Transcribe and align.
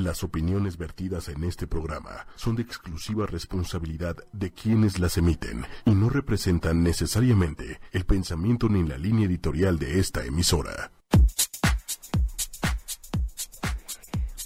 Las 0.00 0.24
opiniones 0.24 0.78
vertidas 0.78 1.28
en 1.28 1.44
este 1.44 1.66
programa 1.66 2.26
son 2.34 2.56
de 2.56 2.62
exclusiva 2.62 3.26
responsabilidad 3.26 4.16
de 4.32 4.50
quienes 4.50 4.98
las 4.98 5.18
emiten 5.18 5.66
y 5.84 5.90
no 5.90 6.08
representan 6.08 6.82
necesariamente 6.82 7.80
el 7.92 8.06
pensamiento 8.06 8.70
ni 8.70 8.82
la 8.82 8.96
línea 8.96 9.26
editorial 9.26 9.78
de 9.78 10.00
esta 10.00 10.24
emisora. 10.24 10.90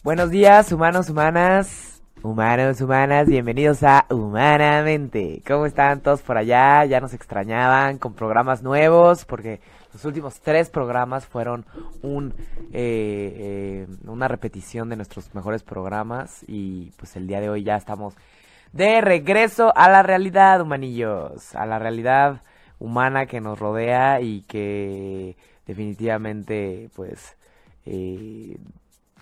Buenos 0.02 0.30
días, 0.30 0.72
humanos, 0.72 1.08
humanas, 1.08 2.02
humanos, 2.20 2.80
humanas, 2.80 3.28
bienvenidos 3.28 3.84
a 3.84 4.06
Humanamente. 4.10 5.40
¿Cómo 5.46 5.66
están 5.66 6.00
todos 6.00 6.20
por 6.22 6.36
allá? 6.36 6.84
Ya 6.84 6.98
nos 6.98 7.14
extrañaban 7.14 7.98
con 7.98 8.14
programas 8.14 8.64
nuevos 8.64 9.24
porque 9.24 9.60
los 9.94 10.04
últimos 10.04 10.40
tres 10.40 10.70
programas 10.70 11.24
fueron 11.24 11.64
un 12.02 12.34
eh, 12.72 13.86
eh, 13.86 13.86
una 14.06 14.28
repetición 14.28 14.88
de 14.88 14.96
nuestros 14.96 15.32
mejores 15.34 15.62
programas 15.62 16.44
y 16.48 16.90
pues 16.98 17.16
el 17.16 17.28
día 17.28 17.40
de 17.40 17.48
hoy 17.48 17.62
ya 17.62 17.76
estamos 17.76 18.14
de 18.72 19.00
regreso 19.00 19.72
a 19.76 19.88
la 19.88 20.02
realidad, 20.02 20.60
humanillos, 20.60 21.54
a 21.54 21.64
la 21.64 21.78
realidad 21.78 22.42
humana 22.80 23.26
que 23.26 23.40
nos 23.40 23.58
rodea 23.58 24.20
y 24.20 24.42
que 24.42 25.36
definitivamente 25.64 26.90
pues 26.96 27.36
eh, 27.86 28.58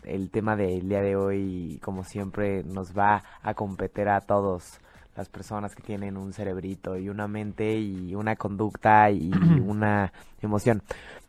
el 0.04 0.30
tema 0.30 0.56
del 0.56 0.88
día 0.88 1.02
de 1.02 1.16
hoy, 1.16 1.78
como 1.82 2.02
siempre, 2.02 2.64
nos 2.64 2.96
va 2.96 3.22
a 3.42 3.52
competir 3.52 4.08
a 4.08 4.22
todos 4.22 4.80
las 5.16 5.28
personas 5.28 5.74
que 5.74 5.82
tienen 5.82 6.16
un 6.16 6.32
cerebrito 6.32 6.96
y 6.96 7.08
una 7.08 7.28
mente 7.28 7.78
y 7.78 8.14
una 8.14 8.36
conducta 8.36 9.10
y 9.10 9.30
una 9.66 10.12
emoción. 10.40 10.82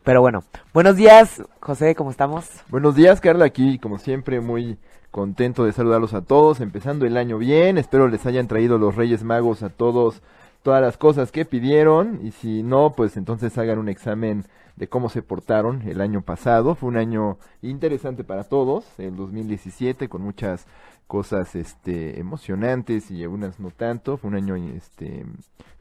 Pero 0.03 0.21
bueno, 0.21 0.43
buenos 0.73 0.95
días, 0.95 1.41
José, 1.59 1.95
¿cómo 1.95 2.11
estamos? 2.11 2.49
Buenos 2.69 2.95
días, 2.95 3.21
Carla, 3.21 3.45
aquí 3.45 3.79
como 3.79 3.99
siempre 3.99 4.41
muy 4.41 4.77
contento 5.11 5.63
de 5.63 5.71
saludarlos 5.71 6.13
a 6.13 6.21
todos, 6.21 6.59
empezando 6.59 7.05
el 7.05 7.17
año 7.17 7.38
bien, 7.38 7.77
espero 7.77 8.07
les 8.07 8.25
hayan 8.25 8.47
traído 8.47 8.77
los 8.77 8.95
Reyes 8.95 9.23
Magos 9.23 9.63
a 9.63 9.69
todos 9.69 10.21
todas 10.64 10.81
las 10.81 10.97
cosas 10.97 11.31
que 11.31 11.45
pidieron 11.45 12.19
y 12.25 12.31
si 12.31 12.64
no, 12.64 12.94
pues 12.94 13.17
entonces 13.17 13.58
hagan 13.58 13.78
un 13.78 13.89
examen 13.89 14.45
de 14.75 14.88
cómo 14.88 15.09
se 15.09 15.22
portaron 15.22 15.83
el 15.83 16.02
año 16.02 16.22
pasado. 16.22 16.73
Fue 16.75 16.89
un 16.89 16.97
año 16.97 17.38
interesante 17.61 18.23
para 18.23 18.45
todos, 18.45 18.86
el 18.97 19.16
2017, 19.16 20.09
con 20.09 20.22
muchas 20.22 20.66
cosas 21.05 21.53
este, 21.55 22.20
emocionantes 22.20 23.11
y 23.11 23.22
algunas 23.22 23.59
no 23.59 23.70
tanto. 23.70 24.17
Fue 24.17 24.30
un 24.30 24.36
año 24.36 24.55
este, 24.55 25.25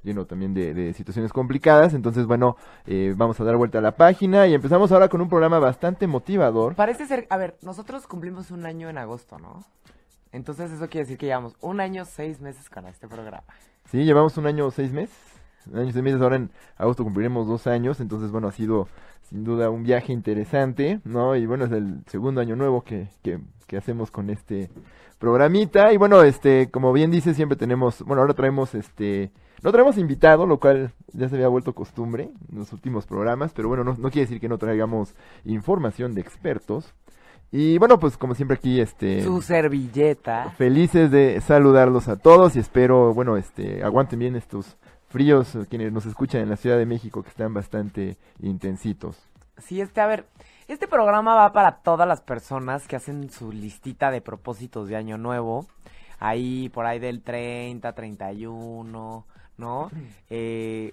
lleno 0.03 0.27
también 0.27 0.53
de, 0.53 0.93
situaciones 0.95 1.33
complicadas. 1.33 1.95
Entonces, 1.95 2.27
bueno, 2.27 2.57
eh, 2.87 3.15
vamos 3.17 3.41
a 3.41 3.45
dar 3.45 3.57
vuelta 3.57 3.79
a 3.79 3.83
la 3.83 3.97
página 3.97 4.47
y 4.47 4.55
empezamos 4.55 4.91
ahora 4.93 5.09
con 5.09 5.21
un 5.21 5.29
programa 5.29 5.59
bastante 5.59 6.07
motivador. 6.07 6.75
Parece 6.75 7.07
ser, 7.07 7.27
a 7.31 7.37
ver, 7.37 7.57
nosotros 7.63 8.07
cumplimos 8.07 8.51
un 8.51 8.67
año 8.67 8.91
en 8.91 8.99
agosto, 8.99 9.39
¿no? 9.39 9.65
Entonces 10.33 10.73
eso 10.73 10.89
quiere 10.89 11.05
decir 11.05 11.19
que 11.19 11.27
llevamos 11.27 11.57
un 11.61 11.81
año, 11.81 12.05
seis 12.05 12.41
meses 12.41 12.69
con 12.69 12.87
este 12.87 13.07
programa. 13.07 13.45
Sí, 13.93 14.05
llevamos 14.05 14.39
un 14.39 14.47
año, 14.47 14.71
seis 14.71 14.91
meses. 14.91 15.15
Un 15.71 15.81
año, 15.81 15.93
seis 15.93 16.03
meses. 16.03 16.23
Ahora 16.23 16.37
en 16.37 16.51
agosto 16.79 17.05
cumpliremos 17.05 17.47
dos 17.47 17.67
años. 17.67 18.01
Entonces, 18.01 18.31
bueno, 18.31 18.49
ha 18.49 18.53
sido 18.53 18.89
sin 19.29 19.45
duda 19.45 19.69
un 19.69 19.83
viaje 19.83 20.15
interesante, 20.15 21.01
¿no? 21.05 21.37
Y 21.37 21.45
bueno, 21.45 21.67
es 21.67 21.73
el 21.73 22.03
segundo 22.07 22.41
año 22.41 22.57
nuevo 22.57 22.85
que, 22.85 23.09
que, 23.23 23.39
que 23.67 23.77
hacemos 23.77 24.11
con 24.11 24.31
este 24.31 24.71
programita. 25.19 25.93
Y 25.93 25.99
bueno, 25.99 26.23
este, 26.23 26.71
como 26.71 26.95
bien 26.95 27.11
dice, 27.11 27.35
siempre 27.35 27.59
tenemos, 27.59 28.03
bueno, 28.07 28.23
ahora 28.23 28.33
traemos 28.33 28.75
este, 28.75 29.31
no 29.63 29.73
traemos 29.73 29.99
invitado, 29.99 30.47
lo 30.47 30.59
cual 30.59 30.95
ya 31.13 31.29
se 31.29 31.35
había 31.35 31.49
vuelto 31.49 31.75
costumbre 31.75 32.31
en 32.51 32.59
los 32.59 32.73
últimos 32.73 33.05
programas, 33.05 33.53
pero 33.53 33.69
bueno, 33.69 33.85
no, 33.85 33.95
no 33.99 34.11
quiere 34.11 34.23
decir 34.23 34.41
que 34.41 34.49
no 34.49 34.57
traigamos 34.57 35.15
información 35.45 36.15
de 36.15 36.23
expertos. 36.23 36.95
Y 37.55 37.77
bueno, 37.77 37.99
pues 37.99 38.17
como 38.17 38.35
siempre 38.35 38.57
aquí, 38.57 38.81
este... 38.81 39.23
Su 39.23 39.43
servilleta. 39.43 40.55
Felices 40.57 41.11
de 41.11 41.39
saludarlos 41.43 42.09
a 42.09 42.17
todos 42.17 42.57
y 42.57 42.61
espero, 42.61 43.13
bueno, 43.13 43.37
este, 43.37 43.85
aguanten 43.85 44.19
bien 44.19 44.37
estos 44.37 44.79
fríos 45.09 45.59
quienes 45.69 45.93
nos 45.93 46.07
escuchan 46.07 46.41
en 46.41 46.49
la 46.49 46.57
Ciudad 46.57 46.79
de 46.79 46.87
México 46.87 47.23
que 47.23 47.29
están 47.29 47.53
bastante 47.53 48.17
intensitos. 48.41 49.29
Sí, 49.59 49.83
este, 49.83 50.01
a 50.01 50.07
ver, 50.07 50.27
este 50.67 50.89
programa 50.89 51.35
va 51.35 51.53
para 51.53 51.83
todas 51.83 52.09
las 52.09 52.23
personas 52.23 52.89
que 52.89 52.97
hacen 52.97 53.29
su 53.31 53.53
listita 53.53 54.11
de 54.11 54.23
propósitos 54.23 54.89
de 54.89 54.97
año 54.97 55.19
nuevo. 55.19 55.67
Ahí, 56.19 56.71
por 56.71 56.87
ahí 56.87 56.99
del 56.99 57.23
30, 57.23 57.93
31, 57.93 59.27
¿no? 59.57 59.91
Eh, 60.31 60.93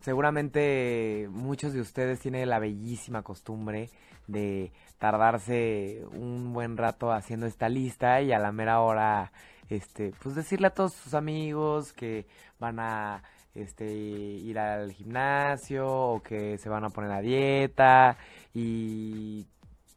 seguramente 0.00 1.28
muchos 1.30 1.72
de 1.72 1.80
ustedes 1.80 2.20
tienen 2.20 2.48
la 2.48 2.58
bellísima 2.58 3.22
costumbre 3.22 3.90
de 4.26 4.72
tardarse 4.98 6.04
un 6.12 6.52
buen 6.52 6.76
rato 6.76 7.12
haciendo 7.12 7.46
esta 7.46 7.68
lista 7.68 8.20
y 8.20 8.32
a 8.32 8.38
la 8.38 8.52
mera 8.52 8.80
hora, 8.80 9.32
este, 9.68 10.12
pues 10.22 10.34
decirle 10.34 10.68
a 10.68 10.74
todos 10.74 10.94
sus 10.94 11.14
amigos 11.14 11.92
que 11.92 12.26
van 12.58 12.78
a 12.80 13.22
este 13.54 13.92
ir 13.92 14.58
al 14.58 14.92
gimnasio 14.92 15.88
o 15.88 16.22
que 16.22 16.58
se 16.58 16.68
van 16.68 16.84
a 16.84 16.90
poner 16.90 17.10
a 17.10 17.20
dieta 17.20 18.16
y 18.54 19.46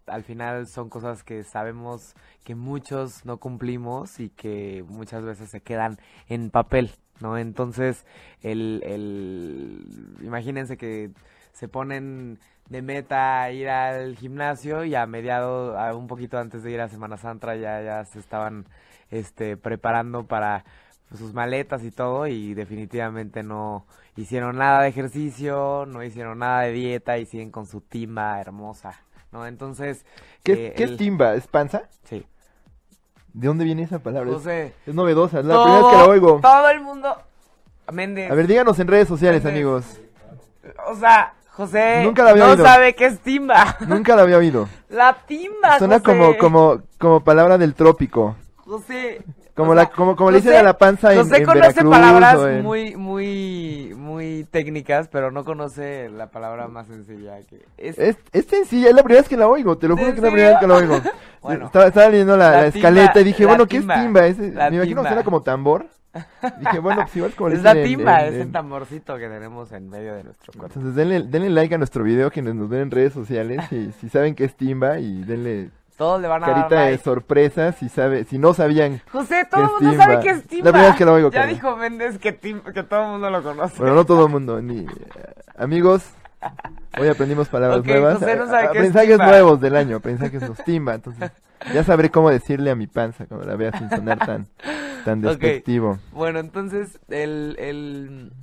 al 0.08 0.24
final 0.24 0.68
son 0.68 0.90
cosas 0.90 1.24
que 1.24 1.44
sabemos 1.44 2.16
que 2.44 2.56
muchos 2.56 3.26
no 3.26 3.38
cumplimos 3.38 4.20
y 4.20 4.30
que 4.30 4.84
muchas 4.88 5.24
veces 5.24 5.50
se 5.50 5.62
quedan 5.62 5.98
en 6.28 6.50
papel, 6.50 6.92
¿no? 7.22 7.38
Entonces, 7.38 8.06
el, 8.42 8.82
el 8.86 10.18
imagínense 10.22 10.78
que 10.78 11.12
se 11.54 11.68
ponen 11.68 12.40
de 12.70 12.82
meta 12.82 13.52
ir 13.52 13.70
al 13.70 14.16
gimnasio 14.16 14.86
y 14.86 14.96
a 14.96 15.06
mediado, 15.06 15.78
a 15.78 15.94
un 15.96 16.08
poquito 16.08 16.38
antes 16.38 16.64
de 16.64 16.72
ir 16.72 16.80
a 16.80 16.88
Semana 16.88 17.18
Santa 17.18 17.56
ya, 17.56 17.82
ya 17.82 18.06
se 18.06 18.20
estaban 18.20 18.66
este, 19.10 19.58
preparando 19.58 20.26
para 20.26 20.64
sus 21.18 21.34
maletas 21.34 21.84
y 21.84 21.92
todo 21.92 22.28
y 22.28 22.54
definitivamente 22.54 23.44
no 23.44 23.86
hicieron 24.16 24.58
nada 24.58 24.84
de 24.84 24.90
ejercicio, 24.90 25.86
no 25.86 26.04
hicieron 26.04 26.40
nada 26.40 26.62
de 26.62 26.72
dieta 26.72 27.18
y 27.18 27.26
siguen 27.26 27.52
con 27.52 27.66
su 27.66 27.82
timba 27.82 28.40
hermosa, 28.40 29.02
¿no? 29.34 29.46
Entonces... 29.46 30.06
¿Qué, 30.44 30.68
eh, 30.68 30.74
¿qué 30.76 30.86
es 30.86 30.98
timba? 30.98 31.36
¿Es 31.36 31.48
panza? 31.48 31.90
Sí. 32.06 32.26
¿De 33.34 33.48
dónde 33.48 33.64
viene 33.64 33.84
esa 33.84 34.00
palabra? 34.00 34.32
José, 34.32 34.74
es, 34.86 34.94
novedosa, 34.94 35.40
es 35.40 35.46
la 35.46 35.64
primera 35.64 35.82
vez 35.82 35.92
que 35.92 35.98
la 35.98 36.06
oigo. 36.06 36.40
Todo 36.42 36.70
el 36.70 36.82
mundo... 36.82 37.16
Méndez. 37.92 38.32
A 38.32 38.36
ver, 38.36 38.48
díganos 38.48 38.80
en 38.80 38.88
redes 38.88 39.08
sociales, 39.10 39.46
amigos. 39.46 39.84
O 40.90 40.96
sea, 40.96 41.34
José 41.50 42.04
Nunca 42.06 42.24
la 42.24 42.30
había 42.32 42.46
no 42.46 42.52
oído. 42.52 42.64
sabe 42.64 42.96
qué 42.96 43.06
es 43.08 43.20
timba. 43.20 43.76
Nunca 43.88 44.16
la 44.16 44.22
había 44.22 44.38
oído. 44.38 44.70
La 44.90 45.14
timba, 45.28 45.78
Suena 45.78 46.00
José. 46.00 46.06
como, 46.06 46.38
como, 46.38 46.82
como 46.98 47.22
palabra 47.22 47.58
del 47.58 47.74
trópico. 47.74 48.38
José. 48.58 49.22
Como 49.56 49.72
o 49.72 49.76
la, 49.76 49.84
sea, 49.86 49.92
como, 49.92 50.16
como 50.16 50.32
le 50.32 50.38
dicen 50.38 50.56
a 50.56 50.64
la 50.64 50.78
panza 50.78 51.14
en, 51.14 51.20
en 51.20 51.26
conoce 51.46 51.60
Veracruz 51.60 51.92
palabras 51.92 52.40
en- 52.48 52.64
muy, 52.64 52.96
muy, 52.96 53.94
muy 53.98 54.46
técnicas, 54.50 55.08
pero 55.10 55.30
no 55.32 55.44
conoce 55.44 56.10
la 56.10 56.32
palabra 56.32 56.68
más 56.68 56.88
sencilla 56.88 57.40
que 57.50 57.66
es. 57.78 58.00
Es, 58.00 58.18
es 58.32 58.46
sencilla, 58.46 58.90
es 58.90 58.96
la 58.96 59.04
primera 59.04 59.22
vez 59.22 59.30
que 59.30 59.38
la 59.38 59.48
oigo, 59.48 59.78
te 59.78 59.88
lo 59.88 59.98
juro 59.98 60.10
que 60.12 60.16
es 60.16 60.22
la 60.22 60.28
¿En 60.30 60.34
primera 60.34 60.50
vez 60.52 60.60
que 60.60 60.68
la 60.68 60.76
oigo. 60.76 61.02
Bueno. 61.42 61.66
estaba, 61.66 61.88
estaba 61.88 62.08
leyendo 62.10 62.38
la, 62.38 62.52
La 62.52 62.62
la 62.66 62.72
timba, 62.72 62.90
escaleta 62.90 63.20
y 63.20 63.24
dije, 63.24 63.42
la 63.44 63.48
bueno, 63.50 63.66
¿qué 63.66 63.80
timba, 63.80 63.96
es 63.96 64.02
timba? 64.04 64.28
Es- 64.28 64.54
la 64.54 64.70
me 64.70 64.76
imagino 64.76 65.02
que 65.02 65.08
suena 65.08 65.24
como 65.24 65.42
tambor. 65.42 65.88
Dije, 66.60 66.80
bueno, 66.80 67.02
pues 67.04 67.16
igual 67.16 67.32
como 67.36 67.50
le 67.50 67.56
es 67.56 67.64
la 67.64 67.74
timba, 67.74 68.26
es 68.26 68.36
el 68.36 68.52
tamborcito 68.52 69.18
que 69.18 69.28
tenemos 69.30 69.72
en 69.72 69.90
medio 69.90 70.14
de 70.14 70.24
nuestro 70.26 70.52
cuerpo. 70.54 70.68
Entonces 70.78 70.94
denle, 70.96 71.24
denle 71.24 71.50
like 71.50 71.74
a 71.74 71.78
nuestro 71.80 72.04
video 72.04 72.30
que 72.30 72.42
nos, 72.42 72.54
nos 72.54 72.70
ven 72.70 72.82
en 72.82 72.92
redes 72.92 73.14
sociales 73.14 73.60
y 73.72 73.92
si 73.94 74.10
saben 74.10 74.36
que 74.36 74.44
es 74.44 74.56
timba 74.56 75.00
y 75.00 75.24
denle 75.24 75.70
Todos 76.02 76.20
le 76.20 76.28
van 76.28 76.44
a 76.44 76.48
dar 76.48 76.56
carita 76.56 76.82
de 76.82 76.92
like. 76.94 77.04
sorpresa 77.04 77.72
si 77.74 77.88
sabe, 77.88 78.24
si 78.24 78.40
no 78.40 78.56
sabían. 78.56 79.04
José, 79.12 79.46
todo 79.52 79.62
el 79.62 79.68
es 79.68 79.82
mundo 79.82 79.98
sabe 80.04 80.20
que 80.20 80.30
es 80.32 80.48
timba. 80.48 80.66
La 80.66 80.72
primera 80.72 80.90
vez 80.90 80.98
que 80.98 81.06
lo 81.06 81.14
oigo, 81.14 81.30
Ya 81.30 81.46
dijo 81.46 81.78
Méndez 81.78 82.18
que, 82.18 82.32
todo 82.32 83.04
el 83.04 83.08
mundo 83.12 83.30
lo 83.30 83.44
conoce. 83.44 83.78
Bueno, 83.78 83.94
no 83.94 84.04
todo 84.04 84.26
el 84.26 84.32
mundo, 84.32 84.60
ni 84.64 84.80
eh, 84.80 84.88
amigos. 85.56 86.04
Hoy 87.00 87.08
aprendimos 87.08 87.50
palabras 87.50 87.86
nuevas. 87.86 88.18
José 88.18 88.36
no 88.36 88.48
sabe 88.48 88.62
qué 88.62 88.66
es 88.66 88.70
aprendizajes 88.70 89.10
timba. 89.10 89.26
nuevos 89.28 89.62
del 89.62 89.76
año, 89.76 89.98
aprendizajes 89.98 90.50
los 90.50 90.58
timba. 90.64 90.96
Entonces, 90.96 91.32
ya 91.72 91.84
sabré 91.84 92.10
cómo 92.10 92.32
decirle 92.32 92.72
a 92.72 92.76
mi 92.76 92.88
panza 92.88 93.28
cuando 93.28 93.46
la 93.46 93.56
vea 93.56 93.72
sin 93.78 93.88
sonar 93.92 94.18
tan, 94.26 94.48
tan 95.06 95.22
despectivo. 95.22 96.00
Bueno, 96.14 96.40
entonces, 96.40 97.00
el, 97.10 97.56
el... 97.60 98.34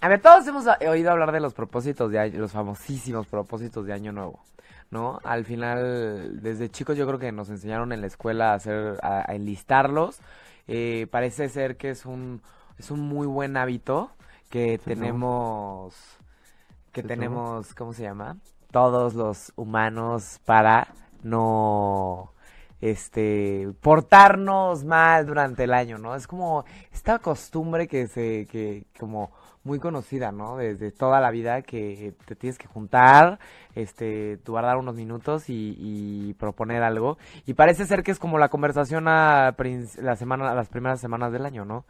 A 0.00 0.08
ver, 0.08 0.22
todos 0.22 0.46
hemos 0.46 0.66
a- 0.66 0.78
oído 0.88 1.10
hablar 1.10 1.32
de 1.32 1.40
los 1.40 1.52
propósitos 1.52 2.10
de 2.10 2.18
año, 2.18 2.38
los 2.40 2.52
famosísimos 2.52 3.26
propósitos 3.26 3.84
de 3.84 3.92
año 3.92 4.10
nuevo, 4.10 4.42
¿no? 4.94 5.18
Al 5.24 5.44
final, 5.44 6.40
desde 6.40 6.70
chicos 6.70 6.96
yo 6.96 7.04
creo 7.06 7.18
que 7.18 7.32
nos 7.32 7.50
enseñaron 7.50 7.92
en 7.92 8.00
la 8.00 8.06
escuela 8.06 8.52
a 8.52 8.54
hacer, 8.54 8.96
a, 9.02 9.28
a 9.28 9.34
enlistarlos. 9.34 10.20
Eh, 10.68 11.08
parece 11.10 11.48
ser 11.48 11.76
que 11.76 11.90
es 11.90 12.06
un, 12.06 12.40
es 12.78 12.92
un 12.92 13.00
muy 13.00 13.26
buen 13.26 13.56
hábito 13.56 14.12
que 14.50 14.78
tenemos, 14.78 15.94
que 16.92 17.02
¿Qué 17.02 17.08
tenemos, 17.08 17.74
¿cómo 17.74 17.92
se 17.92 18.04
llama? 18.04 18.36
Todos 18.70 19.14
los 19.14 19.52
humanos 19.56 20.40
para 20.44 20.86
no 21.24 22.32
este 22.80 23.72
portarnos 23.80 24.84
mal 24.84 25.26
durante 25.26 25.64
el 25.64 25.74
año, 25.74 25.98
¿no? 25.98 26.14
Es 26.14 26.28
como 26.28 26.64
esta 26.92 27.18
costumbre 27.18 27.88
que 27.88 28.06
se 28.06 28.46
que 28.46 28.86
como 28.98 29.32
muy 29.64 29.78
conocida, 29.78 30.30
¿no? 30.30 30.56
Desde 30.56 30.92
toda 30.92 31.20
la 31.20 31.30
vida 31.30 31.62
que 31.62 32.14
te 32.26 32.36
tienes 32.36 32.58
que 32.58 32.66
juntar, 32.66 33.38
este, 33.74 34.38
guardar 34.46 34.76
unos 34.76 34.94
minutos 34.94 35.48
y, 35.48 35.74
y 35.78 36.34
proponer 36.34 36.82
algo. 36.82 37.16
Y 37.46 37.54
parece 37.54 37.86
ser 37.86 38.02
que 38.02 38.10
es 38.10 38.18
como 38.18 38.38
la 38.38 38.50
conversación 38.50 39.08
a 39.08 39.54
la 40.02 40.16
semana, 40.16 40.54
las 40.54 40.68
primeras 40.68 41.00
semanas 41.00 41.32
del 41.32 41.46
año, 41.46 41.64
¿no? 41.64 41.84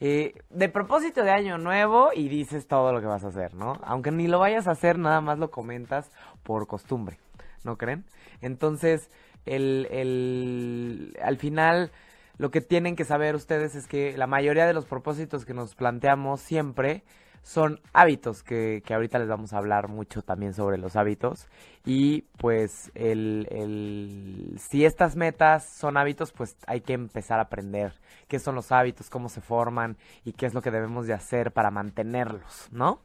Eh, 0.00 0.34
de 0.50 0.68
propósito 0.68 1.24
de 1.24 1.32
año 1.32 1.58
nuevo 1.58 2.10
y 2.14 2.28
dices 2.28 2.68
todo 2.68 2.92
lo 2.92 3.00
que 3.00 3.06
vas 3.06 3.24
a 3.24 3.28
hacer, 3.28 3.54
¿no? 3.54 3.74
Aunque 3.82 4.12
ni 4.12 4.28
lo 4.28 4.38
vayas 4.38 4.68
a 4.68 4.72
hacer, 4.72 4.96
nada 4.96 5.20
más 5.20 5.38
lo 5.38 5.50
comentas 5.50 6.10
por 6.44 6.68
costumbre, 6.68 7.18
¿no 7.64 7.76
creen? 7.76 8.04
Entonces, 8.40 9.10
el, 9.44 9.88
el, 9.90 11.16
al 11.20 11.36
final, 11.36 11.90
lo 12.38 12.50
que 12.50 12.60
tienen 12.60 12.96
que 12.96 13.04
saber 13.04 13.34
ustedes 13.34 13.74
es 13.74 13.86
que 13.86 14.16
la 14.16 14.26
mayoría 14.26 14.66
de 14.66 14.72
los 14.72 14.86
propósitos 14.86 15.44
que 15.44 15.54
nos 15.54 15.74
planteamos 15.74 16.40
siempre 16.40 17.04
son 17.42 17.80
hábitos, 17.92 18.42
que, 18.42 18.82
que 18.84 18.94
ahorita 18.94 19.18
les 19.18 19.28
vamos 19.28 19.52
a 19.52 19.58
hablar 19.58 19.88
mucho 19.88 20.22
también 20.22 20.54
sobre 20.54 20.76
los 20.78 20.96
hábitos. 20.96 21.46
Y 21.84 22.22
pues 22.36 22.90
el, 22.94 23.48
el, 23.50 24.58
si 24.58 24.84
estas 24.84 25.16
metas 25.16 25.64
son 25.64 25.96
hábitos, 25.96 26.32
pues 26.32 26.56
hay 26.66 26.80
que 26.80 26.92
empezar 26.92 27.38
a 27.38 27.44
aprender 27.44 27.94
qué 28.28 28.38
son 28.38 28.54
los 28.54 28.70
hábitos, 28.70 29.08
cómo 29.10 29.28
se 29.28 29.40
forman 29.40 29.96
y 30.24 30.32
qué 30.32 30.46
es 30.46 30.54
lo 30.54 30.62
que 30.62 30.70
debemos 30.70 31.06
de 31.06 31.14
hacer 31.14 31.52
para 31.52 31.70
mantenerlos, 31.70 32.68
¿no? 32.70 33.00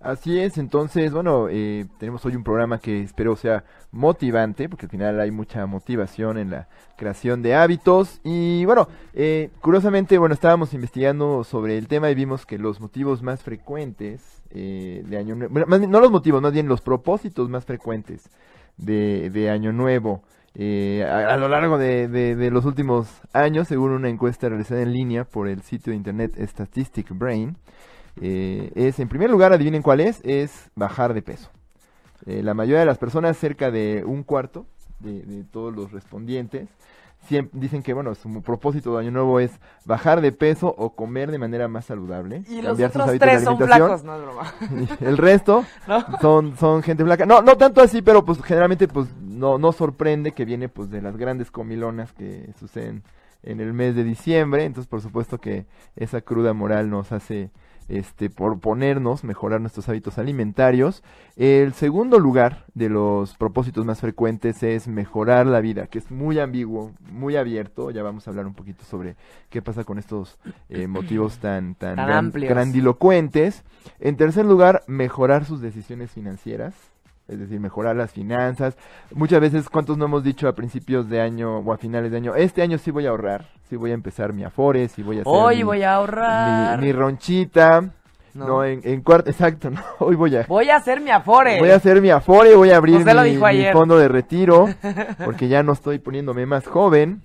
Así 0.00 0.38
es, 0.38 0.58
entonces, 0.58 1.12
bueno, 1.12 1.48
eh, 1.50 1.86
tenemos 1.98 2.24
hoy 2.24 2.36
un 2.36 2.44
programa 2.44 2.78
que 2.78 3.02
espero 3.02 3.34
sea 3.34 3.64
motivante, 3.90 4.68
porque 4.68 4.86
al 4.86 4.90
final 4.90 5.18
hay 5.20 5.32
mucha 5.32 5.66
motivación 5.66 6.38
en 6.38 6.50
la 6.50 6.68
creación 6.96 7.42
de 7.42 7.56
hábitos. 7.56 8.20
Y 8.22 8.64
bueno, 8.64 8.86
eh, 9.12 9.50
curiosamente, 9.60 10.16
bueno, 10.18 10.34
estábamos 10.34 10.72
investigando 10.72 11.42
sobre 11.42 11.76
el 11.78 11.88
tema 11.88 12.10
y 12.10 12.14
vimos 12.14 12.46
que 12.46 12.58
los 12.58 12.80
motivos 12.80 13.22
más 13.24 13.42
frecuentes 13.42 14.40
eh, 14.50 15.02
de 15.04 15.18
Año 15.18 15.34
Nuevo, 15.34 15.66
más 15.66 15.80
no 15.80 16.00
los 16.00 16.12
motivos, 16.12 16.40
más 16.42 16.52
bien 16.52 16.68
los 16.68 16.80
propósitos 16.80 17.48
más 17.48 17.64
frecuentes 17.64 18.30
de, 18.76 19.50
Año 19.50 19.72
Nuevo. 19.72 20.22
eh, 20.54 21.04
a, 21.08 21.34
a 21.34 21.36
lo 21.36 21.48
largo 21.48 21.76
de- 21.78 22.08
de 22.08 22.50
los 22.50 22.64
últimos 22.64 23.08
años, 23.32 23.68
según 23.68 23.90
una 23.90 24.08
encuesta 24.08 24.48
realizada 24.48 24.80
en 24.82 24.92
línea 24.92 25.24
por 25.24 25.46
el 25.48 25.62
sitio 25.62 25.90
de 25.90 25.96
internet 25.96 26.36
Statistic 26.38 27.08
Brain, 27.10 27.56
eh, 28.20 28.70
es, 28.74 28.98
en 29.00 29.08
primer 29.08 29.30
lugar, 29.30 29.52
adivinen 29.52 29.82
cuál 29.82 30.00
es, 30.00 30.20
es 30.24 30.70
bajar 30.74 31.14
de 31.14 31.22
peso. 31.22 31.50
Eh, 32.26 32.42
la 32.42 32.54
mayoría 32.54 32.80
de 32.80 32.86
las 32.86 32.98
personas, 32.98 33.36
cerca 33.36 33.70
de 33.70 34.02
un 34.06 34.22
cuarto 34.22 34.66
de, 35.00 35.22
de 35.22 35.44
todos 35.44 35.74
los 35.74 35.92
respondientes, 35.92 36.68
siem- 37.28 37.48
dicen 37.52 37.82
que, 37.82 37.94
bueno, 37.94 38.14
su 38.14 38.42
propósito 38.42 38.92
de 38.94 39.00
año 39.02 39.12
nuevo 39.12 39.38
es 39.40 39.52
bajar 39.84 40.20
de 40.20 40.32
peso 40.32 40.74
o 40.76 40.94
comer 40.94 41.30
de 41.30 41.38
manera 41.38 41.68
más 41.68 41.84
saludable. 41.86 42.42
Y 42.48 42.60
los 42.60 42.78
otros 42.80 43.18
tres 43.18 43.44
son 43.44 43.56
flacos, 43.58 44.02
no 44.04 44.16
es 44.16 44.22
broma. 44.22 44.52
Y 45.00 45.04
el 45.04 45.16
resto 45.16 45.64
¿No? 45.88 46.04
son, 46.20 46.56
son 46.56 46.82
gente 46.82 47.04
flaca. 47.04 47.24
No, 47.24 47.40
no 47.42 47.56
tanto 47.56 47.80
así, 47.80 48.02
pero 48.02 48.24
pues 48.24 48.42
generalmente 48.42 48.88
pues 48.88 49.08
no, 49.20 49.58
no 49.58 49.72
sorprende 49.72 50.32
que 50.32 50.44
viene 50.44 50.68
pues 50.68 50.90
de 50.90 51.00
las 51.00 51.16
grandes 51.16 51.50
comilonas 51.50 52.12
que 52.12 52.52
suceden 52.58 53.04
en 53.44 53.60
el 53.60 53.72
mes 53.72 53.94
de 53.94 54.02
diciembre. 54.02 54.64
Entonces 54.64 54.88
por 54.88 55.00
supuesto 55.00 55.38
que 55.38 55.66
esa 55.94 56.20
cruda 56.20 56.52
moral 56.52 56.90
nos 56.90 57.12
hace 57.12 57.50
este 57.88 58.30
proponernos 58.30 59.24
mejorar 59.24 59.60
nuestros 59.60 59.88
hábitos 59.88 60.18
alimentarios. 60.18 61.02
El 61.36 61.72
segundo 61.72 62.18
lugar 62.18 62.64
de 62.74 62.88
los 62.88 63.34
propósitos 63.36 63.84
más 63.84 64.00
frecuentes 64.00 64.62
es 64.62 64.88
mejorar 64.88 65.46
la 65.46 65.60
vida, 65.60 65.86
que 65.86 65.98
es 65.98 66.10
muy 66.10 66.38
ambiguo, 66.38 66.92
muy 67.10 67.36
abierto. 67.36 67.90
Ya 67.90 68.02
vamos 68.02 68.26
a 68.26 68.30
hablar 68.30 68.46
un 68.46 68.54
poquito 68.54 68.84
sobre 68.84 69.16
qué 69.50 69.62
pasa 69.62 69.84
con 69.84 69.98
estos 69.98 70.38
eh, 70.68 70.86
motivos 70.86 71.38
tan, 71.40 71.74
tan, 71.74 71.96
Tan 71.96 72.06
gran- 72.06 72.30
grandilocuentes. 72.32 73.64
En 74.00 74.16
tercer 74.16 74.44
lugar, 74.44 74.82
mejorar 74.86 75.44
sus 75.44 75.60
decisiones 75.60 76.10
financieras. 76.10 76.74
Es 77.28 77.38
decir, 77.38 77.60
mejorar 77.60 77.94
las 77.94 78.10
finanzas. 78.10 78.76
Muchas 79.14 79.40
veces, 79.40 79.68
¿cuántos 79.68 79.98
no 79.98 80.06
hemos 80.06 80.24
dicho 80.24 80.48
a 80.48 80.54
principios 80.54 81.08
de 81.10 81.20
año 81.20 81.58
o 81.58 81.72
a 81.72 81.76
finales 81.76 82.10
de 82.10 82.16
año? 82.16 82.34
Este 82.34 82.62
año 82.62 82.78
sí 82.78 82.90
voy 82.90 83.06
a 83.06 83.10
ahorrar, 83.10 83.46
sí 83.68 83.76
voy 83.76 83.90
a 83.90 83.94
empezar 83.94 84.32
mi 84.32 84.44
afore, 84.44 84.88
sí 84.88 85.02
voy 85.02 85.18
a 85.18 85.20
hacer 85.20 85.32
Hoy 85.34 85.56
mi, 85.58 85.62
voy 85.62 85.82
a 85.82 85.94
ahorrar. 85.94 86.80
mi, 86.80 86.86
mi 86.86 86.92
ronchita. 86.92 87.82
No. 88.34 88.46
No, 88.46 88.64
en, 88.64 88.80
en 88.84 89.02
cuarto, 89.02 89.30
exacto, 89.30 89.70
no, 89.70 89.80
hoy 89.98 90.14
voy 90.14 90.36
a... 90.36 90.46
Voy 90.46 90.70
a 90.70 90.76
hacer 90.76 91.00
mi 91.00 91.10
afore. 91.10 91.58
Voy 91.58 91.70
a 91.70 91.76
hacer 91.76 92.00
mi 92.00 92.10
afore, 92.10 92.54
voy 92.54 92.70
a 92.70 92.76
abrir 92.76 93.04
mi, 93.04 93.72
fondo 93.72 93.98
de 93.98 94.08
retiro, 94.08 94.68
porque 95.24 95.48
ya 95.48 95.62
no 95.62 95.72
estoy 95.72 95.98
poniéndome 95.98 96.46
más 96.46 96.66
joven. 96.66 97.22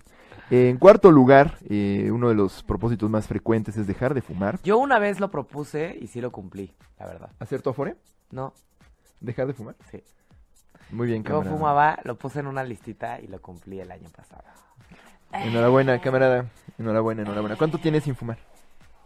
En 0.49 0.77
cuarto 0.77 1.11
lugar, 1.11 1.57
eh, 1.69 2.09
uno 2.11 2.29
de 2.29 2.35
los 2.35 2.63
propósitos 2.63 3.09
más 3.09 3.27
frecuentes 3.27 3.77
es 3.77 3.87
dejar 3.87 4.13
de 4.13 4.21
fumar. 4.21 4.59
Yo 4.63 4.77
una 4.77 4.99
vez 4.99 5.19
lo 5.19 5.31
propuse 5.31 5.97
y 5.99 6.07
sí 6.07 6.21
lo 6.21 6.31
cumplí, 6.31 6.73
la 6.99 7.07
verdad. 7.07 7.29
¿Hacer 7.39 7.61
tu 7.61 7.69
afore? 7.69 7.95
No, 8.31 8.53
¿Dejar 9.23 9.47
de 9.47 9.53
fumar? 9.53 9.75
sí. 9.89 10.03
Muy 10.91 11.07
bien, 11.07 11.23
Yo 11.23 11.29
camarada. 11.29 11.55
fumaba, 11.55 11.99
lo 12.03 12.15
puse 12.19 12.39
en 12.41 12.45
una 12.45 12.63
listita 12.63 13.19
y 13.19 13.25
lo 13.27 13.41
cumplí 13.41 13.79
el 13.79 13.89
año 13.91 14.09
pasado. 14.15 14.43
Enhorabuena, 15.31 15.99
camarada. 15.99 16.45
Enhorabuena, 16.77 17.23
enhorabuena. 17.23 17.55
¿Cuánto 17.55 17.79
tienes 17.79 18.03
sin 18.03 18.15
fumar? 18.15 18.37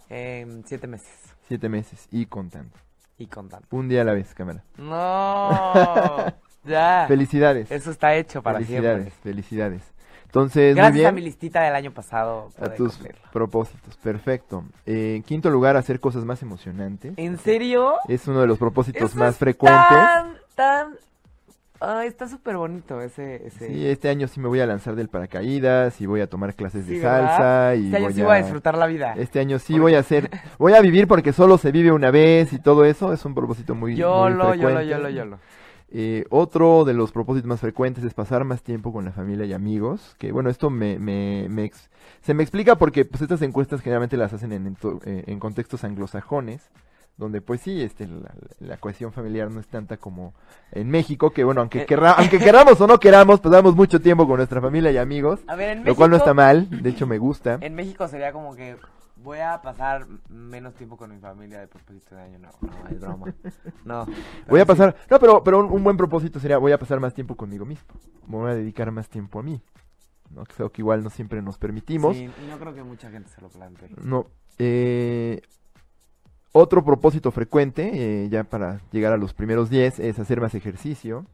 En 0.09 0.65
siete 0.65 0.85
meses 0.87 1.07
Siete 1.47 1.69
meses 1.69 2.07
y 2.11 2.25
contando. 2.25 2.75
y 3.17 3.27
contando. 3.27 3.65
Un 3.71 3.87
día 3.87 4.01
a 4.01 4.03
la 4.03 4.13
vez, 4.13 4.33
cámara. 4.33 4.63
No, 4.77 6.25
ya. 6.65 7.05
Felicidades. 7.07 7.71
Eso 7.71 7.91
está 7.91 8.15
hecho 8.15 8.41
para 8.43 8.57
felicidades, 8.59 9.03
siempre. 9.13 9.21
felicidades. 9.23 9.83
Entonces, 10.37 10.73
muy 10.73 10.75
Gracias 10.75 10.93
bien. 10.95 11.07
a 11.07 11.11
mi 11.11 11.21
listita 11.21 11.61
del 11.63 11.73
año 11.75 11.91
pasado. 11.91 12.49
a 12.61 12.69
tus 12.69 12.93
cumplirlo. 12.93 13.21
propósitos, 13.33 13.97
perfecto. 13.97 14.63
Eh, 14.85 15.15
en 15.17 15.23
quinto 15.23 15.49
lugar, 15.49 15.75
hacer 15.77 15.99
cosas 15.99 16.25
más 16.25 16.41
emocionantes. 16.43 17.13
¿En 17.17 17.37
serio? 17.39 17.95
Es 18.07 18.27
uno 18.27 18.41
de 18.41 18.47
los 18.47 18.57
propósitos 18.57 19.09
Eso 19.11 19.19
más 19.19 19.31
es 19.31 19.37
frecuentes. 19.37 19.87
Tan, 19.89 20.33
tan... 20.55 20.87
Ay, 21.79 22.07
está 22.07 22.27
súper 22.27 22.57
bonito 22.57 23.01
ese... 23.01 23.45
ese... 23.47 23.67
Sí, 23.67 23.87
este 23.87 24.09
año 24.09 24.27
sí 24.27 24.39
me 24.39 24.47
voy 24.47 24.59
a 24.59 24.65
lanzar 24.65 24.95
del 24.95 25.09
paracaídas 25.09 26.01
y 26.01 26.07
voy 26.07 26.21
a 26.21 26.27
tomar 26.27 26.55
clases 26.55 26.87
de 26.87 26.99
salsa 27.01 27.75
y 27.75 27.85
Este 27.85 27.97
año 27.97 28.05
voy 28.05 28.13
sí 28.15 28.21
a... 28.21 28.25
voy 28.25 28.33
a 28.35 28.37
disfrutar 28.41 28.77
la 28.77 28.87
vida. 28.87 29.13
Este 29.17 29.39
año 29.39 29.59
sí 29.59 29.77
voy 29.77 29.93
a 29.93 29.99
hacer, 29.99 30.29
voy 30.57 30.73
a 30.73 30.81
vivir 30.81 31.07
porque 31.07 31.33
solo 31.33 31.57
se 31.59 31.71
vive 31.71 31.91
una 31.91 32.09
vez 32.09 32.51
y 32.51 32.57
todo 32.59 32.83
eso 32.85 33.13
es 33.13 33.23
un 33.25 33.35
propósito 33.35 33.75
muy, 33.75 33.91
muy 33.91 33.99
Yolo, 33.99 34.55
yolo, 34.55 34.67
frecuente. 34.77 34.87
yolo, 34.87 35.09
yolo. 35.09 35.39
Eh, 35.89 36.25
otro 36.29 36.83
de 36.83 36.93
los 36.93 37.11
propósitos 37.13 37.47
más 37.47 37.61
frecuentes 37.61 38.03
es 38.03 38.13
pasar 38.13 38.43
más 38.43 38.61
tiempo 38.61 38.91
con 38.91 39.05
la 39.05 39.11
familia 39.11 39.45
y 39.45 39.53
amigos. 39.53 40.15
Que 40.17 40.31
bueno, 40.31 40.49
esto 40.49 40.69
me, 40.69 40.99
me, 40.99 41.47
me 41.49 41.63
ex- 41.63 41.89
se 42.21 42.33
me 42.33 42.43
explica 42.43 42.75
porque 42.75 43.05
pues 43.05 43.21
estas 43.21 43.41
encuestas 43.41 43.81
generalmente 43.81 44.17
las 44.17 44.33
hacen 44.33 44.51
en, 44.51 44.75
ento- 44.75 44.99
eh, 45.05 45.23
en 45.27 45.39
contextos 45.39 45.83
anglosajones, 45.85 46.69
donde 47.15 47.41
pues 47.41 47.61
sí, 47.61 47.81
este, 47.81 48.05
la, 48.05 48.33
la 48.59 48.77
cohesión 48.77 49.11
familiar 49.13 49.49
no 49.49 49.59
es 49.61 49.67
tanta 49.67 49.95
como 49.97 50.33
en 50.73 50.89
México, 50.89 51.31
que 51.31 51.43
bueno, 51.45 51.61
aunque, 51.61 51.83
Eh. 51.83 51.85
querra- 51.85 52.11
aunque 52.17 52.37
queramos 52.37 52.79
o 52.81 52.85
no 52.87 52.99
queramos, 52.99 53.39
pues 53.39 53.51
damos 53.53 53.75
mucho 53.75 54.01
tiempo 54.01 54.27
con 54.27 54.37
nuestra 54.37 54.59
familia 54.61 54.91
y 54.91 54.97
amigos, 54.97 55.39
A 55.47 55.55
ver, 55.55 55.69
en 55.69 55.77
lo 55.79 55.83
México... 55.85 55.95
cual 55.97 56.11
no 56.11 56.17
está 56.17 56.33
mal, 56.33 56.69
de 56.69 56.89
hecho 56.89 57.07
me 57.07 57.17
gusta. 57.17 57.57
En 57.61 57.75
México 57.75 58.07
sería 58.09 58.31
como 58.33 58.55
que 58.55 58.75
voy 59.23 59.39
a 59.39 59.61
pasar 59.61 60.07
menos 60.29 60.73
tiempo 60.75 60.97
con 60.97 61.09
mi 61.13 61.19
familia 61.19 61.59
de 61.59 61.67
propósito 61.67 62.15
de 62.15 62.21
año. 62.21 62.39
No, 62.39 62.49
no, 62.61 62.87
es 62.89 62.99
broma. 62.99 63.33
No. 63.85 64.05
Voy 64.47 64.59
a 64.59 64.63
sí. 64.63 64.67
pasar, 64.67 64.95
no, 65.09 65.19
pero, 65.19 65.43
pero 65.43 65.59
un, 65.59 65.71
un 65.71 65.83
buen 65.83 65.97
propósito 65.97 66.39
sería, 66.39 66.57
voy 66.57 66.71
a 66.71 66.79
pasar 66.79 66.99
más 66.99 67.13
tiempo 67.13 67.35
conmigo 67.35 67.65
mismo, 67.65 67.87
me 68.27 68.37
voy 68.37 68.51
a 68.51 68.55
dedicar 68.55 68.91
más 68.91 69.09
tiempo 69.09 69.39
a 69.39 69.43
mí, 69.43 69.61
¿no? 70.29 70.43
Creo 70.45 70.71
que 70.71 70.81
igual 70.81 71.03
no 71.03 71.09
siempre 71.09 71.41
nos 71.41 71.57
permitimos. 71.57 72.15
Sí, 72.15 72.23
y 72.23 72.47
no 72.49 72.57
creo 72.57 72.73
que 72.73 72.83
mucha 72.83 73.09
gente 73.09 73.29
se 73.29 73.41
lo 73.41 73.49
plantee. 73.49 73.89
No. 74.03 74.27
eh, 74.57 75.41
otro 76.51 76.83
propósito 76.83 77.31
frecuente, 77.31 77.91
eh, 78.23 78.29
ya 78.29 78.43
para 78.43 78.81
llegar 78.91 79.13
a 79.13 79.17
los 79.17 79.33
primeros 79.33 79.69
10, 79.69 79.99
es 79.99 80.19
hacer 80.19 80.41
más 80.41 80.55
ejercicio 80.55 81.25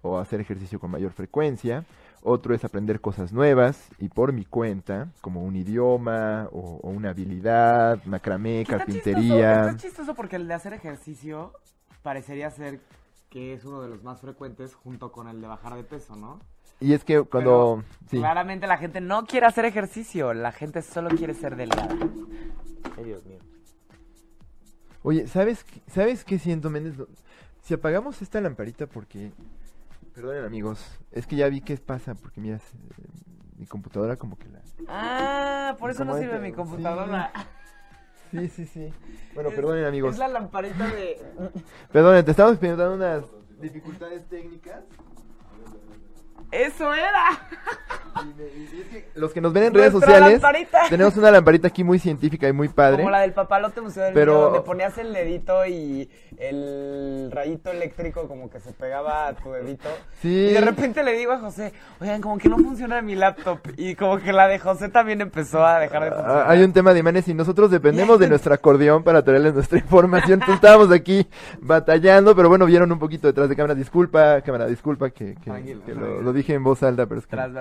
o 0.00 0.18
hacer 0.18 0.40
ejercicio 0.40 0.80
con 0.80 0.90
mayor 0.90 1.12
frecuencia. 1.12 1.84
Otro 2.24 2.54
es 2.54 2.64
aprender 2.64 3.00
cosas 3.00 3.32
nuevas 3.32 3.88
y 3.98 4.08
por 4.08 4.32
mi 4.32 4.44
cuenta, 4.44 5.08
como 5.20 5.42
un 5.42 5.56
idioma 5.56 6.48
o, 6.52 6.78
o 6.82 6.88
una 6.90 7.10
habilidad, 7.10 8.02
macramé, 8.04 8.64
carpintería. 8.68 9.16
chistoso, 9.24 9.68
está 9.68 9.76
chistoso 9.76 10.14
porque 10.14 10.36
el 10.36 10.46
de 10.46 10.54
hacer 10.54 10.72
ejercicio 10.72 11.52
parecería 12.02 12.48
ser 12.50 12.78
que 13.28 13.54
es 13.54 13.64
uno 13.64 13.82
de 13.82 13.88
los 13.88 14.02
más 14.04 14.20
frecuentes 14.20 14.74
junto 14.74 15.10
con 15.10 15.26
el 15.26 15.40
de 15.40 15.48
bajar 15.48 15.74
de 15.74 15.82
peso, 15.82 16.14
¿no? 16.14 16.38
Y 16.78 16.92
es 16.92 17.02
que 17.04 17.22
cuando... 17.22 17.82
sí. 18.08 18.18
Claramente 18.18 18.66
la 18.66 18.76
gente 18.78 19.00
no 19.00 19.24
quiere 19.24 19.46
hacer 19.46 19.64
ejercicio, 19.64 20.32
la 20.34 20.52
gente 20.52 20.82
solo 20.82 21.08
quiere 21.10 21.34
ser 21.34 21.56
delgada. 21.56 21.88
Ay, 22.96 23.04
Dios 23.04 23.24
mío. 23.24 23.38
Oye, 25.02 25.26
¿sabes, 25.26 25.64
qué- 25.64 25.80
¿sabes 25.90 26.24
qué 26.24 26.38
siento, 26.38 26.70
Méndez? 26.70 26.94
Si 27.62 27.74
apagamos 27.74 28.22
esta 28.22 28.40
lamparita 28.40 28.86
porque... 28.86 29.32
Perdonen 30.14 30.44
amigos, 30.44 30.84
es 31.10 31.26
que 31.26 31.36
ya 31.36 31.48
vi 31.48 31.60
qué 31.62 31.76
pasa 31.78 32.14
porque 32.14 32.40
mira, 32.40 32.58
se- 32.58 32.76
mi 33.56 33.66
computadora 33.66 34.16
como 34.16 34.36
que 34.36 34.46
la... 34.48 34.60
Ah, 34.88 35.76
por 35.78 35.90
eso 35.90 36.04
no 36.04 36.12
¿Cómo 36.12 36.22
sirve 36.22 36.38
mi 36.40 36.52
computadora. 36.52 37.32
Sí, 38.30 38.48
sí, 38.48 38.66
sí. 38.66 38.92
Bueno, 39.34 39.50
Es- 39.50 39.54
perdonen 39.54 39.84
amigos. 39.86 40.12
Es 40.14 40.18
la 40.18 40.28
lamparita 40.28 40.86
de... 40.86 41.20
Perdonen, 41.92 42.24
te 42.24 42.30
estamos 42.32 42.52
experimentando 42.52 42.94
unas 42.94 43.24
dificultades 43.60 44.26
técnicas. 44.28 44.84
¡Eso 46.50 46.92
era! 46.92 47.48
Los 49.14 49.32
que 49.32 49.40
nos 49.40 49.52
ven 49.52 49.64
en 49.64 49.74
redes 49.74 49.92
sociales, 49.92 50.32
lamparita. 50.34 50.78
tenemos 50.90 51.16
una 51.16 51.30
lamparita 51.30 51.68
aquí 51.68 51.84
muy 51.84 51.98
científica 51.98 52.48
y 52.48 52.52
muy 52.52 52.68
padre. 52.68 52.98
Como 52.98 53.10
la 53.10 53.20
del 53.20 53.32
papalote 53.32 53.80
museo 53.80 54.04
del 54.04 54.14
Pero- 54.14 54.32
Niño, 54.34 54.44
donde 54.44 54.60
ponías 54.60 54.96
el 54.98 55.12
dedito 55.12 55.64
y 55.66 56.08
el 56.38 57.30
rayito 57.32 57.70
eléctrico 57.70 58.28
como 58.28 58.50
que 58.50 58.60
se 58.60 58.72
pegaba 58.72 59.28
a 59.28 59.32
tu 59.34 59.50
dedito. 59.52 59.88
Sí. 60.20 60.28
Y 60.50 60.52
de 60.52 60.60
repente 60.60 61.02
le 61.02 61.12
digo 61.12 61.32
a 61.32 61.38
José, 61.38 61.72
oigan, 62.00 62.20
como 62.20 62.38
que 62.38 62.48
no 62.48 62.56
funciona 62.58 63.00
mi 63.02 63.14
laptop. 63.14 63.58
Y 63.76 63.94
como 63.94 64.18
que 64.18 64.32
la 64.32 64.48
de 64.48 64.58
José 64.58 64.88
también 64.88 65.20
empezó 65.20 65.64
a 65.64 65.78
dejar 65.78 66.02
de 66.04 66.08
Ah, 66.08 66.14
funcionar. 66.14 66.50
Hay 66.50 66.62
un 66.62 66.72
tema 66.72 66.92
de 66.94 67.00
imanes 67.00 67.28
y 67.28 67.34
nosotros 67.34 67.70
dependemos 67.70 68.18
de 68.18 68.28
nuestro 68.28 68.52
acordeón 68.54 69.02
para 69.02 69.22
traerles 69.22 69.54
nuestra 69.54 69.78
información. 69.78 70.34
Entonces 70.34 70.56
estábamos 70.56 70.90
aquí 70.90 71.26
batallando, 71.60 72.34
pero 72.34 72.48
bueno, 72.48 72.66
vieron 72.66 72.90
un 72.92 72.98
poquito 72.98 73.26
detrás 73.26 73.48
de 73.48 73.56
cámara. 73.56 73.74
Disculpa, 73.74 74.40
cámara, 74.42 74.66
disculpa 74.66 75.10
que, 75.10 75.34
que- 75.34 75.50
Tranquilo, 75.50 75.82
que 75.84 75.94
lo, 75.94 76.32
dije 76.32 76.54
en 76.54 76.64
voz 76.64 76.82
alta, 76.82 77.06
pero 77.06 77.20
es 77.20 77.26
que 77.26 77.36
Tras 77.36 77.52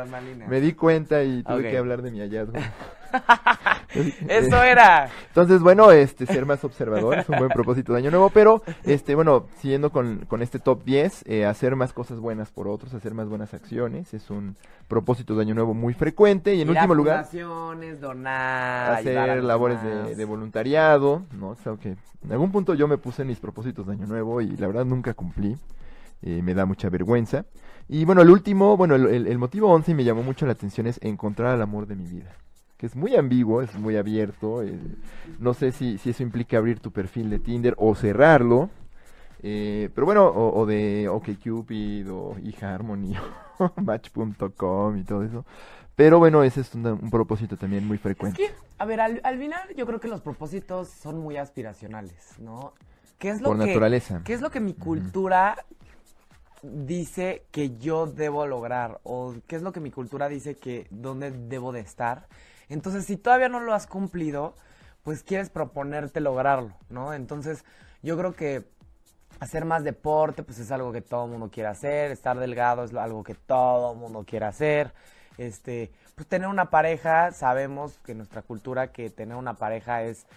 me 0.47 0.61
di 0.61 0.73
cuenta 0.73 1.23
y 1.23 1.43
tuve 1.43 1.69
que 1.69 1.77
hablar 1.77 2.01
de 2.01 2.11
mi 2.11 2.19
hallazgo. 2.19 2.53
Eso 4.27 4.63
era. 4.63 5.09
Entonces, 5.27 5.61
bueno, 5.61 5.91
este, 5.91 6.25
ser 6.25 6.45
más 6.45 6.63
observador 6.63 7.19
es 7.19 7.29
un 7.29 7.37
buen 7.37 7.49
propósito 7.49 7.91
de 7.93 7.99
año 7.99 8.11
nuevo, 8.11 8.29
pero, 8.29 8.63
este, 8.83 9.15
bueno, 9.15 9.47
siguiendo 9.57 9.91
con, 9.91 10.25
con 10.27 10.41
este 10.41 10.59
top 10.59 10.83
10, 10.85 11.25
eh, 11.27 11.45
hacer 11.45 11.75
más 11.75 11.91
cosas 11.91 12.19
buenas 12.19 12.51
por 12.51 12.67
otros, 12.67 12.93
hacer 12.93 13.13
más 13.13 13.27
buenas 13.27 13.53
acciones, 13.53 14.13
es 14.13 14.29
un 14.29 14.55
propósito 14.87 15.35
de 15.35 15.41
año 15.41 15.55
nuevo 15.55 15.73
muy 15.73 15.93
frecuente 15.93 16.55
y 16.55 16.61
en 16.61 16.69
Ir 16.69 16.75
último 16.75 16.95
lugar, 16.95 17.27
donar, 17.99 18.93
hacer 18.93 19.43
labores 19.43 19.83
de, 19.83 20.15
de 20.15 20.25
voluntariado, 20.25 21.23
¿no? 21.37 21.49
O 21.49 21.55
sea, 21.55 21.75
que 21.75 21.95
en 22.23 22.31
algún 22.31 22.51
punto 22.51 22.73
yo 22.73 22.87
me 22.87 22.97
puse 22.97 23.23
en 23.23 23.29
mis 23.29 23.39
propósitos 23.39 23.87
de 23.87 23.93
año 23.93 24.07
nuevo 24.07 24.41
y 24.41 24.55
la 24.57 24.67
verdad 24.67 24.85
nunca 24.85 25.13
cumplí, 25.13 25.57
eh, 26.21 26.41
me 26.41 26.53
da 26.53 26.65
mucha 26.65 26.89
vergüenza. 26.89 27.45
Y 27.87 28.05
bueno, 28.05 28.21
el 28.21 28.29
último, 28.29 28.77
bueno, 28.77 28.95
el, 28.95 29.05
el- 29.07 29.27
el 29.27 29.37
motivo 29.37 29.69
11 29.71 29.91
y 29.91 29.95
me 29.95 30.03
llamó 30.03 30.23
mucho 30.23 30.45
la 30.45 30.53
atención 30.53 30.87
es 30.87 30.99
encontrar 31.03 31.53
al 31.53 31.61
amor 31.61 31.87
de 31.87 31.95
mi 31.95 32.05
vida. 32.05 32.31
Que 32.77 32.85
es 32.87 32.95
muy 32.95 33.15
ambiguo, 33.15 33.61
es 33.61 33.75
muy 33.75 33.97
abierto. 33.97 34.63
eh, 34.63 34.79
no 35.39 35.53
sé 35.53 35.71
si, 35.71 35.97
si 35.97 36.09
eso 36.11 36.23
implica 36.23 36.57
abrir 36.57 36.79
tu 36.79 36.91
perfil 36.91 37.29
de 37.29 37.39
Tinder 37.39 37.75
o 37.77 37.93
cerrarlo. 37.95 38.69
eh, 39.43 39.89
pero 39.93 40.05
bueno, 40.05 40.25
o, 40.27 40.59
o 40.61 40.65
de 40.65 41.07
OkCupid 41.09 42.11
o 42.11 42.35
eHarmony 42.43 43.13
o 43.59 43.71
Match.com 43.81 44.97
y 44.97 45.03
todo 45.03 45.23
eso. 45.23 45.45
Pero 45.95 46.19
bueno, 46.19 46.43
ese 46.43 46.61
es 46.61 46.73
un, 46.73 46.85
un 46.87 47.09
propósito 47.11 47.57
también 47.57 47.85
muy 47.85 47.97
Es 47.97 48.01
frecuente. 48.03 48.37
que, 48.37 48.51
a 48.79 48.85
ver, 48.85 49.01
al, 49.01 49.19
al 49.23 49.37
final 49.37 49.59
yo 49.75 49.85
creo 49.85 49.99
que 49.99 50.07
los 50.07 50.21
propósitos 50.21 50.87
son 50.89 51.19
muy 51.19 51.37
aspiracionales, 51.37 52.35
¿no? 52.39 52.73
¿Qué 53.19 53.29
es 53.29 53.41
lo 53.41 53.49
Por 53.49 53.57
que, 53.59 53.65
naturaleza. 53.67 54.21
¿Qué 54.23 54.33
es 54.33 54.41
lo 54.41 54.49
que 54.49 54.59
mi 54.59 54.73
cultura 54.73 55.57
dice 56.63 57.45
que 57.51 57.77
yo 57.77 58.05
debo 58.07 58.45
lograr? 58.45 58.99
¿O 59.03 59.35
qué 59.47 59.55
es 59.55 59.61
lo 59.61 59.71
que 59.71 59.79
mi 59.79 59.91
cultura 59.91 60.29
dice 60.29 60.55
que 60.55 60.87
dónde 60.89 61.31
debo 61.31 61.71
de 61.71 61.81
estar? 61.81 62.27
Entonces, 62.69 63.05
si 63.05 63.17
todavía 63.17 63.49
no 63.49 63.59
lo 63.59 63.73
has 63.73 63.87
cumplido, 63.87 64.55
pues 65.03 65.23
quieres 65.23 65.49
proponerte 65.49 66.21
lograrlo, 66.21 66.73
¿no? 66.89 67.13
Entonces, 67.13 67.65
yo 68.01 68.17
creo 68.17 68.33
que 68.33 68.63
hacer 69.39 69.65
más 69.65 69.83
deporte, 69.83 70.43
pues 70.43 70.59
es 70.59 70.71
algo 70.71 70.91
que 70.91 71.01
todo 71.01 71.25
el 71.25 71.31
mundo 71.31 71.49
quiere 71.51 71.69
hacer, 71.69 72.11
estar 72.11 72.37
delgado 72.37 72.83
es 72.83 72.93
algo 72.93 73.23
que 73.23 73.33
todo 73.33 73.93
el 73.93 73.97
mundo 73.97 74.23
quiere 74.25 74.45
hacer, 74.45 74.93
este, 75.37 75.91
pues 76.15 76.27
tener 76.27 76.47
una 76.47 76.69
pareja, 76.69 77.31
sabemos 77.31 77.97
que 78.05 78.13
nuestra 78.13 78.43
cultura 78.43 78.91
que 78.91 79.09
tener 79.09 79.35
una 79.35 79.55
pareja 79.55 80.03
es, 80.03 80.27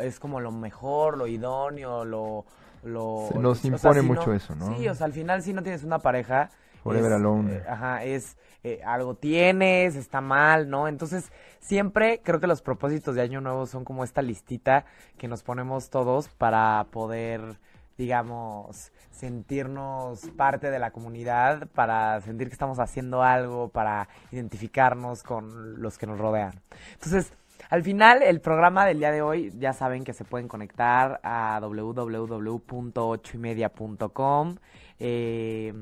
es 0.00 0.18
como 0.18 0.40
lo 0.40 0.50
mejor, 0.50 1.16
lo 1.16 1.26
idóneo, 1.26 2.04
lo... 2.04 2.44
lo 2.84 3.28
nos 3.34 3.58
o 3.58 3.62
sea, 3.62 3.70
impone 3.70 4.00
si 4.00 4.06
mucho 4.06 4.32
eso, 4.32 4.54
¿no? 4.54 4.76
Sí, 4.76 4.88
o 4.88 4.94
sea, 4.94 5.06
al 5.06 5.12
final 5.12 5.42
si 5.42 5.52
no 5.52 5.62
tienes 5.62 5.84
una 5.84 5.98
pareja... 5.98 6.50
Forever 6.82 7.12
es, 7.12 7.16
alone. 7.16 7.54
eh, 7.54 7.64
ajá, 7.66 8.04
es 8.04 8.36
eh, 8.66 8.80
algo 8.82 9.14
tienes, 9.14 9.94
está 9.94 10.22
mal, 10.22 10.70
¿no? 10.70 10.88
Entonces, 10.88 11.30
siempre 11.60 12.22
creo 12.24 12.40
que 12.40 12.46
los 12.46 12.62
propósitos 12.62 13.14
de 13.14 13.20
Año 13.20 13.42
Nuevo 13.42 13.66
son 13.66 13.84
como 13.84 14.04
esta 14.04 14.22
listita 14.22 14.86
que 15.18 15.28
nos 15.28 15.42
ponemos 15.42 15.90
todos 15.90 16.28
para 16.28 16.86
poder, 16.90 17.58
digamos, 17.98 18.90
sentirnos 19.10 20.30
parte 20.36 20.70
de 20.70 20.78
la 20.78 20.92
comunidad, 20.92 21.68
para 21.74 22.20
sentir 22.22 22.48
que 22.48 22.54
estamos 22.54 22.78
haciendo 22.78 23.22
algo, 23.22 23.68
para 23.68 24.08
identificarnos 24.32 25.22
con 25.22 25.82
los 25.82 25.98
que 25.98 26.06
nos 26.06 26.18
rodean. 26.18 26.54
Entonces, 26.94 27.34
al 27.70 27.82
final, 27.82 28.22
el 28.22 28.40
programa 28.40 28.86
del 28.86 28.98
día 28.98 29.10
de 29.10 29.22
hoy, 29.22 29.52
ya 29.58 29.72
saben 29.72 30.04
que 30.04 30.12
se 30.12 30.24
pueden 30.24 30.46
conectar 30.48 31.20
a 31.22 31.58
www.ochoymedia.com. 31.60 34.56
Eh, 34.98 35.72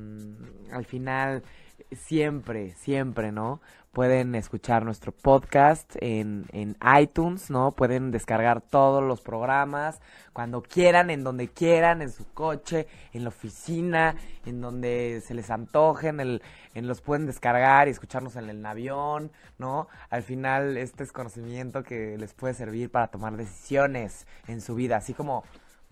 al 0.71 0.85
final, 0.85 1.43
siempre, 1.91 2.73
siempre, 2.75 3.31
¿no? 3.31 3.61
Pueden 3.93 4.33
escuchar 4.33 4.83
nuestro 4.85 5.11
podcast 5.11 5.95
en, 5.99 6.47
en 6.51 6.75
iTunes, 6.99 7.51
¿no? 7.51 7.73
Pueden 7.73 8.09
descargar 8.09 8.59
todos 8.59 9.03
los 9.03 9.21
programas 9.21 10.01
cuando 10.33 10.63
quieran, 10.63 11.11
en 11.11 11.23
donde 11.23 11.49
quieran, 11.49 12.01
en 12.01 12.11
su 12.11 12.25
coche, 12.33 12.87
en 13.13 13.21
la 13.21 13.29
oficina, 13.29 14.15
en 14.47 14.61
donde 14.61 15.21
se 15.23 15.35
les 15.35 15.51
antoje, 15.51 16.07
en 16.07 16.19
el, 16.21 16.41
en 16.73 16.87
los 16.87 17.01
pueden 17.01 17.27
descargar 17.27 17.87
y 17.87 17.91
escucharnos 17.91 18.35
en 18.35 18.49
el 18.49 18.65
avión, 18.65 19.31
¿no? 19.59 19.87
Al 20.09 20.23
final, 20.23 20.75
este 20.77 21.03
es 21.03 21.11
conocimiento 21.11 21.83
que 21.83 22.17
les 22.17 22.33
puede 22.33 22.55
servir 22.55 22.89
para 22.89 23.09
tomar 23.09 23.37
decisiones 23.37 24.25
en 24.47 24.61
su 24.61 24.73
vida, 24.73 24.97
así 24.97 25.13
como 25.13 25.43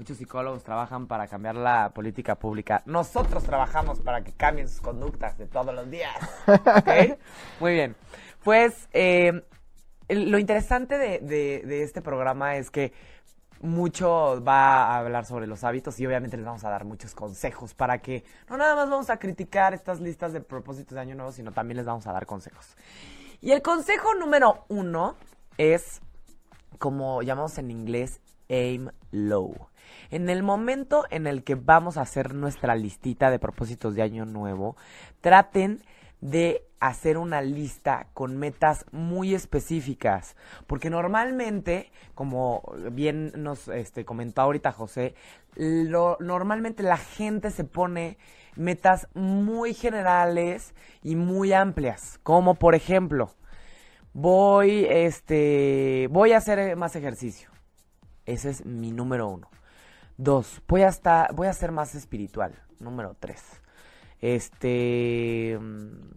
muchos 0.01 0.17
psicólogos 0.17 0.63
trabajan 0.63 1.05
para 1.05 1.27
cambiar 1.27 1.53
la 1.53 1.91
política 1.93 2.33
pública. 2.33 2.81
Nosotros 2.87 3.43
trabajamos 3.43 3.99
para 3.99 4.23
que 4.23 4.31
cambien 4.33 4.67
sus 4.67 4.81
conductas 4.81 5.37
de 5.37 5.45
todos 5.45 5.75
los 5.75 5.91
días. 5.91 6.15
¿Ok? 6.47 7.19
Muy 7.59 7.73
bien. 7.73 7.95
Pues 8.43 8.89
eh, 8.93 9.43
lo 10.09 10.39
interesante 10.39 10.97
de, 10.97 11.19
de- 11.19 11.61
de 11.67 11.83
este 11.83 12.01
programa 12.01 12.55
es 12.55 12.71
que 12.71 12.93
mucho 13.59 14.43
va 14.43 14.85
a 14.85 14.97
hablar 14.97 15.27
sobre 15.27 15.45
los 15.45 15.63
hábitos 15.63 15.99
y 15.99 16.07
obviamente 16.07 16.35
les 16.35 16.47
vamos 16.47 16.63
a 16.63 16.71
dar 16.71 16.83
muchos 16.83 17.13
consejos 17.13 17.75
para 17.75 17.99
que 17.99 18.23
no 18.49 18.57
nada 18.57 18.75
más 18.75 18.89
vamos 18.89 19.11
a 19.11 19.17
criticar 19.17 19.75
estas 19.75 19.99
listas 19.99 20.33
de 20.33 20.41
propósitos 20.41 20.95
de 20.95 21.01
año 21.01 21.13
nuevo, 21.13 21.31
sino 21.31 21.51
también 21.51 21.77
les 21.77 21.85
vamos 21.85 22.07
a 22.07 22.11
dar 22.11 22.25
consejos. 22.25 22.75
Y 23.39 23.51
el 23.51 23.61
consejo 23.61 24.15
número 24.15 24.65
uno 24.67 25.15
es, 25.59 26.01
como 26.79 27.21
llamamos 27.21 27.55
en 27.59 27.69
inglés, 27.69 28.19
aim 28.49 28.89
low. 29.11 29.53
En 30.11 30.29
el 30.29 30.43
momento 30.43 31.05
en 31.09 31.25
el 31.25 31.43
que 31.43 31.55
vamos 31.55 31.95
a 31.97 32.01
hacer 32.01 32.35
nuestra 32.35 32.75
listita 32.75 33.31
de 33.31 33.39
propósitos 33.39 33.95
de 33.95 34.01
año 34.01 34.25
nuevo, 34.25 34.75
traten 35.21 35.81
de 36.19 36.67
hacer 36.81 37.17
una 37.17 37.41
lista 37.41 38.07
con 38.13 38.37
metas 38.37 38.85
muy 38.91 39.33
específicas, 39.33 40.35
porque 40.67 40.89
normalmente, 40.89 41.91
como 42.13 42.61
bien 42.91 43.31
nos 43.37 43.69
este, 43.69 44.03
comentó 44.03 44.41
ahorita 44.41 44.73
José, 44.73 45.15
normalmente 45.55 46.83
la 46.83 46.97
gente 46.97 47.49
se 47.49 47.63
pone 47.63 48.17
metas 48.57 49.07
muy 49.13 49.73
generales 49.73 50.73
y 51.03 51.15
muy 51.15 51.53
amplias, 51.53 52.19
como 52.23 52.55
por 52.55 52.75
ejemplo, 52.75 53.31
voy, 54.13 54.85
este, 54.89 56.07
voy 56.11 56.33
a 56.33 56.37
hacer 56.37 56.75
más 56.75 56.97
ejercicio. 56.97 57.49
Ese 58.25 58.49
es 58.49 58.65
mi 58.65 58.91
número 58.91 59.29
uno. 59.29 59.49
Dos, 60.23 60.61
voy 60.67 60.83
a 60.83 60.89
estar, 60.89 61.33
voy 61.33 61.47
a 61.47 61.53
ser 61.53 61.71
más 61.71 61.95
espiritual. 61.95 62.53
Número 62.79 63.15
tres. 63.19 63.41
Este, 64.19 65.57
mm, 65.59 66.11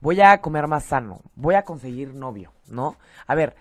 voy 0.00 0.20
a 0.20 0.40
comer 0.40 0.68
más 0.68 0.84
sano. 0.84 1.22
Voy 1.34 1.56
a 1.56 1.64
conseguir 1.64 2.14
novio, 2.14 2.52
¿no? 2.68 2.94
A 3.26 3.34
ver, 3.34 3.56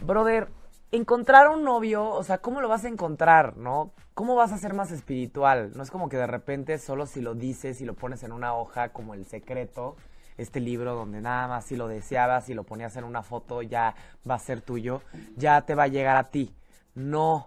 brother, 0.00 0.48
encontrar 0.90 1.48
un 1.48 1.62
novio, 1.62 2.08
o 2.10 2.24
sea, 2.24 2.38
¿cómo 2.38 2.60
lo 2.60 2.68
vas 2.68 2.84
a 2.84 2.88
encontrar, 2.88 3.56
no? 3.56 3.92
¿Cómo 4.14 4.34
vas 4.34 4.50
a 4.50 4.58
ser 4.58 4.74
más 4.74 4.90
espiritual? 4.90 5.70
No 5.76 5.84
es 5.84 5.92
como 5.92 6.08
que 6.08 6.16
de 6.16 6.26
repente 6.26 6.78
solo 6.78 7.06
si 7.06 7.20
lo 7.20 7.36
dices 7.36 7.80
y 7.80 7.84
lo 7.84 7.94
pones 7.94 8.24
en 8.24 8.32
una 8.32 8.54
hoja 8.54 8.88
como 8.88 9.14
El 9.14 9.26
Secreto, 9.26 9.94
este 10.38 10.58
libro 10.58 10.96
donde 10.96 11.20
nada 11.20 11.46
más 11.46 11.66
si 11.66 11.76
lo 11.76 11.86
deseabas 11.86 12.48
y 12.48 12.54
lo 12.54 12.64
ponías 12.64 12.96
en 12.96 13.04
una 13.04 13.22
foto 13.22 13.62
ya 13.62 13.94
va 14.28 14.34
a 14.34 14.40
ser 14.40 14.60
tuyo, 14.60 15.02
ya 15.36 15.62
te 15.62 15.76
va 15.76 15.84
a 15.84 15.88
llegar 15.88 16.16
a 16.16 16.30
ti. 16.30 16.52
No. 16.96 17.46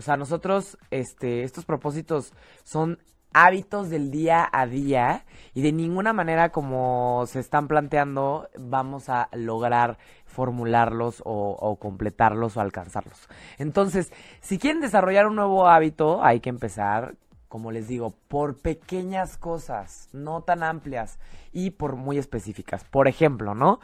O 0.00 0.02
sea, 0.02 0.16
nosotros, 0.16 0.78
este, 0.90 1.42
estos 1.42 1.66
propósitos 1.66 2.32
son 2.64 3.00
hábitos 3.34 3.90
del 3.90 4.10
día 4.10 4.48
a 4.50 4.64
día 4.64 5.26
y 5.52 5.60
de 5.60 5.72
ninguna 5.72 6.14
manera 6.14 6.48
como 6.48 7.26
se 7.26 7.38
están 7.38 7.68
planteando 7.68 8.48
vamos 8.58 9.10
a 9.10 9.28
lograr 9.34 9.98
formularlos 10.24 11.22
o, 11.26 11.76
completarlos 11.78 12.56
o 12.56 12.62
alcanzarlos. 12.62 13.28
Entonces, 13.58 14.10
si 14.40 14.58
quieren 14.58 14.80
desarrollar 14.80 15.26
un 15.26 15.36
nuevo 15.36 15.68
hábito, 15.68 16.24
hay 16.24 16.40
que 16.40 16.48
empezar, 16.48 17.16
como 17.48 17.70
les 17.70 17.86
digo, 17.86 18.14
por 18.26 18.56
pequeñas 18.56 19.36
cosas, 19.36 20.08
no 20.14 20.40
tan 20.44 20.62
amplias 20.62 21.18
y 21.52 21.72
por 21.72 21.96
muy 21.96 22.16
específicas. 22.16 22.84
Por 22.84 23.06
ejemplo, 23.06 23.54
¿no? 23.54 23.80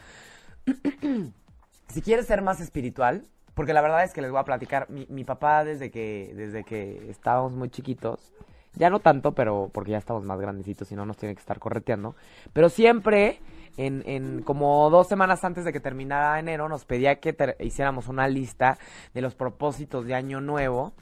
si 1.88 2.00
quieres 2.00 2.26
ser 2.26 2.40
más 2.40 2.62
espiritual, 2.62 3.26
porque 3.56 3.72
la 3.72 3.80
verdad 3.80 4.04
es 4.04 4.12
que 4.12 4.20
les 4.20 4.30
voy 4.30 4.38
a 4.38 4.44
platicar, 4.44 4.90
mi, 4.90 5.06
mi 5.08 5.25
papá 5.25 5.64
desde 5.64 5.90
que, 5.90 6.30
desde 6.36 6.62
que 6.62 7.08
estábamos 7.10 7.54
muy 7.54 7.70
chiquitos, 7.70 8.34
ya 8.75 8.90
no 8.90 9.00
tanto, 9.00 9.32
pero 9.32 9.70
porque 9.72 9.92
ya 9.92 9.98
estamos 9.98 10.25
más 10.25 10.38
grandecitos 10.38 10.92
y 10.92 10.94
no 10.94 11.06
nos 11.06 11.16
tiene 11.16 11.34
que 11.34 11.40
estar 11.40 11.58
correteando, 11.58 12.14
pero 12.52 12.68
siempre 12.68 13.40
en, 13.78 14.02
en 14.04 14.42
como 14.42 14.90
dos 14.90 15.08
semanas 15.08 15.42
antes 15.42 15.64
de 15.64 15.72
que 15.72 15.80
terminara 15.80 16.38
enero, 16.38 16.68
nos 16.68 16.84
pedía 16.84 17.18
que 17.18 17.34
hiciéramos 17.60 18.08
una 18.08 18.28
lista 18.28 18.76
de 19.14 19.22
los 19.22 19.34
propósitos 19.34 20.04
de 20.04 20.14
año 20.14 20.42
nuevo 20.42 20.92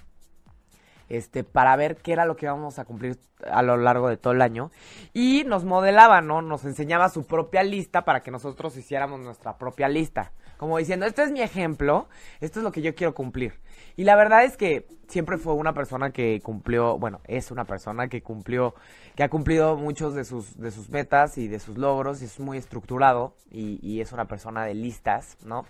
este, 1.09 1.43
para 1.43 1.75
ver 1.75 1.97
qué 1.97 2.13
era 2.13 2.25
lo 2.25 2.37
que 2.37 2.47
íbamos 2.47 2.79
a 2.79 2.85
cumplir 2.85 3.19
a 3.51 3.63
lo 3.63 3.77
largo 3.77 4.09
de 4.09 4.17
todo 4.17 4.33
el 4.33 4.43
año. 4.43 4.71
Y 5.13 5.43
nos 5.45 5.65
modelaba, 5.65 6.21
¿no? 6.21 6.41
Nos 6.41 6.65
enseñaba 6.65 7.09
su 7.09 7.27
propia 7.27 7.65
lista 7.65 8.05
para 8.05 8.23
que 8.23 8.31
nosotros 8.31 8.77
hiciéramos 8.77 9.21
nuestra 9.21 9.59
propia 9.59 9.89
lista. 9.89 10.33
Como 10.57 10.79
diciendo, 10.79 11.07
este 11.07 11.23
es 11.23 11.33
mi 11.33 11.41
ejemplo, 11.41 12.09
esto 12.41 12.61
es 12.61 12.65
lo 12.65 12.73
que 12.73 12.83
yo 12.83 12.95
quiero 12.95 13.15
cumplir. 13.15 13.55
Y 13.97 14.05
la 14.05 14.17
verdad 14.17 14.45
es 14.45 14.57
que 14.57 14.87
siempre 15.09 15.39
fue 15.39 15.55
una 15.55 15.73
persona 15.73 16.11
que 16.11 16.41
cumplió, 16.41 16.99
bueno, 16.99 17.21
es 17.27 17.51
una 17.51 17.65
persona 17.65 18.09
que 18.09 18.23
cumplió, 18.23 18.75
que 19.15 19.23
ha 19.23 19.29
cumplido 19.29 19.77
muchos 19.77 20.15
de 20.15 20.25
sus, 20.25 20.59
de 20.59 20.71
sus 20.71 20.91
metas 20.91 21.39
y 21.39 21.49
de 21.49 21.59
sus 21.61 21.79
logros, 21.79 22.23
y 22.23 22.25
es 22.25 22.41
muy 22.41 22.59
estructurado, 22.59 23.35
y, 23.51 23.79
y 23.83 24.01
es 24.01 24.13
una 24.13 24.25
persona 24.27 24.65
de 24.65 24.75
listas, 24.75 25.37
¿no? 25.45 25.67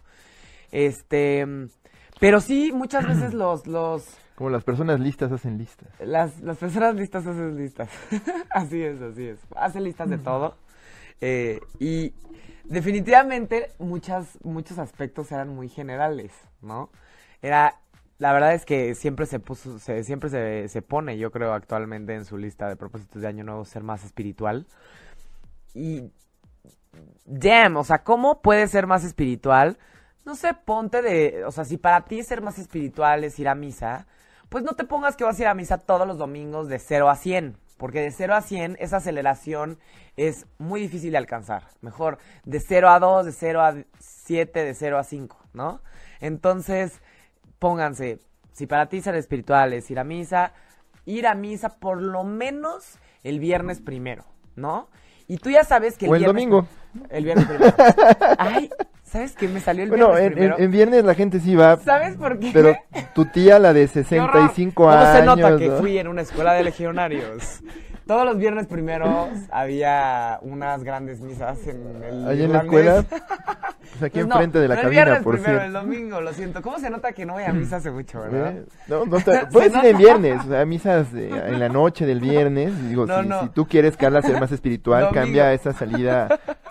Este, 0.72 1.46
pero 2.20 2.40
sí, 2.40 2.72
muchas 2.72 3.06
veces 3.06 3.34
los, 3.34 3.66
los, 3.66 4.06
Como 4.34 4.50
las 4.50 4.64
personas 4.64 5.00
listas 5.00 5.30
hacen 5.32 5.58
listas. 5.58 5.88
las, 6.00 6.40
las 6.40 6.56
personas 6.56 6.94
listas 6.94 7.26
hacen 7.26 7.56
listas. 7.56 7.88
así 8.50 8.82
es, 8.82 9.00
así 9.00 9.26
es. 9.28 9.38
Hacen 9.56 9.84
listas 9.84 10.08
de 10.10 10.18
todo. 10.18 10.56
Eh, 11.20 11.60
y 11.78 12.12
definitivamente 12.64 13.70
muchas, 13.78 14.38
muchos 14.42 14.78
aspectos 14.78 15.30
eran 15.32 15.48
muy 15.48 15.68
generales, 15.68 16.32
¿no? 16.60 16.90
Era, 17.42 17.80
la 18.18 18.32
verdad 18.32 18.54
es 18.54 18.64
que 18.64 18.94
siempre 18.94 19.26
se 19.26 19.38
puso, 19.38 19.78
siempre 19.78 20.30
se, 20.30 20.68
se 20.68 20.82
pone, 20.82 21.18
yo 21.18 21.30
creo, 21.30 21.52
actualmente 21.52 22.14
en 22.14 22.24
su 22.24 22.36
lista 22.36 22.68
de 22.68 22.76
propósitos 22.76 23.22
de 23.22 23.28
año 23.28 23.44
nuevo 23.44 23.64
ser 23.64 23.82
más 23.82 24.04
espiritual. 24.04 24.66
Y, 25.74 26.10
damn, 27.24 27.76
o 27.76 27.84
sea, 27.84 28.02
¿cómo 28.04 28.40
puede 28.40 28.66
ser 28.68 28.86
más 28.86 29.04
espiritual? 29.04 29.78
No 30.24 30.34
sé, 30.34 30.54
ponte 30.54 31.02
de, 31.02 31.44
o 31.44 31.50
sea, 31.50 31.64
si 31.64 31.76
para 31.76 32.04
ti 32.04 32.22
ser 32.22 32.40
más 32.40 32.58
espiritual 32.58 33.24
es 33.24 33.38
ir 33.38 33.48
a 33.48 33.54
misa, 33.54 34.06
pues 34.48 34.64
no 34.64 34.72
te 34.74 34.84
pongas 34.84 35.16
que 35.16 35.24
vas 35.24 35.38
a 35.38 35.42
ir 35.42 35.48
a 35.48 35.54
misa 35.54 35.78
todos 35.78 36.06
los 36.06 36.16
domingos 36.16 36.68
de 36.68 36.78
0 36.78 37.10
a 37.10 37.16
100, 37.16 37.56
porque 37.76 38.00
de 38.00 38.10
0 38.10 38.34
a 38.34 38.40
100 38.40 38.76
esa 38.80 38.98
aceleración 38.98 39.78
es 40.16 40.46
muy 40.58 40.80
difícil 40.80 41.12
de 41.12 41.18
alcanzar. 41.18 41.64
Mejor 41.80 42.18
de 42.44 42.60
0 42.60 42.88
a 42.88 42.98
2, 42.98 43.26
de 43.26 43.32
0 43.32 43.62
a 43.62 43.74
7, 43.98 44.64
de 44.64 44.74
0 44.74 44.98
a 44.98 45.04
5, 45.04 45.36
¿no? 45.52 45.80
Entonces, 46.20 47.00
pónganse, 47.58 48.20
si 48.52 48.66
para 48.66 48.88
ti 48.88 49.00
ser 49.00 49.16
espiritual 49.16 49.72
es 49.72 49.90
ir 49.90 49.98
a 49.98 50.04
misa, 50.04 50.52
ir 51.04 51.26
a 51.26 51.34
misa 51.34 51.78
por 51.80 52.00
lo 52.00 52.24
menos 52.24 52.98
el 53.22 53.40
viernes 53.40 53.80
primero, 53.80 54.24
¿no? 54.56 54.88
Y 55.26 55.38
tú 55.38 55.50
ya 55.50 55.64
sabes 55.64 55.96
que 55.96 56.06
el 56.06 56.12
O 56.12 56.14
el 56.14 56.22
viernes 56.22 56.44
domingo. 56.44 56.68
El 57.10 57.24
viernes 57.24 57.46
primero. 57.46 57.74
Ay, 58.38 58.70
¿sabes 59.14 59.32
qué? 59.36 59.46
Me 59.48 59.60
salió 59.60 59.84
el 59.84 59.90
Bueno, 59.90 60.08
viernes 60.08 60.20
en, 60.20 60.26
en- 60.26 60.32
primero. 60.34 60.58
en 60.58 60.70
viernes 60.72 61.04
la 61.04 61.14
gente 61.14 61.38
sí 61.40 61.54
va, 61.54 61.76
¿Sabes 61.78 62.16
por 62.16 62.38
qué? 62.40 62.50
pero 62.52 62.76
tu 63.14 63.24
tía, 63.26 63.58
la 63.60 63.72
de 63.72 63.86
¡Qué 63.88 64.20
horror! 64.20 64.50
65 64.50 64.74
¿Cómo 64.74 64.90
años, 64.90 65.16
se 65.16 65.22
nota 65.24 65.56
que 65.56 65.68
¿no? 65.68 65.76
fui 65.78 65.96
en 65.98 66.08
una 66.08 66.22
escuela 66.22 66.52
de 66.54 66.64
legionarios? 66.64 67.60
Todos 68.06 68.24
los 68.26 68.36
viernes 68.36 68.66
primeros 68.66 69.28
había 69.50 70.38
unas 70.42 70.84
grandes 70.84 71.20
misas 71.20 71.58
en 71.66 72.02
el 72.02 72.28
Ahí 72.28 72.42
en 72.42 72.52
la 72.52 72.58
escuela, 72.60 73.02
pues 73.08 74.02
aquí 74.02 74.14
Pues 74.18 74.26
no, 74.26 74.34
enfrente 74.34 74.58
de 74.58 74.68
la 74.68 74.74
no 74.74 74.80
el 74.80 74.84
cabina, 74.86 75.04
viernes 75.04 75.22
por 75.24 75.34
primero, 75.36 75.60
cierto. 75.60 75.66
el 75.66 75.72
domingo, 75.72 76.20
lo 76.20 76.32
siento. 76.34 76.60
¿Cómo 76.62 76.78
se 76.78 76.90
nota 76.90 77.12
que 77.12 77.24
no 77.24 77.32
voy 77.34 77.44
a 77.44 77.52
misa 77.54 77.76
hace 77.76 77.90
mucho, 77.90 78.20
verdad? 78.20 78.52
¿Eh? 78.58 78.64
No, 78.88 79.06
no 79.06 79.18
te- 79.20 79.46
puedes 79.52 79.74
ir 79.74 79.84
en 79.86 79.96
viernes, 79.96 80.40
o 80.44 80.48
sea, 80.48 80.66
misas 80.66 81.06
en 81.14 81.58
la 81.58 81.68
noche 81.70 82.04
del 82.04 82.20
viernes. 82.20 82.88
Digo, 82.88 83.06
No, 83.06 83.22
si, 83.22 83.28
no. 83.28 83.40
si 83.42 83.48
tú 83.50 83.66
quieres, 83.66 83.96
Carla, 83.96 84.20
ser 84.20 84.38
más 84.38 84.52
espiritual, 84.52 85.04
Domingo. 85.04 85.20
cambia 85.22 85.52
esa 85.54 85.72
salida 85.72 86.28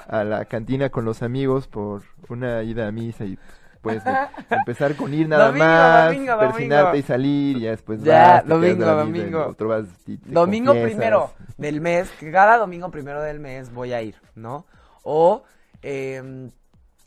a 0.08 0.24
la 0.24 0.46
cantina 0.46 0.90
con 0.90 1.04
los 1.06 1.24
amigos 1.24 1.68
por 1.68 2.04
una 2.30 2.62
ida 2.62 2.88
a 2.88 2.92
misa 2.92 3.26
y 3.26 3.40
puedes 3.84 4.04
eh, 4.06 4.28
empezar 4.50 4.96
con 4.96 5.14
ir 5.14 5.28
nada 5.30 5.48
Domingo, 5.48 5.66
más, 5.66 6.06
domingo, 6.14 6.40
persinarte 6.40 6.84
domingo. 6.88 6.96
y 6.98 7.02
salir 7.04 7.58
y 7.58 7.62
ya 7.62 7.70
después 7.72 8.02
Ya, 8.02 8.34
vas, 8.36 8.48
domingo, 8.48 8.76
vida, 8.78 8.94
domingo. 8.96 9.56
vas 9.68 9.86
y 10.08 10.18
Domingo 10.26 10.72
confiesas. 10.72 10.92
primero 10.92 11.32
del 11.58 11.82
mes, 11.82 12.10
que 12.20 12.32
cada 12.32 12.58
domingo 12.58 12.90
primero 12.90 13.22
del 13.22 13.40
mes 13.40 13.72
voy 13.72 13.94
a 13.94 14.02
ir, 14.02 14.16
¿no? 14.36 14.66
O 15.04 15.44
em, 15.84 16.50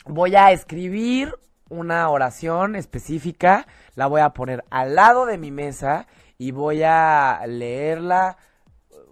voy 0.04 0.36
a 0.36 0.52
escribir 0.52 1.34
una 1.68 2.08
oración 2.10 2.76
específica, 2.76 3.66
la 3.96 4.06
voy 4.06 4.20
a 4.20 4.30
poner 4.30 4.62
al 4.70 4.94
lado 4.94 5.26
de 5.26 5.38
mi 5.38 5.50
mesa 5.50 6.06
y 6.38 6.52
voy 6.52 6.82
a 6.84 7.40
leerla 7.48 8.36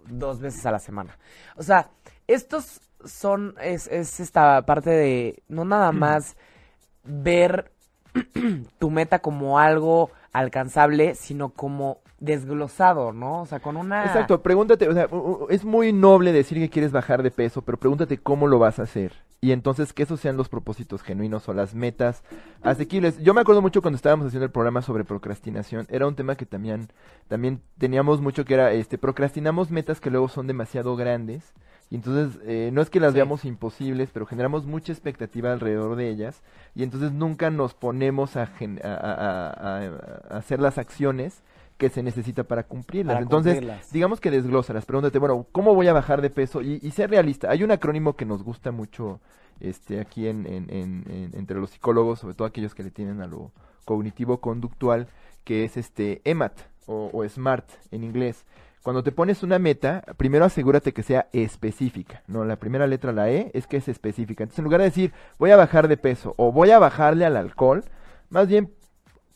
dos 0.07 0.39
veces 0.39 0.65
a 0.65 0.71
la 0.71 0.79
semana. 0.79 1.17
O 1.57 1.63
sea, 1.63 1.89
estos 2.27 2.79
son, 3.03 3.55
es, 3.61 3.87
es 3.87 4.19
esta 4.19 4.61
parte 4.65 4.89
de 4.91 5.43
no 5.47 5.65
nada 5.65 5.91
más 5.91 6.37
ver 7.05 7.71
tu 8.79 8.89
meta 8.89 9.19
como 9.19 9.59
algo 9.59 10.11
alcanzable, 10.31 11.15
sino 11.15 11.49
como 11.49 11.99
desglosado, 12.19 13.13
¿no? 13.13 13.41
O 13.41 13.45
sea, 13.45 13.59
con 13.59 13.77
una... 13.77 14.05
Exacto, 14.05 14.41
pregúntate, 14.41 14.87
o 14.87 14.93
sea, 14.93 15.07
es 15.49 15.63
muy 15.63 15.93
noble 15.93 16.31
decir 16.31 16.57
que 16.57 16.69
quieres 16.69 16.91
bajar 16.91 17.23
de 17.23 17.31
peso, 17.31 17.61
pero 17.61 17.77
pregúntate 17.77 18.17
cómo 18.17 18.47
lo 18.47 18.59
vas 18.59 18.79
a 18.79 18.83
hacer. 18.83 19.13
Y 19.41 19.51
entonces 19.51 19.93
que 19.93 20.03
esos 20.03 20.19
sean 20.19 20.37
los 20.37 20.49
propósitos 20.49 21.03
genuinos 21.03 21.47
o 21.47 21.53
las 21.53 21.75
metas 21.75 22.23
asequibles. 22.63 23.19
Yo 23.19 23.33
me 23.33 23.41
acuerdo 23.41 23.61
mucho 23.61 23.81
cuando 23.81 23.95
estábamos 23.95 24.27
haciendo 24.27 24.45
el 24.45 24.51
programa 24.51 24.81
sobre 24.81 25.03
procrastinación, 25.03 25.85
era 25.89 26.07
un 26.07 26.15
tema 26.15 26.35
que 26.35 26.45
también, 26.45 26.87
también 27.27 27.61
teníamos 27.77 28.21
mucho 28.21 28.43
que 28.43 28.55
era, 28.55 28.71
este, 28.71 28.97
procrastinamos 28.97 29.69
metas 29.69 30.01
que 30.01 30.09
luego 30.09 30.29
son 30.29 30.47
demasiado 30.47 30.95
grandes. 30.95 31.53
Y 31.91 31.95
entonces, 31.95 32.39
eh, 32.45 32.71
no 32.73 32.81
es 32.81 32.89
que 32.89 32.99
las 32.99 33.11
Sí. 33.11 33.15
veamos 33.17 33.45
imposibles, 33.45 34.09
pero 34.11 34.25
generamos 34.25 34.65
mucha 34.65 34.91
expectativa 34.91 35.53
alrededor 35.53 35.95
de 35.95 36.09
ellas. 36.09 36.41
Y 36.73 36.83
entonces 36.83 37.11
nunca 37.11 37.49
nos 37.51 37.73
ponemos 37.75 38.35
a, 38.37 38.47
gen- 38.47 38.79
a- 38.83 38.89
a- 38.95 40.37
hacer 40.37 40.59
las 40.59 40.77
acciones 40.77 41.43
que 41.77 41.89
se 41.89 42.01
necesita 42.03 42.43
para 42.43 42.63
cumplirlas. 42.63 43.15
Para 43.15 43.23
entonces, 43.23 43.53
cumplirlas. 43.55 43.91
digamos 43.91 44.19
que 44.19 44.31
desglósalas, 44.31 44.85
pregúntate, 44.85 45.19
bueno, 45.19 45.45
¿cómo 45.51 45.75
voy 45.75 45.87
a 45.87 45.93
bajar 45.93 46.21
de 46.21 46.29
peso? 46.29 46.61
Y, 46.61 46.79
y 46.81 46.91
ser 46.91 47.09
realista. 47.09 47.49
Hay 47.51 47.63
un 47.63 47.71
acrónimo 47.71 48.15
que 48.15 48.25
nos 48.25 48.43
gusta 48.43 48.71
mucho 48.71 49.19
este, 49.59 49.99
aquí 50.01 50.27
en, 50.27 50.45
en- 50.47 50.69
en- 50.69 51.03
en- 51.09 51.31
entre 51.33 51.59
los 51.59 51.69
psicólogos, 51.69 52.19
sobre 52.19 52.33
todo 52.33 52.47
aquellos 52.47 52.73
que 52.75 52.83
le 52.83 52.91
tienen 52.91 53.21
a 53.21 53.27
lo 53.27 53.51
cognitivo-conductual, 53.85 55.07
que 55.43 55.63
es 55.63 55.77
este 55.77 56.21
EMAT 56.25 56.53
o, 56.87 57.09
o 57.13 57.23
SMART 57.27 57.69
en 57.91 58.03
inglés. 58.03 58.45
Cuando 58.85 59.01
te 59.01 59.11
pones 59.11 59.41
una 59.41 59.57
meta, 59.57 60.03
primero 60.15 60.45
asegúrate 60.45 60.93
que 60.93 61.01
sea 61.01 61.27
específica, 61.33 62.21
¿no? 62.27 62.45
La 62.45 62.57
primera 62.57 62.85
letra, 62.85 63.11
la 63.11 63.31
E, 63.31 63.49
es 63.55 63.65
que 63.65 63.77
es 63.77 63.87
específica. 63.87 64.43
Entonces, 64.43 64.59
en 64.59 64.65
lugar 64.65 64.79
de 64.79 64.85
decir, 64.85 65.11
voy 65.39 65.49
a 65.49 65.55
bajar 65.55 65.87
de 65.87 65.97
peso 65.97 66.35
o 66.37 66.51
voy 66.51 66.69
a 66.69 66.77
bajarle 66.77 67.25
al 67.25 67.35
alcohol, 67.35 67.83
más 68.29 68.47
bien 68.47 68.71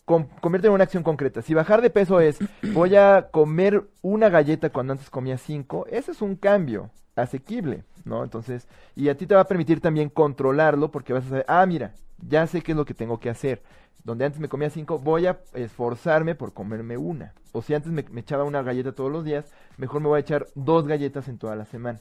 convierte 0.06 0.68
en 0.68 0.74
una 0.74 0.84
acción 0.84 1.02
concreta. 1.02 1.42
Si 1.42 1.56
bajar 1.56 1.82
de 1.82 1.90
peso 1.90 2.20
es 2.20 2.38
voy 2.74 2.96
a 2.96 3.30
comer 3.32 3.90
una 4.04 4.30
galleta 4.30 4.70
cuando 4.70 4.94
antes 4.94 5.10
comía 5.10 5.40
cinco, 5.40 5.88
ese 5.90 6.12
es 6.12 6.22
un 6.22 6.36
cambio 6.36 6.92
asequible, 7.16 7.86
¿no? 8.06 8.24
Entonces, 8.24 8.68
y 8.96 9.10
a 9.10 9.18
ti 9.18 9.28
te 9.28 9.36
va 9.36 9.42
a 9.42 9.48
permitir 9.48 9.82
también 9.82 10.10
controlarlo 10.10 10.92
porque 10.92 11.14
vas 11.14 11.26
a 11.26 11.30
saber, 11.30 11.46
ah, 11.48 11.66
mira, 11.66 11.94
ya 12.28 12.46
sé 12.48 12.62
qué 12.62 12.74
es 12.74 12.78
lo 12.78 12.86
que 12.86 12.94
tengo 12.94 13.20
que 13.20 13.30
hacer. 13.30 13.62
Donde 14.04 14.26
antes 14.26 14.40
me 14.40 14.50
comía 14.50 14.70
cinco, 14.70 14.98
voy 14.98 15.28
a 15.28 15.40
esforzarme 15.54 16.36
por 16.36 16.54
comerme 16.54 16.98
una. 16.98 17.34
O 17.52 17.62
si 17.62 17.74
antes 17.74 17.92
me, 17.92 18.04
me 18.12 18.22
echaba 18.22 18.44
una 18.44 18.64
galleta 18.64 18.94
todos 18.94 19.12
los 19.12 19.26
días, 19.26 19.46
mejor 19.78 20.02
me 20.02 20.08
voy 20.08 20.18
a 20.18 20.22
echar 20.22 20.48
dos 20.56 20.88
galletas 20.88 21.28
en 21.28 21.38
toda 21.38 21.56
la 21.56 21.66
semana. 21.66 22.00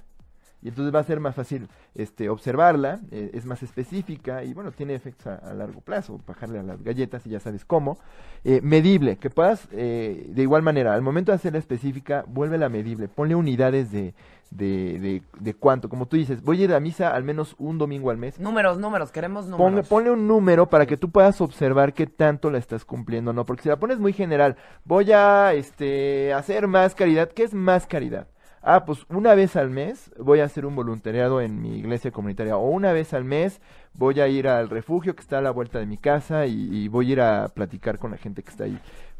Y 0.60 0.68
entonces 0.68 0.92
va 0.92 0.98
a 0.98 1.04
ser 1.04 1.20
más 1.20 1.36
fácil 1.36 1.68
este, 1.94 2.28
observarla, 2.28 2.98
eh, 3.12 3.30
es 3.32 3.44
más 3.46 3.62
específica 3.62 4.42
y 4.42 4.54
bueno, 4.54 4.72
tiene 4.72 4.94
efectos 4.94 5.28
a, 5.28 5.36
a 5.36 5.54
largo 5.54 5.80
plazo, 5.80 6.20
bajarle 6.26 6.58
a 6.58 6.62
las 6.64 6.82
galletas 6.82 7.24
y 7.26 7.30
ya 7.30 7.38
sabes 7.38 7.64
cómo. 7.64 7.98
Eh, 8.44 8.60
medible, 8.62 9.18
que 9.18 9.30
puedas 9.30 9.68
eh, 9.70 10.26
de 10.28 10.42
igual 10.42 10.62
manera, 10.62 10.94
al 10.94 11.02
momento 11.02 11.30
de 11.30 11.36
hacerla 11.36 11.58
específica, 11.60 12.24
vuélvela 12.26 12.68
medible, 12.68 13.06
ponle 13.06 13.36
unidades 13.36 13.92
de, 13.92 14.14
de, 14.50 14.98
de, 14.98 15.22
de 15.38 15.54
cuánto, 15.54 15.88
como 15.88 16.06
tú 16.06 16.16
dices, 16.16 16.42
voy 16.42 16.60
a 16.62 16.64
ir 16.64 16.74
a 16.74 16.80
misa 16.80 17.10
al 17.14 17.22
menos 17.22 17.54
un 17.58 17.78
domingo 17.78 18.10
al 18.10 18.16
mes. 18.16 18.40
Números, 18.40 18.78
números, 18.78 19.12
queremos 19.12 19.44
Ponle, 19.46 19.58
números. 19.64 19.88
ponle 19.88 20.10
un 20.10 20.26
número 20.26 20.68
para 20.68 20.86
que 20.86 20.96
tú 20.96 21.10
puedas 21.10 21.40
observar 21.40 21.94
qué 21.94 22.06
tanto 22.08 22.50
la 22.50 22.58
estás 22.58 22.84
cumpliendo, 22.84 23.32
¿no? 23.32 23.44
Porque 23.46 23.62
si 23.62 23.68
la 23.68 23.76
pones 23.78 24.00
muy 24.00 24.12
general, 24.12 24.56
voy 24.84 25.12
a 25.12 25.52
este, 25.54 26.32
hacer 26.32 26.66
más 26.66 26.96
caridad, 26.96 27.28
¿qué 27.30 27.44
es 27.44 27.54
más 27.54 27.86
caridad? 27.86 28.26
Ah, 28.62 28.84
pues 28.84 29.06
una 29.08 29.34
vez 29.34 29.56
al 29.56 29.70
mes 29.70 30.10
voy 30.18 30.40
a 30.40 30.44
hacer 30.44 30.66
un 30.66 30.74
voluntariado 30.74 31.40
en 31.40 31.62
mi 31.62 31.78
iglesia 31.78 32.10
comunitaria 32.10 32.56
o 32.56 32.68
una 32.68 32.92
vez 32.92 33.14
al 33.14 33.24
mes 33.24 33.60
voy 33.94 34.20
a 34.20 34.28
ir 34.28 34.48
al 34.48 34.68
refugio 34.68 35.14
que 35.14 35.22
está 35.22 35.38
a 35.38 35.42
la 35.42 35.50
vuelta 35.50 35.78
de 35.78 35.86
mi 35.86 35.96
casa 35.96 36.46
y, 36.46 36.88
voy 36.88 37.10
a 37.10 37.12
ir 37.12 37.20
a 37.20 37.48
platicar 37.48 37.98
con 37.98 38.10
la 38.10 38.16
gente 38.16 38.42
que 38.42 38.50
está 38.50 38.64
ahí. 38.64 38.78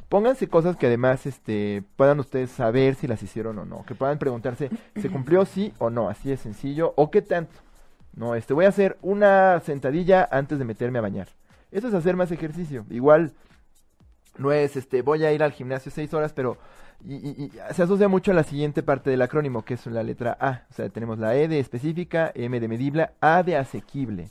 Pónganse 0.09 0.48
cosas 0.48 0.77
que 0.77 0.87
además 0.87 1.27
este, 1.27 1.83
puedan 1.96 2.18
ustedes 2.18 2.51
saber 2.51 2.94
si 2.94 3.07
las 3.07 3.22
hicieron 3.22 3.59
o 3.59 3.64
no, 3.64 3.85
que 3.85 3.94
puedan 3.94 4.18
preguntarse, 4.18 4.70
¿se 4.96 5.11
cumplió 5.11 5.44
sí 5.44 5.72
o 5.79 5.90
no? 5.90 6.09
Así 6.09 6.31
de 6.31 6.37
sencillo, 6.37 6.94
o 6.96 7.11
qué 7.11 7.20
tanto. 7.20 7.61
No, 8.16 8.35
este, 8.35 8.55
voy 8.55 8.64
a 8.64 8.70
hacer 8.70 8.96
una 9.03 9.61
sentadilla 9.61 10.27
antes 10.31 10.59
de 10.59 10.64
meterme 10.64 10.98
a 10.98 11.03
bañar. 11.03 11.29
Eso 11.70 11.88
es 11.88 11.94
hacer 11.94 12.16
más 12.16 12.33
ejercicio. 12.33 12.87
Igual, 12.90 13.33
No 14.38 14.53
es, 14.53 14.77
este, 14.77 15.03
voy 15.03 15.24
a 15.24 15.33
ir 15.33 15.42
al 15.42 15.53
gimnasio 15.53 15.90
seis 15.90 16.14
horas, 16.14 16.33
pero 16.33 16.57
y, 17.04 17.14
y- 17.44 17.52
se 17.74 17.82
asocia 17.82 18.08
mucho 18.08 18.32
a 18.32 18.34
la 18.34 18.44
siguiente 18.44 18.82
parte 18.82 19.11
del 19.11 19.22
acrónimo, 19.22 19.64
que 19.64 19.74
es 19.74 19.87
la 19.87 20.02
letra 20.02 20.37
A. 20.40 20.64
O 20.70 20.74
sea, 20.74 20.88
tenemos 20.88 21.18
la 21.18 21.37
E 21.37 21.48
de 21.48 21.61
específica, 21.61 22.32
M 22.34 22.58
de 22.61 22.68
medible, 22.68 23.11
A 23.20 23.42
de 23.42 23.56
asequible. 23.56 24.30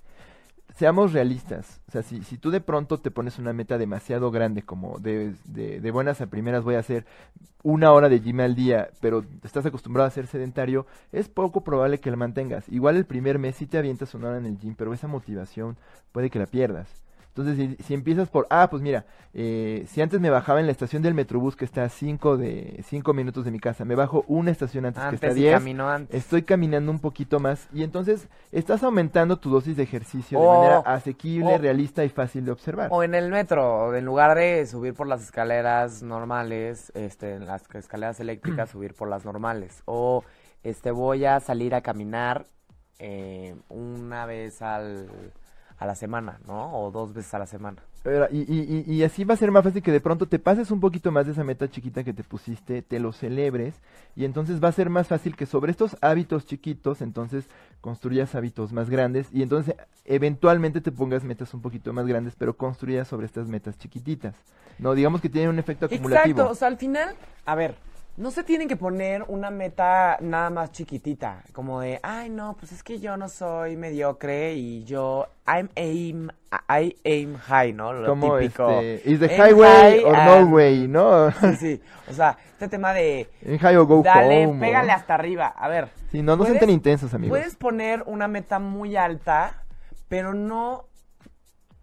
Seamos 0.76 1.14
realistas. 1.14 1.82
O 1.88 1.92
sea, 1.92 2.04
si, 2.04 2.24
si 2.24 2.38
tú 2.38 2.52
de 2.52 2.62
pronto 2.62 3.00
te 3.00 3.12
pones 3.12 3.40
una 3.40 3.54
meta 3.54 3.78
demasiado 3.78 4.32
grande, 4.32 4.64
como 4.64 5.00
de, 5.00 5.34
de, 5.46 5.80
de 5.82 5.92
buenas 5.92 6.22
a 6.22 6.28
primeras 6.28 6.64
voy 6.64 6.76
a 6.76 6.80
hacer 6.80 7.06
una 7.64 7.92
hora 7.94 8.10
de 8.10 8.20
gym 8.22 8.40
al 8.42 8.56
día, 8.56 8.90
pero 9.02 9.26
estás 9.44 9.66
acostumbrado 9.66 10.08
a 10.08 10.12
ser 10.12 10.28
sedentario, 10.28 10.86
es 11.12 11.30
poco 11.30 11.62
probable 11.64 12.00
que 12.00 12.12
la 12.12 12.18
mantengas. 12.18 12.70
Igual 12.70 12.98
el 12.98 13.06
primer 13.06 13.40
mes 13.40 13.56
sí 13.58 13.66
te 13.68 13.78
avientas 13.78 14.14
una 14.16 14.30
hora 14.30 14.38
en 14.38 14.46
el 14.46 14.58
gym, 14.60 14.76
pero 14.76 14.94
esa 14.94 15.08
motivación 15.08 15.78
puede 16.12 16.30
que 16.30 16.40
la 16.40 16.48
pierdas. 16.48 16.90
Entonces, 17.38 17.78
si, 17.78 17.84
si 17.84 17.94
empiezas 17.94 18.30
por, 18.30 18.48
ah, 18.50 18.68
pues 18.70 18.82
mira, 18.82 19.06
eh, 19.34 19.86
si 19.88 20.02
antes 20.02 20.20
me 20.20 20.32
bajaba 20.32 20.60
en 20.60 20.66
la 20.66 20.72
estación 20.72 21.04
del 21.04 21.14
Metrobús 21.14 21.56
que 21.56 21.66
está 21.66 21.84
a 21.84 21.90
5 21.90 22.38
de 22.38 22.84
cinco 22.88 23.14
minutos 23.14 23.46
de 23.46 23.52
mi 23.52 23.60
casa, 23.60 23.86
me 23.86 23.94
bajo 23.94 24.26
una 24.28 24.50
estación 24.50 24.86
antes, 24.86 25.04
que 25.10 25.16
está 25.16 25.28
a 25.28 25.30
Antes 25.30 25.42
y 25.42 25.46
10, 25.46 25.54
caminó 25.54 25.90
antes. 25.90 26.16
estoy 26.16 26.42
caminando 26.42 26.92
un 26.92 27.00
poquito 27.00 27.40
más 27.40 27.68
y 27.72 27.84
entonces 27.84 28.28
estás 28.52 28.84
aumentando 28.84 29.38
tu 29.38 29.52
dosis 29.52 29.78
de 29.78 29.84
ejercicio 29.84 30.40
de 30.40 30.48
manera 30.48 30.78
asequible, 30.80 31.58
realista 31.60 32.04
y 32.04 32.10
fácil 32.10 32.46
de 32.46 32.52
observar. 32.52 32.90
O 32.92 33.04
en 33.04 33.14
el 33.14 33.30
metro, 33.30 33.96
en 33.96 34.06
lugar 34.06 34.36
de 34.36 34.66
subir 34.66 34.96
por 34.96 35.06
las 35.06 35.22
escaleras 35.22 36.02
normales, 36.02 36.92
este, 36.96 37.36
en 37.36 37.46
las 37.46 37.64
escaleras 37.76 38.20
eléctricas, 38.20 38.70
subir 38.72 38.96
por 38.96 39.08
las 39.08 39.24
normales. 39.24 39.84
O 39.86 40.24
este, 40.64 40.90
voy 40.90 41.26
a 41.26 41.40
salir 41.40 41.76
a 41.76 41.82
caminar 41.82 42.48
eh, 43.00 43.56
una 43.70 44.26
vez 44.26 44.64
al, 44.64 45.08
a 45.78 45.86
la 45.86 45.96
semana, 45.96 46.40
¿no? 46.48 46.74
O 46.74 46.92
dos 46.92 47.14
veces 47.14 47.34
a 47.34 47.40
la 47.40 47.46
semana. 47.46 47.82
Y, 48.32 48.38
y, 48.38 48.86
y, 48.88 48.94
y 48.94 49.04
así 49.04 49.26
va 49.26 49.34
a 49.34 49.38
ser 49.38 49.52
más 49.52 49.64
fácil 49.64 49.84
que 49.84 49.92
de 49.92 50.00
pronto 50.00 50.28
te 50.28 50.40
pases 50.40 50.72
un 50.72 50.80
poquito 50.80 51.12
más 51.12 51.26
de 51.26 51.34
esa 51.34 51.44
meta 51.44 51.70
chiquita 51.70 52.06
que 52.06 52.14
te 52.14 52.24
pusiste, 52.24 52.82
te 52.82 53.00
lo 53.00 53.12
celebres 53.12 53.76
y 54.16 54.24
entonces 54.24 54.64
va 54.64 54.70
a 54.70 54.72
ser 54.72 54.90
más 54.90 55.08
fácil 55.08 55.36
que 55.36 55.46
sobre 55.46 55.72
estos 55.72 55.98
hábitos 56.00 56.46
chiquitos 56.46 57.02
entonces 57.02 57.50
construyas 57.82 58.34
hábitos 58.34 58.72
más 58.72 58.90
grandes 58.90 59.28
y 59.34 59.42
entonces 59.42 59.76
eventualmente 60.06 60.80
te 60.80 60.94
pongas 60.94 61.26
metas 61.26 61.54
un 61.54 61.62
poquito 61.62 61.92
más 61.92 62.08
grandes 62.08 62.34
pero 62.38 62.56
construyas 62.56 63.10
sobre 63.10 63.26
estas 63.26 63.50
metas 63.50 63.78
chiquititas. 63.78 64.36
No, 64.80 64.94
digamos 64.94 65.20
que 65.20 65.30
tienen 65.30 65.50
un 65.50 65.60
efecto 65.60 65.88
acumulativo. 65.88 66.40
Exacto, 66.40 66.52
o 66.52 66.56
sea, 66.56 66.70
al 66.70 66.78
final, 66.78 67.14
a 67.46 67.56
ver, 67.56 67.76
no 68.18 68.32
se 68.32 68.44
tienen 68.44 68.68
que 68.68 68.76
poner 68.76 69.24
una 69.28 69.52
meta 69.52 70.18
nada 70.22 70.50
más 70.50 70.72
chiquitita, 70.72 71.44
como 71.54 71.82
de, 71.82 72.00
ay, 72.02 72.30
no, 72.30 72.56
pues 72.60 72.72
es 72.72 72.82
que 72.84 73.00
yo 73.00 73.16
no 73.16 73.30
soy 73.30 73.76
mediocre 73.78 74.54
y 74.56 74.84
yo, 74.86 75.28
I'm 75.46 75.70
aim, 75.76 76.30
I 76.68 76.98
aim 77.06 77.36
high, 77.38 77.74
¿no? 77.74 77.94
Lo 77.94 78.08
Como 78.10 78.40
típico. 78.40 78.70
este, 78.82 79.10
is 79.12 79.20
the 79.20 79.28
Aim 79.30 79.42
highway 79.56 79.70
high 79.70 80.04
or 80.04 80.16
and- 80.16 80.42
no 80.50 80.56
way, 80.56 80.88
¿no? 80.88 81.32
Sí, 81.32 81.56
sí, 81.60 81.82
o 82.10 82.14
sea, 82.14 82.38
este 82.54 82.68
tema 82.68 82.92
de, 82.94 83.30
En 83.44 83.60
high 83.60 83.76
or 83.78 83.86
go 83.86 84.02
dale, 84.02 84.48
home. 84.48 84.58
o- 84.58 84.60
pégale 84.62 84.92
hasta 84.92 85.14
arriba, 85.14 85.48
a 85.56 85.68
ver. 85.68 85.90
Sí, 86.12 86.24
no, 86.24 86.36
no 86.36 86.44
puedes- 86.44 86.60
tan 86.60 86.70
intensos, 86.72 87.14
amigos. 87.14 87.38
Puedes 87.38 87.56
poner 87.56 88.02
una 88.08 88.28
meta 88.28 88.58
muy 88.58 88.96
alta, 88.98 89.64
pero 90.08 90.34
no 90.34 90.86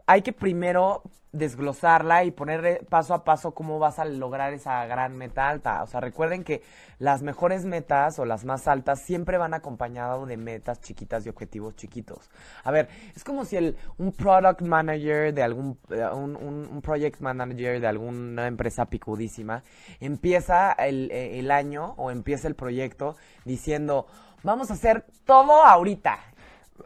hay 0.06 0.22
que 0.22 0.32
primero 0.32 1.02
desglosarla 1.34 2.24
y 2.24 2.30
poner 2.30 2.64
eh, 2.64 2.80
paso 2.88 3.12
a 3.14 3.24
paso 3.24 3.52
cómo 3.52 3.78
vas 3.78 3.98
a 3.98 4.04
lograr 4.04 4.52
esa 4.54 4.86
gran 4.86 5.16
meta 5.16 5.48
alta. 5.48 5.82
O 5.82 5.86
sea, 5.86 6.00
recuerden 6.00 6.44
que 6.44 6.62
las 6.98 7.22
mejores 7.22 7.64
metas 7.64 8.18
o 8.18 8.24
las 8.24 8.44
más 8.44 8.68
altas 8.68 9.00
siempre 9.00 9.36
van 9.36 9.52
acompañado 9.52 10.26
de 10.26 10.36
metas 10.36 10.80
chiquitas 10.80 11.26
y 11.26 11.28
objetivos 11.28 11.76
chiquitos. 11.76 12.30
A 12.62 12.70
ver, 12.70 12.88
es 13.14 13.24
como 13.24 13.44
si 13.44 13.56
el, 13.56 13.76
un 13.98 14.12
product 14.12 14.62
manager 14.62 15.34
de 15.34 15.42
algún, 15.42 15.78
eh, 15.90 16.06
un, 16.12 16.36
un- 16.36 16.68
un 16.70 16.80
project 16.82 17.20
manager 17.20 17.80
de 17.80 17.86
alguna 17.86 18.46
empresa 18.46 18.86
picudísima 18.86 19.62
empieza 20.00 20.72
el, 20.72 21.10
eh, 21.10 21.38
el 21.38 21.50
año 21.50 21.94
o 21.96 22.10
empieza 22.10 22.48
el 22.48 22.54
proyecto 22.54 23.16
diciendo, 23.44 24.06
vamos 24.42 24.70
a 24.70 24.74
hacer 24.74 25.04
todo 25.24 25.64
ahorita. 25.64 26.18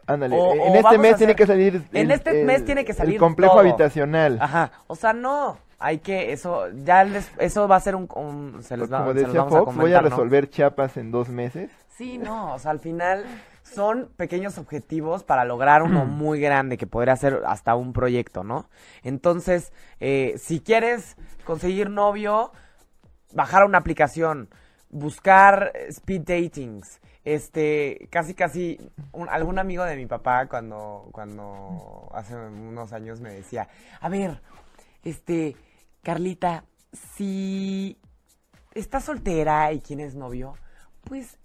Ándale, 0.07 0.35
O- 0.35 0.53
en 0.53 0.59
o 0.59 0.63
este 0.65 0.81
vamos 0.83 0.99
mes 0.99 1.13
a 1.13 1.17
tiene 1.17 1.35
que 1.35 1.45
salir. 1.47 1.83
En 1.93 2.11
este 2.11 2.41
el- 2.41 2.45
mes 2.45 2.65
tiene 2.65 2.85
que 2.85 2.93
salir 2.93 3.15
El 3.15 3.19
complejo 3.19 3.53
todo. 3.53 3.61
habitacional. 3.61 4.37
Ajá, 4.41 4.71
o 4.87 4.95
sea, 4.95 5.13
no, 5.13 5.57
hay 5.79 5.99
que, 5.99 6.31
eso, 6.31 6.67
ya 6.83 7.03
les, 7.03 7.29
eso 7.39 7.67
va 7.67 7.75
a 7.77 7.79
ser 7.79 7.95
un, 7.95 8.07
un- 8.15 8.61
se 8.63 8.77
les 8.77 8.91
va, 8.91 8.99
Como 8.99 9.09
se 9.11 9.15
los 9.15 9.25
decía 9.27 9.39
vamos 9.41 9.53
a 9.55 9.59
Fox, 9.59 9.75
voy 9.75 9.91
a 9.93 9.97
comentar, 9.97 10.03
¿no? 10.03 10.09
resolver 10.09 10.49
Chiapas 10.49 10.97
en 10.97 11.11
dos 11.11 11.29
meses. 11.29 11.71
Sí, 11.97 12.17
no, 12.17 12.53
o 12.53 12.59
sea, 12.59 12.71
al 12.71 12.79
final 12.79 13.25
son 13.63 14.09
pequeños 14.17 14.57
objetivos 14.57 15.23
para 15.23 15.43
lograr 15.45 15.83
uno 15.83 16.05
muy 16.05 16.39
grande 16.39 16.77
que 16.77 16.87
podría 16.87 17.15
ser 17.15 17.41
hasta 17.45 17.75
un 17.75 17.93
proyecto, 17.93 18.43
¿no? 18.43 18.67
Entonces, 19.03 19.73
eh, 19.99 20.35
si 20.37 20.59
quieres 20.59 21.17
conseguir 21.45 21.89
novio, 21.89 22.51
bajar 23.33 23.65
una 23.65 23.77
aplicación, 23.79 24.49
buscar 24.89 25.71
speed 25.89 26.21
datings, 26.21 26.99
este, 27.25 28.07
casi 28.11 28.33
casi, 28.33 28.79
un- 29.11 29.29
algún 29.29 29.59
amigo 29.59 29.83
de 29.83 29.95
mi 29.95 30.05
papá 30.05 30.47
cuando, 30.47 31.09
cuando 31.11 32.09
hace 32.13 32.35
unos 32.35 32.93
años 32.93 33.19
me 33.21 33.33
decía, 33.33 33.67
a 33.99 34.09
ver, 34.09 34.41
este, 35.03 35.55
Carlita, 36.03 36.63
si 37.15 37.97
estás 38.73 39.05
soltera 39.05 39.71
y 39.73 39.79
tienes 39.79 40.15
novio, 40.15 40.55
pues, 41.03 41.38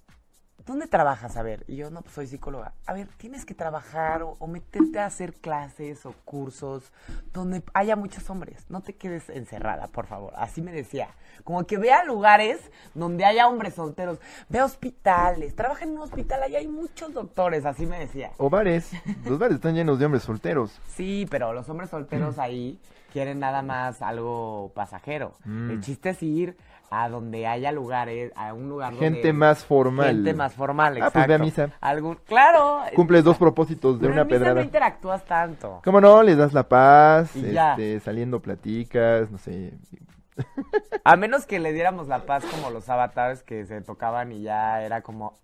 ¿dónde 0.66 0.86
trabajas? 0.86 1.36
A 1.36 1.42
ver, 1.42 1.64
y 1.66 1.76
yo, 1.76 1.90
no, 1.90 2.02
pues 2.02 2.14
soy 2.14 2.26
psicóloga. 2.26 2.72
A 2.86 2.92
ver, 2.92 3.08
tienes 3.16 3.44
que 3.44 3.54
trabajar 3.54 4.22
o, 4.22 4.36
o 4.38 4.46
meterte 4.46 4.98
a 4.98 5.06
hacer 5.06 5.34
clases 5.34 6.06
o 6.06 6.14
cursos 6.24 6.92
donde 7.32 7.62
haya 7.74 7.96
muchos 7.96 8.28
hombres. 8.30 8.64
No 8.68 8.80
te 8.80 8.94
quedes 8.94 9.28
encerrada, 9.28 9.88
por 9.88 10.06
favor. 10.06 10.32
Así 10.36 10.62
me 10.62 10.72
decía. 10.72 11.08
Como 11.42 11.66
que 11.66 11.78
vea 11.78 12.04
lugares 12.04 12.70
donde 12.94 13.24
haya 13.24 13.48
hombres 13.48 13.74
solteros. 13.74 14.18
Ve 14.48 14.62
hospitales. 14.62 15.54
Trabaja 15.54 15.84
en 15.84 15.92
un 15.92 15.98
hospital, 15.98 16.42
ahí 16.42 16.56
hay 16.56 16.68
muchos 16.68 17.12
doctores. 17.12 17.64
Así 17.64 17.86
me 17.86 17.98
decía. 17.98 18.32
O 18.38 18.48
bares. 18.48 18.90
Los 19.24 19.38
bares 19.38 19.56
están 19.56 19.74
llenos 19.74 19.98
de 19.98 20.06
hombres 20.06 20.22
solteros. 20.22 20.80
Sí, 20.88 21.26
pero 21.30 21.52
los 21.52 21.68
hombres 21.68 21.90
solteros 21.90 22.38
ahí 22.38 22.78
quieren 23.12 23.38
nada 23.38 23.62
más 23.62 24.02
algo 24.02 24.72
pasajero. 24.74 25.36
Mm. 25.44 25.70
El 25.70 25.80
chiste 25.80 26.10
es 26.10 26.22
ir 26.22 26.56
a 27.02 27.08
donde 27.08 27.46
haya 27.46 27.72
lugares, 27.72 28.32
a 28.36 28.52
un 28.52 28.68
lugar 28.68 28.92
Gente 28.94 29.18
donde... 29.28 29.32
más 29.32 29.64
formal. 29.64 30.06
Gente 30.08 30.34
más 30.34 30.54
formal, 30.54 30.94
Ah, 30.94 30.98
exacto. 30.98 31.18
pues 31.18 31.28
ve 31.28 31.34
a 31.34 31.38
misa. 31.38 31.68
Algún... 31.80 32.16
Claro. 32.26 32.80
Cumples 32.94 33.24
dos 33.24 33.36
propósitos 33.38 33.94
de 33.98 34.02
Pero 34.08 34.12
una 34.12 34.22
en 34.22 34.26
misa 34.28 34.38
pedrada. 34.38 34.54
no 34.60 34.62
interactúas 34.62 35.24
tanto. 35.24 35.80
¿Cómo 35.84 36.00
no? 36.00 36.22
Les 36.22 36.36
das 36.36 36.52
la 36.52 36.68
paz, 36.68 37.34
Y 37.36 37.56
este, 37.56 38.00
saliendo 38.00 38.40
platicas, 38.40 39.30
no 39.30 39.38
sé. 39.38 39.72
A 41.04 41.16
menos 41.16 41.46
que 41.46 41.58
le 41.60 41.72
diéramos 41.72 42.08
la 42.08 42.26
paz 42.26 42.44
como 42.44 42.70
los 42.70 42.88
avatares 42.88 43.42
que 43.42 43.66
se 43.66 43.80
tocaban 43.82 44.32
y 44.32 44.42
ya 44.42 44.82
era 44.82 45.00
como... 45.02 45.34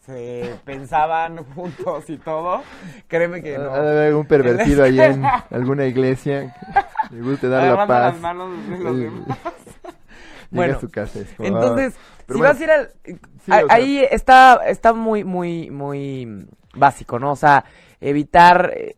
Se 0.00 0.54
pensaban 0.64 1.36
juntos 1.54 2.08
y 2.08 2.16
todo. 2.16 2.62
Créeme 3.08 3.42
que 3.42 3.58
no. 3.58 3.70
Ha 3.74 3.80
de 3.82 3.90
haber 3.90 4.06
algún 4.08 4.26
pervertido 4.26 4.84
ahí 4.84 4.98
en 5.00 5.22
alguna 5.50 5.84
iglesia. 5.86 6.54
Le 7.10 7.20
guste 7.20 7.48
dar 7.48 7.76
la 7.76 7.86
paz. 7.86 8.12
las 8.14 8.20
manos 8.22 8.50
de 8.68 8.78
los 8.78 8.92
El- 8.94 9.00
demás. 9.02 9.38
Bueno, 10.50 10.76
a 10.76 10.80
su 10.80 10.88
casa. 10.90 11.20
es 11.20 11.32
como, 11.34 11.48
Entonces, 11.48 11.94
ah, 11.98 12.22
si 12.26 12.32
bueno, 12.38 12.44
vas 12.44 12.60
a 12.60 12.64
ir 12.64 12.70
al... 12.70 12.90
Sí, 13.04 13.52
a- 13.52 13.64
o 13.64 13.66
sea- 13.68 13.76
ahí 13.76 14.04
está, 14.10 14.54
está 14.66 14.92
muy, 14.92 15.24
muy, 15.24 15.70
muy 15.70 16.46
básico, 16.74 17.18
¿no? 17.18 17.32
O 17.32 17.36
sea, 17.36 17.64
evitar... 18.00 18.72
eh, 18.74 18.96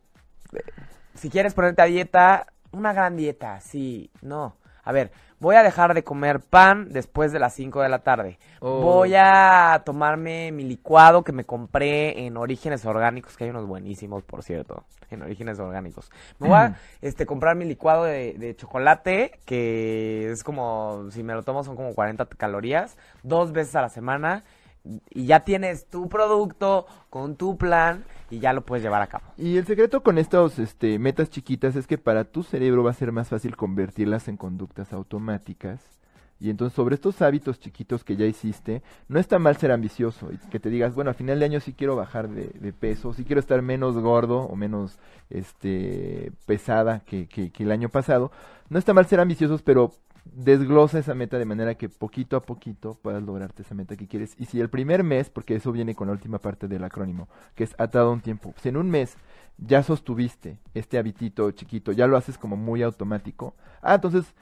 si 1.15 1.29
quieres 1.29 1.55
ponerte 1.55 1.83
a 1.83 1.87
dieta, 1.87 2.47
una 2.73 2.93
gran 2.93 3.17
dieta, 3.17 3.61
sí, 3.61 4.11
no. 4.23 4.57
A 4.85 4.93
ver, 4.93 5.11
voy 5.41 5.57
a 5.57 5.63
dejar 5.63 5.95
de 5.95 6.05
comer 6.05 6.41
pan 6.41 6.91
después 6.91 7.33
de 7.33 7.41
las 7.41 7.55
5 7.55 7.81
de 7.81 7.89
la 7.89 8.01
tarde. 8.01 8.39
Oh. 8.61 8.81
Voy 8.81 9.15
a 9.17 9.83
tomarme 9.85 10.53
mi 10.53 10.65
licuado 10.65 11.25
que 11.25 11.33
me 11.33 11.45
compré 11.45 12.27
en 12.27 12.37
Orígenes 12.37 12.85
Orgánicos, 12.85 13.37
que 13.37 13.45
hay 13.45 13.51
unos 13.51 13.67
buenísimos, 13.67 14.23
por 14.23 14.43
cierto, 14.43 14.85
en 15.11 15.23
Orígenes 15.23 15.59
Orgánicos. 15.59 16.11
Me 16.39 16.49
voy 16.49 16.59
a 16.59 16.77
este, 17.01 17.27
comprar 17.27 17.57
mi 17.57 17.65
licuado 17.65 18.05
de, 18.05 18.35
de 18.35 18.55
chocolate, 18.55 19.41
que 19.47 20.31
es 20.31 20.45
como, 20.45 21.07
si 21.11 21.23
me 21.23 21.33
lo 21.33 21.43
tomo 21.43 21.65
son 21.65 21.75
como 21.75 21.95
40 21.95 22.27
calorías, 22.37 22.97
dos 23.23 23.53
veces 23.53 23.75
a 23.75 23.81
la 23.81 23.89
semana. 23.89 24.45
Y 25.11 25.27
ya 25.27 25.41
tienes 25.41 25.87
tu 25.87 26.09
producto 26.09 26.87
con 27.11 27.37
tu 27.37 27.59
plan 27.59 28.05
y 28.31 28.39
ya 28.39 28.53
lo 28.53 28.65
puedes 28.65 28.83
llevar 28.83 29.03
a 29.03 29.09
cabo. 29.09 29.25
Y 29.37 29.57
el 29.57 29.67
secreto 29.67 30.03
con 30.03 30.17
estas 30.19 30.59
este, 30.59 30.99
metas 30.99 31.31
chiquitas 31.31 31.77
es 31.77 31.87
que 31.87 31.99
para 31.99 32.25
tu 32.25 32.43
cerebro 32.43 32.85
va 32.85 32.91
a 32.91 32.95
ser 32.95 33.13
más 33.13 33.29
fácil 33.29 33.57
convertirlas 33.57 34.29
en 34.29 34.37
conductas 34.37 34.93
automáticas. 34.93 35.81
Y 36.43 36.49
entonces 36.49 36.75
sobre 36.75 36.95
estos 36.95 37.21
hábitos 37.21 37.61
chiquitos 37.61 38.03
que 38.03 38.17
ya 38.17 38.25
hiciste, 38.25 38.83
no 39.09 39.21
está 39.21 39.39
mal 39.39 39.59
ser 39.59 39.73
ambicioso 39.73 40.33
y 40.33 40.39
que 40.49 40.59
te 40.59 40.71
digas, 40.71 40.95
bueno, 40.95 41.11
a 41.11 41.15
final 41.15 41.39
de 41.39 41.45
año 41.45 41.61
sí 41.61 41.75
quiero 41.75 41.97
bajar 41.97 42.31
de, 42.31 42.47
de 42.59 42.73
peso, 42.73 43.13
sí 43.13 43.25
quiero 43.25 43.41
estar 43.41 43.61
menos 43.61 43.99
gordo 43.99 44.41
o 44.45 44.57
menos 44.57 44.99
este 45.29 46.33
pesada 46.47 47.01
que, 47.01 47.27
que, 47.27 47.51
que 47.51 47.65
el 47.65 47.71
año 47.71 47.91
pasado. 47.91 48.33
No 48.71 48.79
está 48.79 48.95
mal 48.95 49.05
ser 49.05 49.21
ambiciosos, 49.21 49.61
pero 49.61 49.93
desglosa 50.33 50.99
esa 50.99 51.15
meta 51.15 51.39
de 51.39 51.45
manera 51.45 51.75
que 51.75 51.89
poquito 51.89 52.37
a 52.37 52.43
poquito 52.43 52.99
puedas 53.03 53.23
lograrte 53.23 53.63
esa 53.63 53.75
meta 53.75 53.97
que 53.97 54.09
quieres. 54.09 54.35
Y 54.39 54.47
si 54.47 54.61
el 54.61 54.71
primer 54.71 55.05
mes, 55.05 55.31
porque 55.31 55.55
eso 55.55 55.73
viene 55.73 55.95
con 55.95 56.07
la 56.09 56.13
última 56.13 56.39
parte 56.39 56.69
del 56.69 56.85
acrónimo, 56.85 57.29
que 57.55 57.65
es 57.65 57.75
atado 57.79 58.11
a 58.11 58.13
un 58.13 58.21
tiempo, 58.21 58.55
si 58.61 58.69
en 58.69 58.77
un 58.77 58.91
mes 58.91 59.17
ya 59.59 59.83
sostuviste 59.83 60.59
este 60.75 60.99
habitito 60.99 61.51
chiquito, 61.51 61.93
ya 61.93 62.07
lo 62.07 62.17
haces 62.17 62.39
como 62.39 62.57
muy 62.57 62.83
automático, 62.83 63.55
ah, 63.83 63.95
entonces 63.95 64.35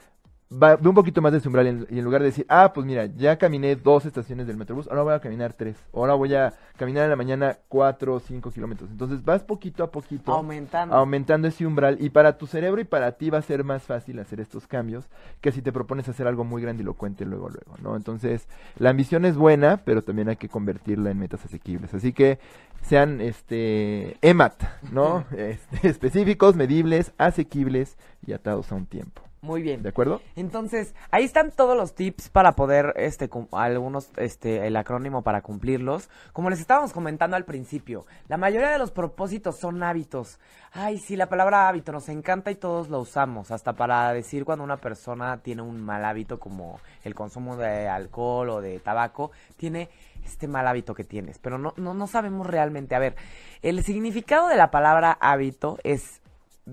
va, 0.51 0.75
ve 0.75 0.89
un 0.89 0.95
poquito 0.95 1.21
más 1.21 1.31
de 1.31 1.37
ese 1.37 1.47
umbral 1.47 1.67
en- 1.67 1.87
y 1.89 1.99
en 1.99 2.05
lugar 2.05 2.21
de 2.21 2.27
decir, 2.27 2.45
ah, 2.49 2.71
pues 2.73 2.85
mira, 2.85 3.05
ya 3.05 3.37
caminé 3.37 3.75
dos 3.75 4.05
estaciones 4.05 4.47
del 4.47 4.57
Metrobús, 4.57 4.87
ahora 4.87 5.03
voy 5.03 5.13
a 5.13 5.19
caminar 5.19 5.53
tres, 5.53 5.77
ahora 5.93 6.13
voy 6.15 6.33
a 6.33 6.53
caminar 6.77 7.03
en 7.03 7.09
la 7.11 7.15
mañana 7.15 7.57
cuatro 7.67 8.15
o 8.15 8.19
cinco 8.19 8.49
kilómetros. 8.51 8.89
Entonces 8.89 9.23
vas 9.23 9.43
poquito 9.43 9.83
a 9.83 9.91
poquito 9.91 10.31
Aumentando. 10.33 10.95
aumentando 10.95 11.47
ese 11.47 11.65
umbral 11.67 11.97
y 11.99 12.09
para 12.09 12.37
tu 12.37 12.47
cerebro 12.47 12.81
y 12.81 12.85
para 12.85 13.11
ti 13.13 13.29
va 13.29 13.37
a 13.37 13.41
ser 13.43 13.63
más 13.63 13.83
fácil 13.83 14.17
hacer 14.19 14.39
estos 14.39 14.65
cambios 14.65 15.05
que 15.41 15.51
si 15.51 15.61
te 15.61 15.71
propones 15.71 16.09
hacer 16.09 16.25
algo 16.27 16.43
muy 16.43 16.61
grandilocuente 16.61 17.25
luego 17.25 17.49
luego, 17.49 17.75
¿no? 17.81 17.95
Entonces, 17.95 18.47
la 18.77 18.89
ambición 18.89 19.25
es 19.25 19.35
buena, 19.37 19.77
pero 19.85 20.03
también 20.03 20.29
hay 20.29 20.37
que 20.37 20.49
convertirla 20.49 21.11
en 21.11 21.19
metas 21.19 21.45
asequibles. 21.45 21.93
Así 21.93 22.11
que 22.13 22.39
sean 22.81 23.21
este 23.21 24.17
EMAT, 24.21 24.63
¿no? 24.91 25.25
Este, 25.37 25.87
específicos, 25.87 26.55
medibles, 26.55 27.11
asequibles 27.17 27.97
y 28.25 28.33
atados 28.33 28.71
a 28.71 28.75
un 28.75 28.85
tiempo. 28.85 29.21
Muy 29.41 29.61
bien. 29.61 29.83
¿De 29.83 29.89
acuerdo? 29.89 30.21
Entonces, 30.35 30.93
ahí 31.11 31.23
están 31.23 31.51
todos 31.51 31.77
los 31.77 31.95
tips 31.95 32.29
para 32.29 32.53
poder, 32.53 32.93
este, 32.97 33.29
algunos, 33.53 34.09
este, 34.17 34.67
el 34.67 34.75
acrónimo 34.75 35.21
para 35.21 35.41
cumplirlos. 35.41 36.09
Como 36.33 36.49
les 36.49 36.59
estábamos 36.59 36.91
comentando 36.91 37.37
al 37.37 37.45
principio, 37.45 38.05
la 38.27 38.37
mayoría 38.37 38.69
de 38.69 38.77
los 38.77 38.91
propósitos 38.91 39.57
son 39.57 39.81
hábitos. 39.81 40.39
Ay, 40.73 40.97
sí, 40.97 41.15
la 41.15 41.29
palabra 41.29 41.69
hábito 41.69 41.93
nos 41.93 42.09
encanta 42.09 42.51
y 42.51 42.55
todos 42.55 42.89
lo 42.89 42.99
usamos, 42.99 43.49
hasta 43.49 43.73
para 43.73 44.13
decir 44.13 44.45
cuando 44.45 44.63
una 44.63 44.77
persona 44.77 45.37
tiene 45.37 45.61
un 45.61 45.81
mal 45.81 46.03
hábito 46.05 46.39
como 46.39 46.79
el 47.03 47.15
consumo 47.15 47.55
de 47.55 47.87
alcohol 47.87 48.49
o 48.49 48.61
de 48.61 48.79
tabaco, 48.79 49.31
tiene 49.57 49.89
este 50.23 50.47
mal 50.47 50.67
hábito 50.67 50.93
que 50.93 51.03
tienes, 51.03 51.39
pero 51.39 51.57
no, 51.57 51.73
no, 51.77 51.93
no 51.93 52.07
sabemos 52.07 52.45
realmente. 52.45 52.93
A 52.93 52.99
ver, 52.99 53.15
el 53.61 53.83
significado 53.83 54.47
de 54.47 54.57
la 54.57 54.69
palabra 54.69 55.17
hábito 55.19 55.79
es 55.83 56.18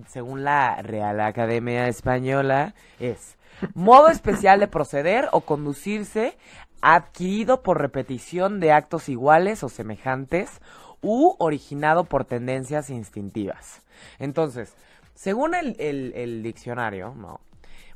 según 0.09 0.45
la 0.45 0.81
Real 0.83 1.21
Academia 1.21 1.89
Española, 1.89 2.75
es 3.01 3.37
modo 3.75 4.09
especial 4.09 4.61
de 4.61 4.69
proceder 4.69 5.29
o 5.33 5.41
conducirse 5.43 6.37
adquirido 6.83 7.63
por 7.63 7.81
repetición 7.81 8.61
de 8.61 8.73
actos 8.73 9.09
iguales 9.09 9.63
o 9.63 9.69
semejantes 9.69 10.61
u 11.01 11.35
originado 11.39 12.05
por 12.05 12.25
tendencias 12.25 12.91
instintivas. 12.91 13.83
Entonces, 14.19 14.75
según 15.15 15.55
el, 15.55 16.43
diccionario, 16.43 17.15
¿no? 17.15 17.41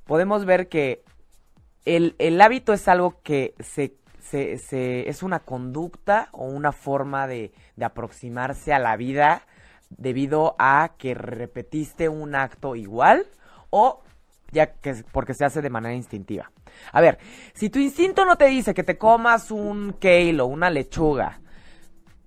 podemos 0.07 0.45
ver 0.45 0.69
que 0.69 1.03
el, 1.85 2.15
el 2.19 2.41
hábito 2.41 2.73
es 2.73 2.89
algo 2.89 3.21
que 3.23 3.55
se, 3.61 3.95
se- 4.21 4.59
se- 4.59 5.09
es 5.09 5.23
una 5.23 5.41
conducta 5.41 6.29
o 6.33 6.45
una 6.47 6.73
forma 6.73 7.27
de, 7.27 7.53
de 7.77 7.85
aproximarse 7.85 8.73
a 8.73 8.79
la 8.79 8.97
vida 8.97 9.43
debido 9.91 10.57
a 10.59 10.93
que 10.97 11.15
repetiste 11.15 12.09
un 12.09 12.35
acto 12.35 12.77
igual 12.77 13.27
o 13.71 14.03
ya 14.53 14.73
que 14.75 15.05
porque 15.13 15.35
se 15.35 15.45
hace 15.45 15.63
de 15.63 15.71
manera 15.71 15.95
instintiva. 15.95 16.51
A 16.93 17.01
ver, 17.01 17.19
si 17.55 17.71
tu 17.71 17.79
instinto 17.79 18.25
no 18.25 18.37
te 18.37 18.47
dice 18.47 18.75
que 18.75 18.83
te 18.83 18.99
comas 18.99 19.51
un 19.51 19.93
kale 20.01 20.41
o 20.41 20.47
una 20.47 20.71
lechuga 20.71 21.41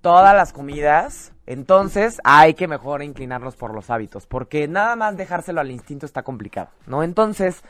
todas 0.00 0.34
las 0.34 0.52
comidas, 0.52 1.32
entonces 1.46 2.20
hay 2.24 2.54
que 2.54 2.68
mejor 2.68 3.02
inclinarnos 3.02 3.56
por 3.56 3.74
los 3.74 3.90
hábitos, 3.90 4.26
porque 4.26 4.68
nada 4.68 4.96
más 4.96 5.16
dejárselo 5.16 5.60
al 5.60 5.70
instinto 5.70 6.04
está 6.04 6.22
complicado, 6.22 6.68
¿no? 6.86 7.02
Entonces, 7.02 7.62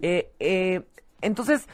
eh, 0.00 0.32
eh, 0.40 0.82
entonces, 1.20 1.68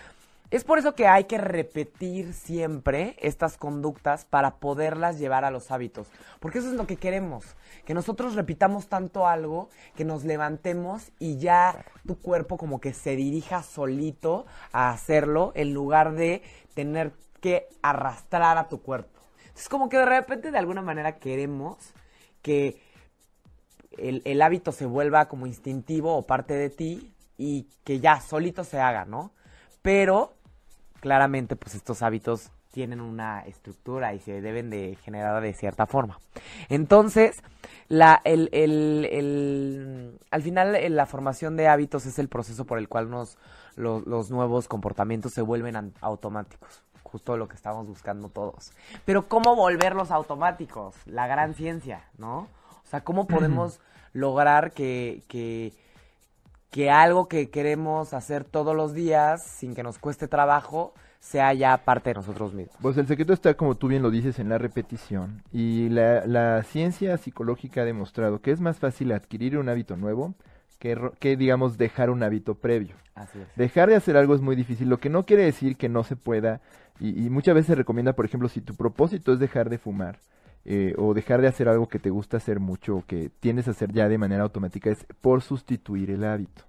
es 0.50 0.64
por 0.64 0.78
eso 0.78 0.94
que 0.94 1.06
hay 1.06 1.24
que 1.24 1.36
repetir 1.36 2.32
siempre 2.32 3.16
estas 3.18 3.58
conductas 3.58 4.24
para 4.24 4.56
poderlas 4.56 5.18
llevar 5.18 5.44
a 5.44 5.50
los 5.50 5.70
hábitos, 5.70 6.08
porque 6.40 6.58
eso 6.58 6.68
es 6.68 6.74
lo 6.74 6.86
que 6.86 6.96
queremos, 6.96 7.44
que 7.84 7.92
nosotros 7.92 8.34
repitamos 8.34 8.88
tanto 8.88 9.26
algo, 9.26 9.68
que 9.94 10.06
nos 10.06 10.24
levantemos 10.24 11.12
y 11.18 11.36
ya 11.36 11.84
tu 12.06 12.18
cuerpo 12.18 12.56
como 12.56 12.80
que 12.80 12.94
se 12.94 13.14
dirija 13.14 13.62
solito 13.62 14.46
a 14.72 14.90
hacerlo 14.90 15.52
en 15.54 15.74
lugar 15.74 16.14
de 16.14 16.42
tener 16.72 17.12
que 17.42 17.68
arrastrar 17.82 18.56
a 18.56 18.68
tu 18.68 18.80
cuerpo. 18.80 19.20
Entonces 19.40 19.68
como 19.68 19.90
que 19.90 19.98
de 19.98 20.06
repente 20.06 20.50
de 20.50 20.58
alguna 20.58 20.80
manera 20.80 21.18
queremos 21.18 21.76
que 22.40 22.80
el, 23.98 24.22
el 24.24 24.40
hábito 24.40 24.72
se 24.72 24.86
vuelva 24.86 25.28
como 25.28 25.46
instintivo 25.46 26.16
o 26.16 26.26
parte 26.26 26.54
de 26.54 26.70
ti 26.70 27.12
y 27.36 27.68
que 27.84 28.00
ya 28.00 28.20
solito 28.20 28.64
se 28.64 28.80
haga, 28.80 29.04
¿no? 29.04 29.32
Pero 29.82 30.37
claramente 31.00 31.56
pues 31.56 31.74
estos 31.74 32.02
hábitos 32.02 32.50
tienen 32.72 33.00
una 33.00 33.40
estructura 33.40 34.14
y 34.14 34.20
se 34.20 34.40
deben 34.40 34.70
de 34.70 34.96
generar 35.02 35.40
de 35.42 35.52
cierta 35.54 35.86
forma. 35.86 36.18
Entonces, 36.68 37.42
la, 37.88 38.20
el, 38.24 38.50
el- 38.52 39.08
el- 39.10 40.18
al 40.30 40.42
final 40.42 40.74
eh, 40.76 40.88
la 40.90 41.06
formación 41.06 41.56
de 41.56 41.66
hábitos 41.68 42.06
es 42.06 42.18
el 42.18 42.28
proceso 42.28 42.66
por 42.66 42.78
el 42.78 42.88
cual 42.88 43.10
nos, 43.10 43.38
lo- 43.74 44.00
los 44.00 44.30
nuevos 44.30 44.68
comportamientos 44.68 45.32
se 45.32 45.42
vuelven 45.42 45.92
automáticos. 46.00 46.82
Justo 47.02 47.38
lo 47.38 47.48
que 47.48 47.56
estamos 47.56 47.86
buscando 47.86 48.28
todos. 48.28 48.70
Pero 49.06 49.28
¿cómo 49.28 49.56
volverlos 49.56 50.10
automáticos? 50.10 50.94
La 51.06 51.26
gran 51.26 51.54
ciencia, 51.54 52.04
¿no? 52.18 52.40
O 52.84 52.86
sea, 52.90 53.00
¿cómo 53.02 53.26
podemos 53.26 53.80
lograr 54.12 54.72
que, 54.72 55.22
que, 55.26 55.72
que 56.70 56.90
algo 56.90 57.28
que 57.28 57.50
queremos 57.50 58.12
hacer 58.12 58.44
todos 58.44 58.76
los 58.76 58.94
días, 58.94 59.42
sin 59.42 59.74
que 59.74 59.82
nos 59.82 59.98
cueste 59.98 60.28
trabajo, 60.28 60.92
sea 61.20 61.52
ya 61.52 61.76
parte 61.78 62.10
de 62.10 62.14
nosotros 62.14 62.52
mismos? 62.52 62.76
Pues 62.80 62.96
el 62.96 63.06
secreto 63.06 63.32
está, 63.32 63.54
como 63.54 63.76
tú 63.76 63.88
bien 63.88 64.02
lo 64.02 64.10
dices, 64.10 64.38
en 64.38 64.48
la 64.48 64.58
repetición. 64.58 65.42
Y 65.52 65.88
la, 65.88 66.26
la 66.26 66.62
ciencia 66.62 67.16
psicológica 67.16 67.82
ha 67.82 67.84
demostrado 67.84 68.40
que 68.40 68.50
es 68.50 68.60
más 68.60 68.78
fácil 68.78 69.12
adquirir 69.12 69.58
un 69.58 69.68
hábito 69.68 69.96
nuevo 69.96 70.34
que, 70.78 70.96
que, 71.18 71.36
digamos, 71.36 71.78
dejar 71.78 72.10
un 72.10 72.22
hábito 72.22 72.54
previo. 72.54 72.94
Así 73.14 73.38
es. 73.40 73.48
Dejar 73.56 73.88
de 73.88 73.96
hacer 73.96 74.16
algo 74.16 74.34
es 74.34 74.40
muy 74.40 74.54
difícil, 74.54 74.88
lo 74.88 74.98
que 74.98 75.08
no 75.08 75.24
quiere 75.26 75.44
decir 75.44 75.76
que 75.76 75.88
no 75.88 76.04
se 76.04 76.16
pueda. 76.16 76.60
Y, 77.00 77.24
y 77.24 77.30
muchas 77.30 77.54
veces 77.54 77.68
se 77.68 77.74
recomienda, 77.74 78.12
por 78.12 78.24
ejemplo, 78.24 78.48
si 78.48 78.60
tu 78.60 78.74
propósito 78.74 79.32
es 79.32 79.38
dejar 79.38 79.70
de 79.70 79.78
fumar 79.78 80.18
eh, 80.64 80.94
o 80.98 81.14
dejar 81.14 81.40
de 81.40 81.48
hacer 81.48 81.68
algo 81.68 81.88
que 81.88 81.98
te 81.98 82.10
gusta 82.10 82.36
hacer 82.36 82.60
mucho 82.60 82.96
o 82.96 83.04
que 83.06 83.30
tienes 83.40 83.68
a 83.68 83.72
hacer 83.72 83.92
ya 83.92 84.08
de 84.08 84.18
manera 84.18 84.42
automática, 84.42 84.90
es 84.90 85.06
por 85.20 85.42
sustituir 85.42 86.10
el 86.10 86.24
hábito. 86.24 86.64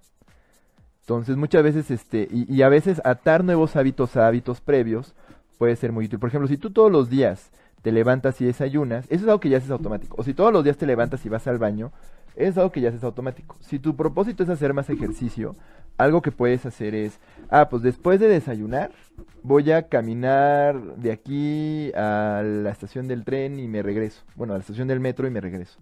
Entonces, 1.02 1.36
muchas 1.36 1.62
veces, 1.62 1.90
este, 1.90 2.28
y, 2.30 2.52
y 2.52 2.62
a 2.62 2.68
veces 2.68 3.00
atar 3.04 3.44
nuevos 3.44 3.76
hábitos 3.76 4.16
a 4.16 4.26
hábitos 4.26 4.60
previos 4.60 5.14
puede 5.58 5.76
ser 5.76 5.92
muy 5.92 6.06
útil. 6.06 6.18
Por 6.18 6.28
ejemplo, 6.28 6.48
si 6.48 6.56
tú 6.56 6.70
todos 6.70 6.90
los 6.90 7.10
días 7.10 7.50
te 7.82 7.92
levantas 7.92 8.40
y 8.40 8.44
desayunas, 8.44 9.06
eso 9.06 9.24
es 9.24 9.28
algo 9.28 9.40
que 9.40 9.48
ya 9.48 9.58
haces 9.58 9.70
automático. 9.70 10.16
O 10.18 10.24
si 10.24 10.34
todos 10.34 10.52
los 10.52 10.64
días 10.64 10.76
te 10.76 10.86
levantas 10.86 11.24
y 11.26 11.28
vas 11.28 11.46
al 11.46 11.58
baño, 11.58 11.92
es 12.48 12.56
algo 12.56 12.72
que 12.72 12.80
ya 12.80 12.88
haces 12.88 13.04
automático. 13.04 13.56
Si 13.60 13.78
tu 13.78 13.96
propósito 13.96 14.42
es 14.42 14.48
hacer 14.48 14.74
más 14.74 14.90
ejercicio, 14.90 15.56
algo 15.96 16.22
que 16.22 16.32
puedes 16.32 16.64
hacer 16.66 16.94
es, 16.94 17.20
ah, 17.50 17.68
pues 17.68 17.82
después 17.82 18.20
de 18.20 18.28
desayunar, 18.28 18.90
voy 19.42 19.70
a 19.70 19.88
caminar 19.88 20.96
de 20.96 21.12
aquí 21.12 21.92
a 21.94 22.42
la 22.44 22.70
estación 22.70 23.08
del 23.08 23.24
tren 23.24 23.58
y 23.58 23.68
me 23.68 23.82
regreso. 23.82 24.22
Bueno, 24.34 24.54
a 24.54 24.56
la 24.56 24.60
estación 24.60 24.88
del 24.88 25.00
metro 25.00 25.26
y 25.26 25.30
me 25.30 25.40
regreso. 25.40 25.78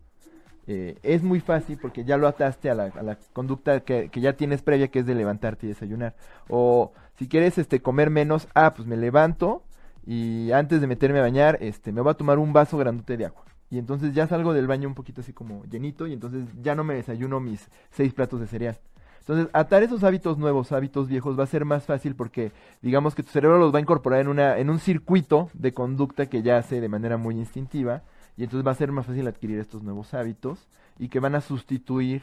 Eh, 0.67 0.99
es 1.03 1.23
muy 1.23 1.41
fácil 1.41 1.79
porque 1.81 2.05
ya 2.05 2.19
lo 2.19 2.29
ataste 2.29 2.69
a 2.69 2.75
la, 2.75 3.19
conducta 3.33 3.81
que, 3.81 4.11
que 4.11 4.21
ya 4.21 4.35
tienes 4.35 4.61
previa, 4.61 4.89
que 4.89 4.99
es 4.99 5.07
de 5.07 5.15
levantarte 5.15 5.67
y 5.67 5.71
desayunar. 5.71 6.15
O 6.49 6.93
si 7.17 7.27
quieres 7.27 7.57
este 7.57 7.81
comer 7.81 8.11
menos, 8.11 8.49
ah, 8.55 8.75
pues 8.75 8.87
me 8.87 8.97
levanto 8.97 9.63
y 10.05 10.53
antes 10.53 10.81
de 10.81 10.87
meterme 10.87 11.19
a 11.19 11.23
bañar, 11.23 11.59
este, 11.61 11.93
me 11.93 12.01
voy 12.01 12.11
a 12.11 12.15
tomar 12.15 12.39
un 12.39 12.53
vaso 12.53 12.79
grandote 12.79 13.17
de 13.17 13.27
agua. 13.27 13.45
Y 13.71 13.79
entonces 13.79 14.15
ya 14.15 14.27
salgo 14.27 14.55
del 14.55 14.67
baño 14.67 14.89
un 14.89 14.95
poquito 14.95 15.21
así 15.21 15.33
como 15.33 15.65
llenito 15.65 16.07
y 16.07 16.13
entonces 16.13 16.47
ya 16.63 16.75
no 16.75 16.85
me 16.85 16.95
desayuno 16.95 17.41
mis 17.41 17.69
seis 17.91 18.15
platos 18.15 18.41
de 18.41 18.47
cereal. 18.47 18.79
Entonces, 19.21 19.51
atar 19.53 19.83
esos 19.83 20.05
hábitos 20.05 20.39
nuevos, 20.39 20.73
hábitos 20.73 21.07
viejos, 21.07 21.39
va 21.39 21.45
a 21.45 21.49
ser 21.49 21.67
más 21.67 21.85
fácil 21.85 22.17
porque 22.17 22.51
digamos 22.81 23.15
que 23.15 23.23
tu 23.23 23.31
cerebro 23.31 23.59
los 23.59 23.75
va 23.75 23.79
a 23.79 23.83
incorporar 23.83 24.21
en, 24.23 24.29
una, 24.29 24.57
en 24.57 24.71
un 24.71 24.79
circuito 24.79 25.51
de 25.53 25.75
conducta 25.75 26.27
que 26.27 26.43
ya 26.43 26.57
hace 26.57 26.81
de 26.81 26.89
manera 26.89 27.19
muy 27.19 27.35
instintiva 27.35 28.03
y 28.39 28.45
entonces 28.45 28.67
va 28.67 28.71
a 28.71 28.77
ser 28.77 28.91
más 28.91 29.05
fácil 29.05 29.27
adquirir 29.27 29.59
estos 29.59 29.83
nuevos 29.83 30.15
hábitos 30.15 30.67
y 30.99 31.09
que 31.09 31.21
van 31.21 31.35
a 31.35 31.43
sustituir 31.43 32.23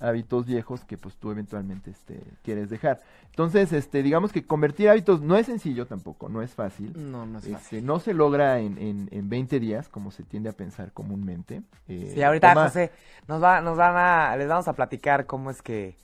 hábitos 0.00 0.44
viejos 0.46 0.84
que 0.84 0.98
pues 0.98 1.16
tú 1.16 1.30
eventualmente 1.30 1.90
este, 1.90 2.20
quieres 2.42 2.68
dejar. 2.70 3.00
Entonces, 3.30 3.72
este, 3.72 4.02
digamos 4.02 4.32
que 4.32 4.44
convertir 4.44 4.88
hábitos 4.88 5.20
no 5.22 5.36
es 5.36 5.46
sencillo 5.46 5.86
tampoco, 5.86 6.28
no 6.28 6.42
es 6.42 6.52
fácil. 6.54 6.92
No, 6.96 7.26
no 7.26 7.38
es 7.38 7.44
fácil. 7.44 7.78
Este, 7.78 7.82
no 7.82 8.00
se 8.00 8.12
logra 8.14 8.58
en, 8.60 8.76
en, 8.78 9.08
en 9.12 9.28
20 9.28 9.58
días, 9.60 9.88
como 9.88 10.10
se 10.10 10.22
tiende 10.24 10.48
a 10.50 10.52
pensar 10.52 10.92
comúnmente. 10.92 11.62
Eh, 11.88 12.12
Sí, 12.14 12.22
ahorita 12.22 12.54
toma- 12.54 12.66
José 12.66 12.90
nos 13.28 13.42
va, 13.42 13.60
nos 13.60 13.76
van 13.76 13.96
a, 13.96 14.36
les 14.36 14.48
vamos 14.48 14.68
a 14.68 14.72
platicar 14.74 15.26
cómo 15.26 15.50
es 15.50 15.62
que, 15.62 15.96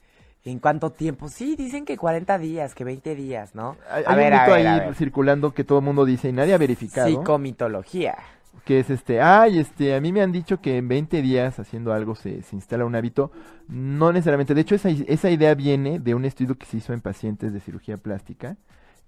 en 0.43 0.57
cuánto 0.59 0.89
tiempo. 0.91 1.29
Sí, 1.29 1.55
dicen 1.55 1.85
que 1.85 1.97
40 1.97 2.37
días, 2.39 2.73
que 2.73 2.83
20 2.83 3.13
días, 3.15 3.53
¿no? 3.55 3.77
Hay, 3.91 4.03
A 4.05 4.11
hay 4.11 4.15
ver, 4.17 4.33
un 4.33 4.39
a 4.39 4.41
mito 4.43 4.55
ver, 4.55 4.67
a 4.67 4.73
ahí 4.73 4.79
ver. 4.79 4.95
circulando 4.95 5.53
que 5.53 5.63
todo 5.63 5.79
el 5.79 5.85
mundo 5.85 6.03
dice 6.05 6.29
y 6.29 6.33
nadie 6.33 6.53
ha 6.53 6.57
verificado. 6.57 7.07
Psicomitología. 7.07 8.15
Que 8.65 8.79
es 8.79 8.89
este, 8.89 9.21
ay, 9.21 9.59
este, 9.59 9.95
a 9.95 10.01
mí 10.01 10.11
me 10.11 10.21
han 10.21 10.31
dicho 10.31 10.61
que 10.61 10.77
en 10.77 10.87
20 10.87 11.21
días 11.21 11.59
haciendo 11.59 11.93
algo 11.93 12.15
se, 12.15 12.41
se 12.43 12.55
instala 12.55 12.85
un 12.85 12.95
hábito. 12.95 13.31
No 13.67 14.11
necesariamente. 14.11 14.53
De 14.53 14.61
hecho, 14.61 14.75
esa, 14.75 14.89
esa 14.89 15.29
idea 15.29 15.55
viene 15.55 15.99
de 15.99 16.13
un 16.13 16.25
estudio 16.25 16.55
que 16.57 16.65
se 16.65 16.77
hizo 16.77 16.93
en 16.93 17.01
pacientes 17.01 17.53
de 17.53 17.59
cirugía 17.59 17.97
plástica, 17.97 18.57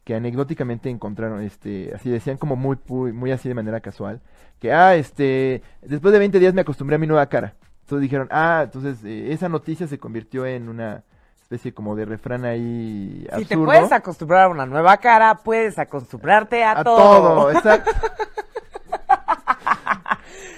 que 0.03 0.15
anecdóticamente 0.15 0.89
encontraron, 0.89 1.41
este, 1.41 1.91
así 1.93 2.09
decían 2.09 2.37
como 2.37 2.55
muy, 2.55 2.77
muy, 2.87 3.13
muy 3.13 3.31
así 3.31 3.47
de 3.47 3.55
manera 3.55 3.79
casual, 3.79 4.21
que, 4.59 4.73
ah, 4.73 4.95
este, 4.95 5.61
después 5.81 6.11
de 6.11 6.19
20 6.19 6.39
días 6.39 6.53
me 6.53 6.61
acostumbré 6.61 6.95
a 6.95 6.99
mi 6.99 7.07
nueva 7.07 7.27
cara. 7.27 7.55
Entonces 7.81 8.01
dijeron, 8.01 8.27
ah, 8.31 8.61
entonces 8.63 9.03
eh, 9.03 9.33
esa 9.33 9.49
noticia 9.49 9.87
se 9.87 9.99
convirtió 9.99 10.45
en 10.45 10.69
una 10.69 11.03
especie 11.41 11.73
como 11.73 11.95
de 11.95 12.05
refrán 12.05 12.45
ahí 12.45 13.27
Si 13.37 13.45
te 13.45 13.57
puedes 13.57 13.91
acostumbrar 13.91 14.43
a 14.43 14.47
una 14.49 14.65
nueva 14.65 14.97
cara, 14.97 15.35
puedes 15.43 15.77
acostumbrarte 15.77 16.63
a, 16.63 16.79
a 16.79 16.83
todo. 16.83 16.97
todo, 16.97 17.51
exacto. 17.51 17.91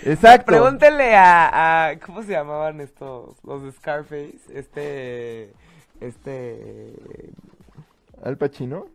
exacto. 0.06 0.46
Pregúntenle 0.48 1.16
a, 1.16 1.88
a- 1.90 2.00
¿Cómo 2.00 2.24
se 2.24 2.32
llamaban 2.32 2.82
estos? 2.82 3.36
Los 3.44 3.64
de 3.64 3.72
Scarface. 3.72 4.36
Este. 4.54 5.52
Este. 6.00 6.94
Al 8.24 8.38
Pacino. 8.38 8.88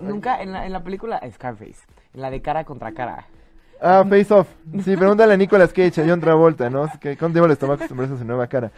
Nunca 0.00 0.42
en 0.42 0.52
la, 0.52 0.66
en 0.66 0.72
la 0.72 0.82
película 0.82 1.20
Scarface. 1.32 1.86
En 2.14 2.20
la 2.22 2.30
de 2.30 2.40
cara 2.42 2.64
contra 2.64 2.92
cara. 2.92 3.26
Ah, 3.80 4.04
Face 4.08 4.32
Off. 4.32 4.48
Sí, 4.82 4.96
pregúntale 4.96 5.34
a 5.34 5.36
Nicolas 5.36 5.70
Cage, 5.72 6.00
a 6.00 6.06
John 6.08 6.20
Travolta, 6.20 6.70
¿no? 6.70 6.88
Que 6.98 7.16
¿Cuánto 7.16 7.34
tiempo 7.34 7.46
les 7.48 7.58
tomó 7.58 7.74
acostumbrarse 7.74 8.14
a 8.14 8.18
su 8.18 8.24
nueva 8.24 8.46
cara? 8.46 8.70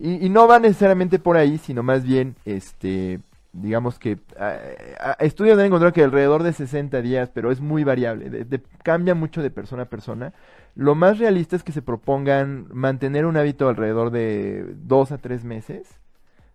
Y, 0.00 0.24
y 0.24 0.30
no 0.30 0.48
va 0.48 0.58
necesariamente 0.58 1.18
por 1.18 1.36
ahí, 1.36 1.58
sino 1.58 1.82
más 1.82 2.04
bien, 2.04 2.36
este, 2.46 3.20
digamos 3.52 3.98
que 3.98 4.16
ah, 4.40 4.56
ah, 4.98 5.16
estudios 5.20 5.58
han 5.58 5.66
encontrado 5.66 5.92
que 5.92 6.02
alrededor 6.02 6.42
de 6.42 6.54
60 6.54 7.02
días, 7.02 7.28
pero 7.34 7.50
es 7.52 7.60
muy 7.60 7.84
variable, 7.84 8.30
de- 8.30 8.44
de- 8.46 8.62
cambia 8.82 9.14
mucho 9.14 9.42
de 9.42 9.50
persona 9.50 9.82
a 9.82 9.86
persona. 9.86 10.32
Lo 10.76 10.94
más 10.94 11.18
realista 11.18 11.56
es 11.56 11.64
que 11.64 11.72
se 11.72 11.82
propongan 11.82 12.68
mantener 12.70 13.26
un 13.26 13.36
hábito 13.36 13.68
alrededor 13.68 14.10
de 14.10 14.74
dos 14.76 15.10
a 15.10 15.18
tres 15.18 15.42
meses 15.42 15.98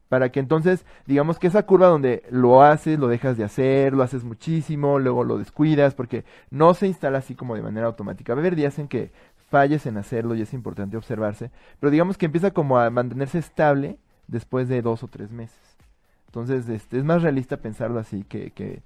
para 0.10 0.30
que 0.30 0.42
entonces, 0.42 0.86
digamos 1.08 1.40
que 1.40 1.48
esa 1.48 1.66
curva 1.66 1.88
donde 1.88 2.24
lo 2.30 2.62
haces, 2.62 3.00
lo 3.00 3.08
dejas 3.08 3.38
de 3.38 3.46
hacer, 3.46 3.94
lo 3.94 4.04
haces 4.04 4.26
muchísimo, 4.26 5.00
luego 5.00 5.24
lo 5.24 5.38
descuidas, 5.38 5.96
porque 5.96 6.26
no 6.50 6.74
se 6.74 6.86
instala 6.86 7.20
así 7.20 7.34
como 7.34 7.56
de 7.56 7.62
manera 7.62 7.88
automática. 7.88 8.34
Va 8.34 8.40
a 8.40 8.42
haber 8.42 8.58
días 8.58 8.78
en 8.78 8.90
que 8.90 9.14
falles 9.50 9.86
en 9.86 9.96
hacerlo 9.96 10.36
y 10.36 10.42
es 10.42 10.54
importante 10.54 10.98
observarse, 10.98 11.50
pero 11.80 11.92
digamos 11.92 12.18
que 12.18 12.26
empieza 12.26 12.52
como 12.52 12.78
a 12.78 12.90
mantenerse 12.90 13.38
estable 13.40 13.98
después 14.28 14.68
de 14.68 14.82
dos 14.82 15.02
o 15.02 15.08
tres 15.08 15.32
meses. 15.32 15.58
Entonces, 16.28 16.68
este, 16.68 16.98
es 16.98 17.06
más 17.06 17.22
realista 17.22 17.56
pensarlo 17.56 17.98
así, 17.98 18.26
que, 18.26 18.52
que, 18.52 18.82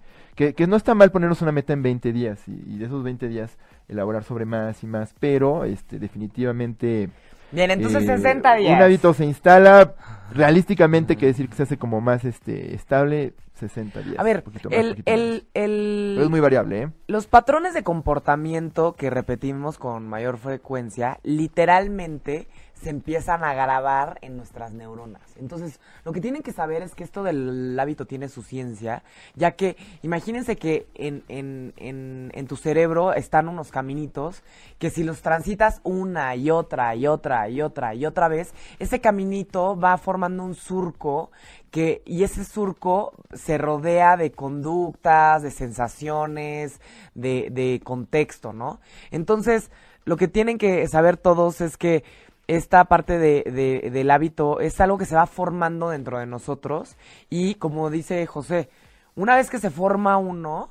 que, 0.53 0.67
no 0.67 0.75
está 0.75 0.93
mal 0.93 1.11
ponernos 1.11 1.41
una 1.41 1.51
meta 1.51 1.73
en 1.73 1.81
20 1.81 2.13
días 2.13 2.47
y, 2.47 2.51
y 2.67 2.77
de 2.77 2.85
esos 2.85 3.03
20 3.03 3.27
días 3.27 3.57
elaborar 3.87 4.23
sobre 4.23 4.45
más 4.45 4.83
y 4.83 4.87
más, 4.87 5.13
pero 5.19 5.65
este, 5.65 5.99
definitivamente... 5.99 7.09
Bien, 7.51 7.71
entonces 7.71 8.03
Eh, 8.03 8.17
60 8.17 8.55
días. 8.55 8.75
Un 8.75 8.83
hábito 8.83 9.13
se 9.13 9.25
instala 9.25 9.93
realísticamente, 10.33 11.15
que 11.15 11.27
decir 11.27 11.47
que 11.47 11.55
se 11.55 11.63
hace 11.63 11.77
como 11.77 12.01
más 12.01 12.25
este 12.25 12.73
estable, 12.73 13.33
60 13.53 14.01
días. 14.01 14.19
A 14.19 14.23
ver, 14.23 14.43
poquito 14.43 14.69
más, 14.69 14.77
el, 14.77 14.89
poquito 14.89 15.11
el, 15.11 15.47
el, 15.53 16.11
Pero 16.15 16.23
es 16.25 16.29
muy 16.29 16.39
variable, 16.39 16.81
¿eh? 16.81 16.89
Los 17.07 17.27
patrones 17.27 17.73
de 17.73 17.83
comportamiento 17.83 18.93
que 18.93 19.09
repetimos 19.09 19.77
con 19.77 20.07
mayor 20.07 20.37
frecuencia, 20.37 21.19
literalmente 21.23 22.47
se 22.81 22.89
empiezan 22.89 23.43
a 23.43 23.53
grabar 23.53 24.19
en 24.21 24.37
nuestras 24.37 24.73
neuronas. 24.73 25.21
Entonces, 25.37 25.79
lo 26.03 26.11
que 26.11 26.21
tienen 26.21 26.43
que 26.43 26.51
saber 26.51 26.81
es 26.83 26.93
que 26.93 27.03
esto 27.03 27.23
del 27.23 27.77
hábito 27.79 28.05
tiene 28.05 28.29
su 28.29 28.43
ciencia, 28.43 29.03
ya 29.35 29.51
que 29.51 29.77
imagínense 30.03 30.57
que 30.57 30.87
en, 30.93 31.23
en, 31.27 31.73
en, 31.77 32.47
tu 32.47 32.57
cerebro 32.57 33.13
están 33.13 33.47
unos 33.47 33.71
caminitos 33.71 34.43
que 34.77 34.89
si 34.89 35.03
los 35.03 35.21
transitas 35.21 35.79
una 35.83 36.35
y 36.35 36.51
otra 36.51 36.95
y 36.95 37.07
otra 37.07 37.49
y 37.49 37.61
otra 37.61 37.95
y 37.95 38.05
otra 38.05 38.27
vez, 38.27 38.53
ese 38.77 38.99
caminito 39.01 39.79
va 39.79 39.97
formando 39.97 40.43
un 40.43 40.53
surco 40.53 41.31
que 41.71 42.03
y 42.05 42.23
ese 42.23 42.43
surco 42.43 43.13
se 43.33 43.57
rodea 43.57 44.15
de 44.15 44.31
conductas, 44.31 45.41
de 45.41 45.51
sensaciones, 45.51 46.79
de, 47.15 47.49
de 47.51 47.81
contexto, 47.83 48.53
¿no? 48.53 48.79
Entonces, 49.11 49.71
lo 50.05 50.17
que 50.17 50.27
tienen 50.27 50.59
que 50.59 50.87
saber 50.87 51.17
todos 51.17 51.61
es 51.61 51.77
que 51.77 52.03
esta 52.47 52.85
parte 52.85 53.17
de, 53.17 53.43
de- 53.43 53.89
del 53.91 54.11
hábito 54.11 54.59
es 54.59 54.79
algo 54.81 54.97
que 54.97 55.05
se 55.05 55.15
va 55.15 55.25
formando 55.25 55.89
dentro 55.89 56.19
de 56.19 56.25
nosotros 56.25 56.95
y 57.29 57.55
como 57.55 57.89
dice 57.89 58.25
José, 58.27 58.69
una 59.15 59.35
vez 59.35 59.49
que 59.49 59.59
se 59.59 59.69
forma 59.71 60.17
uno, 60.17 60.69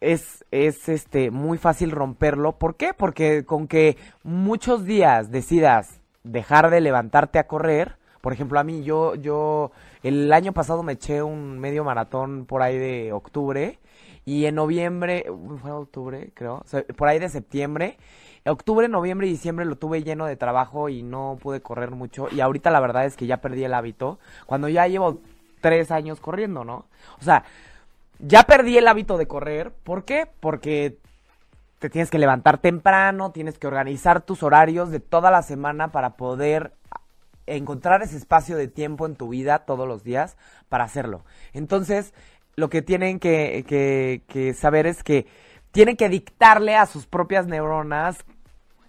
es, 0.00 0.44
es 0.50 0.88
este 0.88 1.30
muy 1.30 1.58
fácil 1.58 1.90
romperlo. 1.90 2.52
¿Por 2.58 2.76
qué? 2.76 2.94
Porque 2.94 3.44
con 3.44 3.68
que 3.68 3.96
muchos 4.22 4.84
días 4.84 5.30
decidas 5.30 6.00
dejar 6.24 6.70
de 6.70 6.80
levantarte 6.80 7.38
a 7.38 7.46
correr, 7.46 7.96
por 8.20 8.32
ejemplo, 8.32 8.60
a 8.60 8.64
mí, 8.64 8.82
yo, 8.82 9.14
yo, 9.14 9.72
el 10.02 10.32
año 10.32 10.52
pasado 10.52 10.82
me 10.82 10.92
eché 10.92 11.22
un 11.22 11.58
medio 11.58 11.84
maratón 11.84 12.44
por 12.46 12.62
ahí 12.62 12.76
de 12.78 13.12
octubre 13.12 13.78
y 14.26 14.44
en 14.44 14.54
noviembre, 14.56 15.24
fue 15.62 15.70
octubre, 15.72 16.30
creo, 16.34 16.62
por 16.96 17.08
ahí 17.08 17.18
de 17.18 17.30
septiembre, 17.30 17.96
octubre, 18.46 18.88
noviembre 18.88 19.26
y 19.26 19.30
diciembre 19.30 19.64
lo 19.66 19.76
tuve 19.76 20.02
lleno 20.02 20.26
de 20.26 20.36
trabajo 20.36 20.88
y 20.88 21.02
no 21.02 21.38
pude 21.40 21.60
correr 21.60 21.90
mucho 21.90 22.28
y 22.30 22.40
ahorita 22.40 22.70
la 22.70 22.80
verdad 22.80 23.04
es 23.04 23.16
que 23.16 23.26
ya 23.26 23.38
perdí 23.38 23.64
el 23.64 23.74
hábito 23.74 24.18
cuando 24.46 24.68
ya 24.68 24.86
llevo 24.86 25.20
tres 25.60 25.90
años 25.90 26.20
corriendo, 26.20 26.64
¿no? 26.64 26.86
O 27.20 27.24
sea, 27.24 27.44
ya 28.18 28.44
perdí 28.44 28.78
el 28.78 28.88
hábito 28.88 29.18
de 29.18 29.26
correr. 29.26 29.72
¿Por 29.84 30.04
qué? 30.04 30.26
Porque 30.40 30.98
te 31.78 31.90
tienes 31.90 32.10
que 32.10 32.18
levantar 32.18 32.58
temprano, 32.58 33.32
tienes 33.32 33.58
que 33.58 33.66
organizar 33.66 34.20
tus 34.22 34.42
horarios 34.42 34.90
de 34.90 35.00
toda 35.00 35.30
la 35.30 35.42
semana 35.42 35.88
para 35.92 36.10
poder 36.16 36.72
encontrar 37.46 38.02
ese 38.02 38.16
espacio 38.16 38.56
de 38.56 38.68
tiempo 38.68 39.06
en 39.06 39.16
tu 39.16 39.28
vida 39.30 39.60
todos 39.60 39.88
los 39.88 40.04
días 40.04 40.36
para 40.68 40.84
hacerlo. 40.84 41.24
Entonces, 41.52 42.14
lo 42.56 42.68
que 42.68 42.82
tienen 42.82 43.18
que, 43.18 43.64
que- 44.28 44.54
saber 44.54 44.86
es 44.86 45.02
que 45.02 45.26
tienen 45.72 45.96
que 45.96 46.08
dictarle 46.08 46.76
a 46.76 46.86
sus 46.86 47.06
propias 47.06 47.46
neuronas 47.46 48.18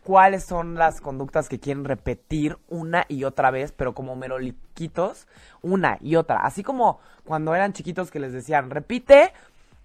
cuáles 0.04 0.44
son 0.44 0.76
las 0.76 1.00
conductas 1.00 1.48
que 1.48 1.60
quieren 1.60 1.86
repetir 1.86 2.58
una 2.68 3.06
y 3.08 3.24
otra 3.24 3.52
vez, 3.52 3.72
pero 3.72 3.94
como 3.94 4.16
meroliquitos, 4.16 5.28
una 5.62 5.98
y 6.02 6.16
otra. 6.16 6.38
Así 6.38 6.64
como 6.64 7.00
cuando 7.24 7.54
eran 7.54 7.74
chiquitos 7.74 8.10
que 8.10 8.20
les 8.20 8.34
decían, 8.34 8.70
repite 8.70 9.32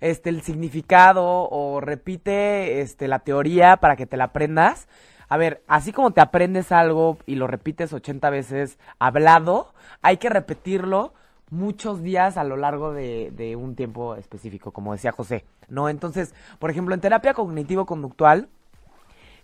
este 0.00 0.30
el 0.30 0.42
significado 0.42 1.48
o 1.50 1.80
repite 1.80 2.80
este 2.80 3.08
la 3.08 3.20
teoría 3.20 3.76
para 3.76 3.96
que 3.96 4.06
te 4.06 4.16
la 4.16 4.24
aprendas. 4.24 4.88
A 5.28 5.36
ver, 5.36 5.62
así 5.66 5.92
como 5.92 6.12
te 6.12 6.20
aprendes 6.20 6.72
algo 6.72 7.18
y 7.26 7.34
lo 7.34 7.46
repites 7.46 7.92
80 7.92 8.30
veces 8.30 8.78
hablado, 8.98 9.72
hay 10.00 10.18
que 10.18 10.30
repetirlo 10.30 11.12
muchos 11.50 12.02
días 12.02 12.36
a 12.36 12.44
lo 12.44 12.56
largo 12.56 12.92
de, 12.92 13.56
un 13.58 13.74
tiempo 13.74 14.16
específico, 14.16 14.72
como 14.72 14.92
decía 14.92 15.12
José. 15.12 15.44
¿No? 15.68 15.88
Entonces, 15.88 16.34
por 16.58 16.70
ejemplo, 16.70 16.94
en 16.94 17.00
terapia 17.00 17.34
cognitivo-conductual, 17.34 18.48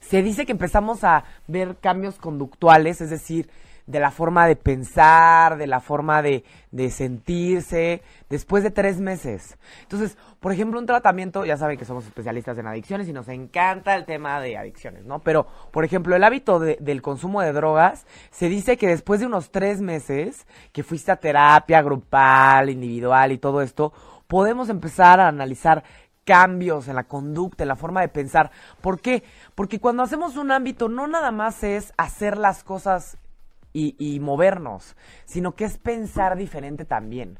se 0.01 0.23
dice 0.23 0.47
que 0.47 0.53
empezamos 0.53 1.05
a 1.05 1.25
ver 1.47 1.77
cambios 1.79 2.17
conductuales, 2.17 3.01
es 3.01 3.11
decir, 3.11 3.49
de 3.87 4.01
la 4.01 4.11
forma 4.11 4.47
de 4.47 4.57
pensar, 4.57 5.57
de 5.57 5.67
la 5.67 5.81
forma 5.81 6.23
de, 6.23 6.45
de 6.71 6.91
sentirse, 6.91 8.03
después 8.31 8.63
de 8.63 8.71
tres 8.71 9.01
meses. 9.01 9.59
Entonces, 9.83 10.17
por 10.41 10.53
ejemplo, 10.53 10.79
un 10.79 10.87
tratamiento, 10.87 11.45
ya 11.45 11.57
saben 11.57 11.79
que 11.79 11.85
somos 11.85 12.05
especialistas 12.07 12.57
en 12.59 12.67
adicciones 12.67 13.09
y 13.09 13.13
nos 13.13 13.29
encanta 13.29 13.95
el 13.95 14.05
tema 14.05 14.41
de 14.41 14.57
adicciones, 14.57 15.05
¿no? 15.05 15.19
Pero, 15.21 15.47
por 15.71 15.85
ejemplo, 15.85 16.15
el 16.17 16.25
hábito 16.25 16.59
de- 16.59 16.79
del 16.81 17.03
consumo 17.03 17.41
de 17.43 17.53
drogas, 17.53 18.07
se 18.31 18.49
dice 18.49 18.77
que 18.77 18.89
después 18.89 19.21
de 19.21 19.27
unos 19.27 19.51
tres 19.51 19.81
meses 19.81 20.47
que 20.73 20.83
fuiste 20.83 21.13
a 21.13 21.17
terapia 21.17 21.83
grupal, 21.83 22.71
individual 22.71 23.33
y 23.33 23.39
todo 23.39 23.63
esto, 23.63 23.93
podemos 24.27 24.69
empezar 24.69 25.21
a 25.21 25.29
analizar 25.29 25.85
cambios 26.25 26.87
en 26.87 26.95
la 26.95 27.05
conducta, 27.05 27.65
en 27.65 27.69
la 27.69 27.77
forma 27.77 28.01
de 28.01 28.09
pensar. 28.09 28.53
¿Por 28.81 29.01
qué? 29.01 29.25
Porque 29.57 29.81
cuando 29.81 30.05
hacemos 30.05 30.37
un 30.37 30.53
ámbito 30.53 30.89
no 30.89 31.09
nada 31.09 31.33
más 31.33 31.65
es 31.65 31.93
hacer 31.97 32.39
las 32.39 32.63
cosas 32.63 33.19
y, 33.73 34.21
movernos, 34.21 34.97
sino 35.25 35.55
que 35.55 35.65
es 35.65 35.79
pensar 35.79 36.37
diferente 36.37 36.85
también. 36.85 37.39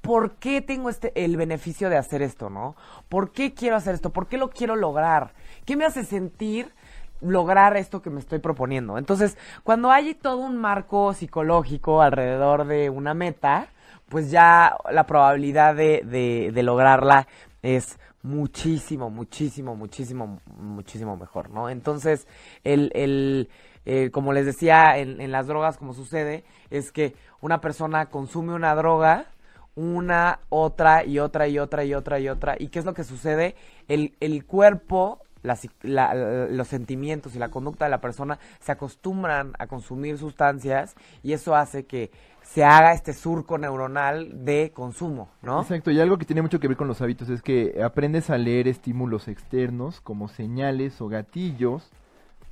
¿Por 0.00 0.36
qué 0.36 0.62
tengo 0.62 0.88
este 0.88 1.12
el 1.24 1.36
beneficio 1.36 1.90
de 1.90 1.98
hacer 1.98 2.22
esto, 2.22 2.48
no? 2.48 2.74
¿Por 3.08 3.32
qué 3.32 3.52
quiero 3.52 3.76
hacer 3.76 3.94
esto? 3.94 4.10
¿Por 4.10 4.28
qué 4.28 4.38
lo 4.38 4.50
quiero 4.50 4.76
lograr? 4.76 5.34
¿Qué 5.66 5.76
me 5.76 5.84
hace 5.84 6.04
sentir 6.04 6.72
lograr 7.20 7.76
esto 7.76 8.00
que 8.00 8.08
me 8.08 8.20
estoy 8.20 8.38
proponiendo? 8.38 8.96
Entonces, 8.96 9.36
cuando 9.62 9.90
hay 9.90 10.14
todo 10.14 10.38
un 10.38 10.56
marco 10.56 11.12
psicológico 11.12 12.00
alrededor 12.00 12.66
de 12.66 12.88
una 12.88 13.12
meta, 13.12 13.68
pues 14.08 14.30
ya 14.30 14.76
la 14.90 15.06
probabilidad 15.06 15.74
de, 15.74 16.02
de, 16.04 16.50
de 16.52 16.62
lograrla 16.62 17.26
es 17.62 17.98
muchísimo, 18.22 19.10
muchísimo, 19.10 19.76
muchísimo, 19.76 20.40
muchísimo 20.56 21.16
mejor, 21.16 21.50
¿no? 21.50 21.70
Entonces, 21.70 22.26
el, 22.64 22.90
el, 22.94 23.48
eh, 23.86 24.10
como 24.10 24.32
les 24.32 24.46
decía, 24.46 24.98
en, 24.98 25.30
las 25.32 25.46
drogas, 25.46 25.76
como 25.78 25.94
sucede, 25.94 26.44
es 26.70 26.92
que 26.92 27.14
una 27.40 27.60
persona 27.60 28.06
consume 28.06 28.54
una 28.54 28.74
droga, 28.74 29.26
una, 29.74 30.40
otra 30.48 31.04
y 31.04 31.18
otra 31.18 31.48
y 31.48 31.58
otra 31.58 31.84
y 31.84 31.94
otra 31.94 32.18
y 32.18 32.28
otra. 32.28 32.56
¿Y 32.58 32.68
qué 32.68 32.78
es 32.78 32.84
lo 32.84 32.94
que 32.94 33.04
sucede? 33.04 33.54
El, 33.88 34.14
el 34.20 34.44
cuerpo, 34.44 35.20
la- 35.42 35.58
la- 35.82 36.14
los 36.50 36.68
sentimientos 36.68 37.34
y 37.34 37.38
la 37.38 37.48
conducta 37.48 37.86
de 37.86 37.90
la 37.90 38.00
persona 38.00 38.38
se 38.60 38.72
acostumbran 38.72 39.52
a 39.58 39.66
consumir 39.66 40.18
sustancias 40.18 40.94
y 41.22 41.32
eso 41.32 41.54
hace 41.54 41.86
que 41.86 42.10
se 42.42 42.64
haga 42.64 42.92
este 42.92 43.12
surco 43.12 43.58
neuronal 43.58 44.44
de 44.44 44.72
consumo, 44.74 45.30
¿no? 45.40 45.62
Exacto, 45.62 45.90
y 45.92 46.00
algo 46.00 46.18
que 46.18 46.24
tiene 46.24 46.42
mucho 46.42 46.58
que 46.58 46.68
ver 46.68 46.76
con 46.76 46.88
los 46.88 47.00
hábitos 47.00 47.28
es 47.28 47.42
que 47.42 47.80
aprendes 47.82 48.28
a 48.28 48.36
leer 48.38 48.66
estímulos 48.66 49.28
externos 49.28 50.00
como 50.00 50.26
señales 50.28 51.00
o 51.00 51.08
gatillos 51.08 51.90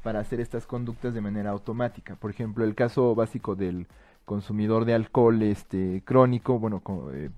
para 0.08 0.20
hacer 0.20 0.40
estas 0.40 0.66
conductas 0.66 1.12
de 1.12 1.20
manera 1.20 1.50
automática. 1.50 2.16
Por 2.16 2.30
ejemplo, 2.30 2.64
el 2.64 2.74
caso 2.74 3.14
básico 3.14 3.54
del 3.54 3.86
consumidor 4.24 4.86
de 4.86 4.94
alcohol 4.94 5.42
este 5.42 6.00
crónico, 6.02 6.58
bueno, 6.58 6.82
eh, 7.12 7.28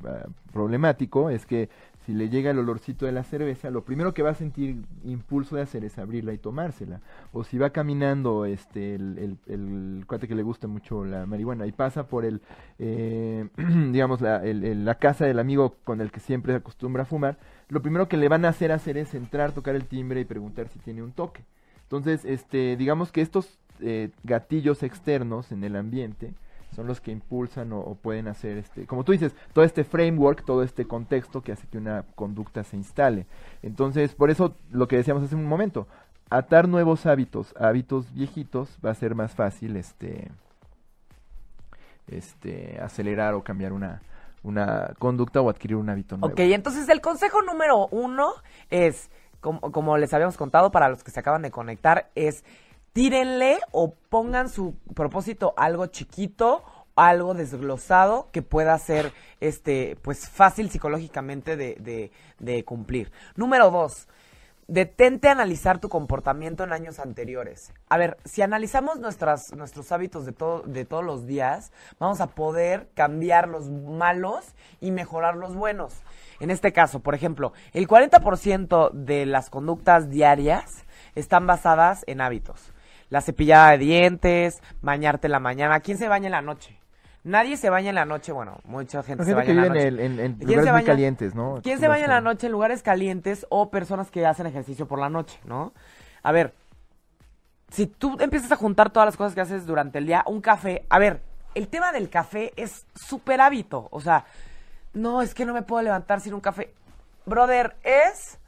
problemático, 0.52 1.30
es 1.30 1.46
que 1.46 1.68
si 2.06 2.14
le 2.14 2.28
llega 2.28 2.52
el 2.52 2.60
olorcito 2.60 3.06
de 3.06 3.10
la 3.10 3.24
cerveza, 3.24 3.70
lo 3.70 3.82
primero 3.82 4.14
que 4.14 4.22
va 4.22 4.30
a 4.30 4.34
sentir 4.34 4.84
impulso 5.02 5.56
de 5.56 5.62
hacer 5.62 5.84
es 5.84 5.98
abrirla 5.98 6.32
y 6.32 6.38
tomársela. 6.38 7.00
O 7.32 7.42
si 7.42 7.58
va 7.58 7.70
caminando 7.70 8.44
este 8.44 8.94
el, 8.94 9.36
el, 9.48 10.04
cuate 10.06 10.28
que 10.28 10.36
le 10.36 10.44
gusta 10.44 10.68
mucho 10.68 11.04
la 11.04 11.26
marihuana 11.26 11.66
y 11.66 11.72
pasa 11.72 12.06
por 12.06 12.24
el, 12.24 12.40
eh, 12.78 13.48
digamos, 13.90 14.20
la, 14.20 14.42
la 14.44 14.94
casa 14.94 15.24
del 15.24 15.40
amigo 15.40 15.74
con 15.82 16.00
el 16.00 16.12
que 16.12 16.20
siempre 16.20 16.54
acostumbra 16.54 17.02
a 17.02 17.06
fumar, 17.06 17.36
lo 17.68 17.82
primero 17.82 18.06
que 18.06 18.16
le 18.16 18.28
van 18.28 18.44
a 18.44 18.50
hacer 18.50 18.70
hacer 18.70 18.96
es 18.96 19.12
entrar, 19.14 19.50
tocar 19.50 19.74
el 19.74 19.86
timbre 19.86 20.20
y 20.20 20.24
preguntar 20.24 20.68
si 20.68 20.78
tiene 20.78 21.02
un 21.02 21.10
toque. 21.10 21.42
Entonces, 21.90 22.24
este, 22.24 22.76
digamos 22.76 23.10
que 23.10 23.20
estos 23.20 23.58
eh, 23.80 24.10
gatillos 24.22 24.84
externos 24.84 25.50
en 25.50 25.64
el 25.64 25.74
ambiente, 25.74 26.32
son 26.76 26.86
los 26.86 27.00
que 27.00 27.10
impulsan 27.10 27.72
o, 27.72 27.96
pueden 28.00 28.28
hacer, 28.28 28.58
este, 28.58 28.86
como 28.86 29.02
tú 29.02 29.10
dices, 29.10 29.34
todo 29.52 29.64
este 29.64 29.82
framework, 29.82 30.44
todo 30.44 30.62
este 30.62 30.84
contexto 30.84 31.42
que 31.42 31.50
hace 31.50 31.66
que 31.66 31.78
una 31.78 32.04
conducta 32.14 32.62
se 32.62 32.76
instale. 32.76 33.26
Entonces, 33.62 34.14
por 34.14 34.30
eso 34.30 34.54
lo 34.70 34.86
que 34.86 34.98
decíamos 34.98 35.24
hace 35.24 35.34
un 35.34 35.46
momento, 35.46 35.88
atar 36.30 36.68
nuevos 36.68 37.06
hábitos 37.06 37.52
hábitos 37.58 38.14
viejitos 38.14 38.78
va 38.84 38.92
a 38.92 38.94
ser 38.94 39.16
más 39.16 39.32
fácil, 39.32 39.74
este, 39.74 40.30
este, 42.06 42.78
acelerar 42.80 43.34
o 43.34 43.42
cambiar 43.42 43.72
una, 43.72 44.00
una 44.44 44.94
conducta 45.00 45.40
o 45.40 45.50
adquirir 45.50 45.76
un 45.76 45.90
hábito 45.90 46.16
nuevo. 46.16 46.32
Ok, 46.32 46.38
entonces 46.38 46.88
el 46.88 47.00
consejo 47.00 47.42
número 47.42 47.88
uno 47.88 48.30
es, 48.70 49.10
como, 49.40 49.60
como 49.60 49.96
les 49.96 50.12
habíamos 50.14 50.36
contado 50.36 50.70
para 50.70 50.88
los 50.88 51.02
que 51.02 51.10
se 51.10 51.20
acaban 51.20 51.42
de 51.42 51.50
conectar, 51.50 52.10
es 52.14 52.44
tírenle 52.92 53.58
o 53.72 53.94
pongan 53.94 54.48
su 54.48 54.74
propósito 54.94 55.54
algo 55.56 55.86
chiquito 55.86 56.64
algo 56.96 57.34
desglosado 57.34 58.28
que 58.32 58.42
pueda 58.42 58.76
ser 58.78 59.12
este 59.40 59.96
pues 60.02 60.28
fácil 60.28 60.70
psicológicamente 60.70 61.56
de, 61.56 62.10
de, 62.38 62.64
cumplir. 62.64 63.10
Número 63.36 63.70
dos, 63.70 64.08
detente 64.70 65.28
a 65.28 65.32
analizar 65.32 65.80
tu 65.80 65.88
comportamiento 65.88 66.62
en 66.62 66.72
años 66.72 67.00
anteriores. 67.00 67.72
A 67.88 67.98
ver, 67.98 68.16
si 68.24 68.40
analizamos 68.40 69.00
nuestros 69.00 69.92
hábitos 69.92 70.24
de, 70.24 70.32
todo, 70.32 70.62
de 70.62 70.84
todos 70.84 71.04
los 71.04 71.26
días, 71.26 71.72
vamos 71.98 72.20
a 72.20 72.28
poder 72.28 72.88
cambiar 72.94 73.48
los 73.48 73.68
malos 73.68 74.54
y 74.80 74.92
mejorar 74.92 75.36
los 75.36 75.56
buenos. 75.56 76.00
En 76.38 76.50
este 76.50 76.72
caso, 76.72 77.00
por 77.00 77.14
ejemplo, 77.14 77.52
el 77.72 77.88
40% 77.88 78.92
de 78.92 79.26
las 79.26 79.50
conductas 79.50 80.08
diarias 80.08 80.84
están 81.14 81.46
basadas 81.46 82.04
en 82.06 82.20
hábitos 82.20 82.72
la 83.10 83.20
cepillada 83.20 83.72
de 83.72 83.78
dientes, 83.78 84.62
bañarte 84.82 85.26
en 85.26 85.32
la 85.32 85.40
mañana. 85.40 85.80
¿Quién 85.80 85.98
se 85.98 86.06
baña 86.06 86.26
en 86.26 86.32
la 86.32 86.42
noche? 86.42 86.79
Nadie 87.22 87.56
se 87.58 87.68
baña 87.68 87.90
en 87.90 87.96
la 87.96 88.06
noche, 88.06 88.32
bueno, 88.32 88.60
mucha 88.64 89.02
gente, 89.02 89.24
se 89.24 89.34
baña 89.34 89.50
en 89.50 89.56
la 89.56 89.68
noche. 89.68 89.88
En, 89.88 90.38
lugares 90.40 90.72
muy 90.72 90.84
calientes, 90.84 91.34
¿no? 91.34 91.60
¿Quién 91.62 91.78
se 91.78 91.86
baña 91.86 92.04
en 92.04 92.10
la 92.10 92.20
noche 92.22 92.46
en 92.46 92.52
lugares 92.52 92.82
calientes 92.82 93.46
o 93.50 93.70
personas 93.70 94.10
que 94.10 94.24
hacen 94.24 94.46
ejercicio 94.46 94.88
por 94.88 94.98
la 94.98 95.10
noche, 95.10 95.38
¿no? 95.44 95.74
A 96.22 96.32
ver, 96.32 96.54
si 97.70 97.86
tú 97.86 98.16
empiezas 98.20 98.50
a 98.52 98.56
juntar 98.56 98.90
todas 98.90 99.06
las 99.06 99.16
cosas 99.16 99.34
que 99.34 99.42
haces 99.42 99.66
durante 99.66 99.98
el 99.98 100.06
día, 100.06 100.24
un 100.26 100.40
café, 100.40 100.86
a 100.88 100.98
ver, 100.98 101.20
el 101.54 101.68
tema 101.68 101.92
del 101.92 102.08
café 102.08 102.52
es 102.56 102.86
súper 102.94 103.40
hábito, 103.40 103.88
o 103.90 104.00
sea, 104.00 104.24
no, 104.94 105.20
es 105.20 105.34
que 105.34 105.44
no 105.44 105.52
me 105.52 105.62
puedo 105.62 105.82
levantar 105.82 106.20
sin 106.20 106.34
un 106.34 106.40
café. 106.40 106.74
Brother, 107.26 107.76
es 107.84 108.38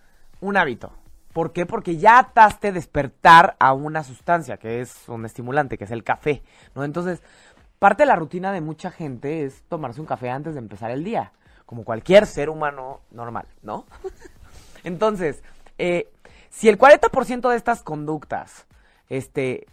un 0.41 0.57
hábito. 0.57 0.93
¿Por 1.33 1.53
qué? 1.53 1.65
Porque 1.65 1.97
ya 1.97 2.19
ataste 2.19 2.73
despertar 2.73 3.57
a 3.59 3.73
una 3.73 4.03
sustancia 4.03 4.59
que 4.59 4.81
es 4.81 5.09
un 5.09 5.25
estimulante, 5.25 5.79
que 5.79 5.85
es 5.85 5.91
el 5.91 6.05
café, 6.05 6.43
¿no? 6.75 6.85
Entonces, 6.85 7.23
parte 7.83 8.05
de 8.05 8.07
la 8.07 8.15
rutina 8.15 8.53
de 8.53 8.61
mucha 8.61 8.93
gente 8.93 9.45
es 9.45 9.65
tomarse 9.65 10.01
un 10.01 10.07
café 10.07 10.31
antes 10.31 10.55
de 10.55 10.61
empezar 10.61 10.93
el 10.93 11.03
día, 11.03 11.33
como 11.67 11.83
cualquier 11.83 12.27
ser 12.27 12.49
humano 12.49 13.01
normal, 13.11 13.49
¿no? 13.61 13.87
Entonces, 14.85 15.43
eh, 15.79 16.09
si 16.49 16.69
el 16.69 16.79
40% 16.79 17.51
de 17.51 17.57
estas 17.57 17.83
conductas, 17.83 18.69
este, 19.09 19.67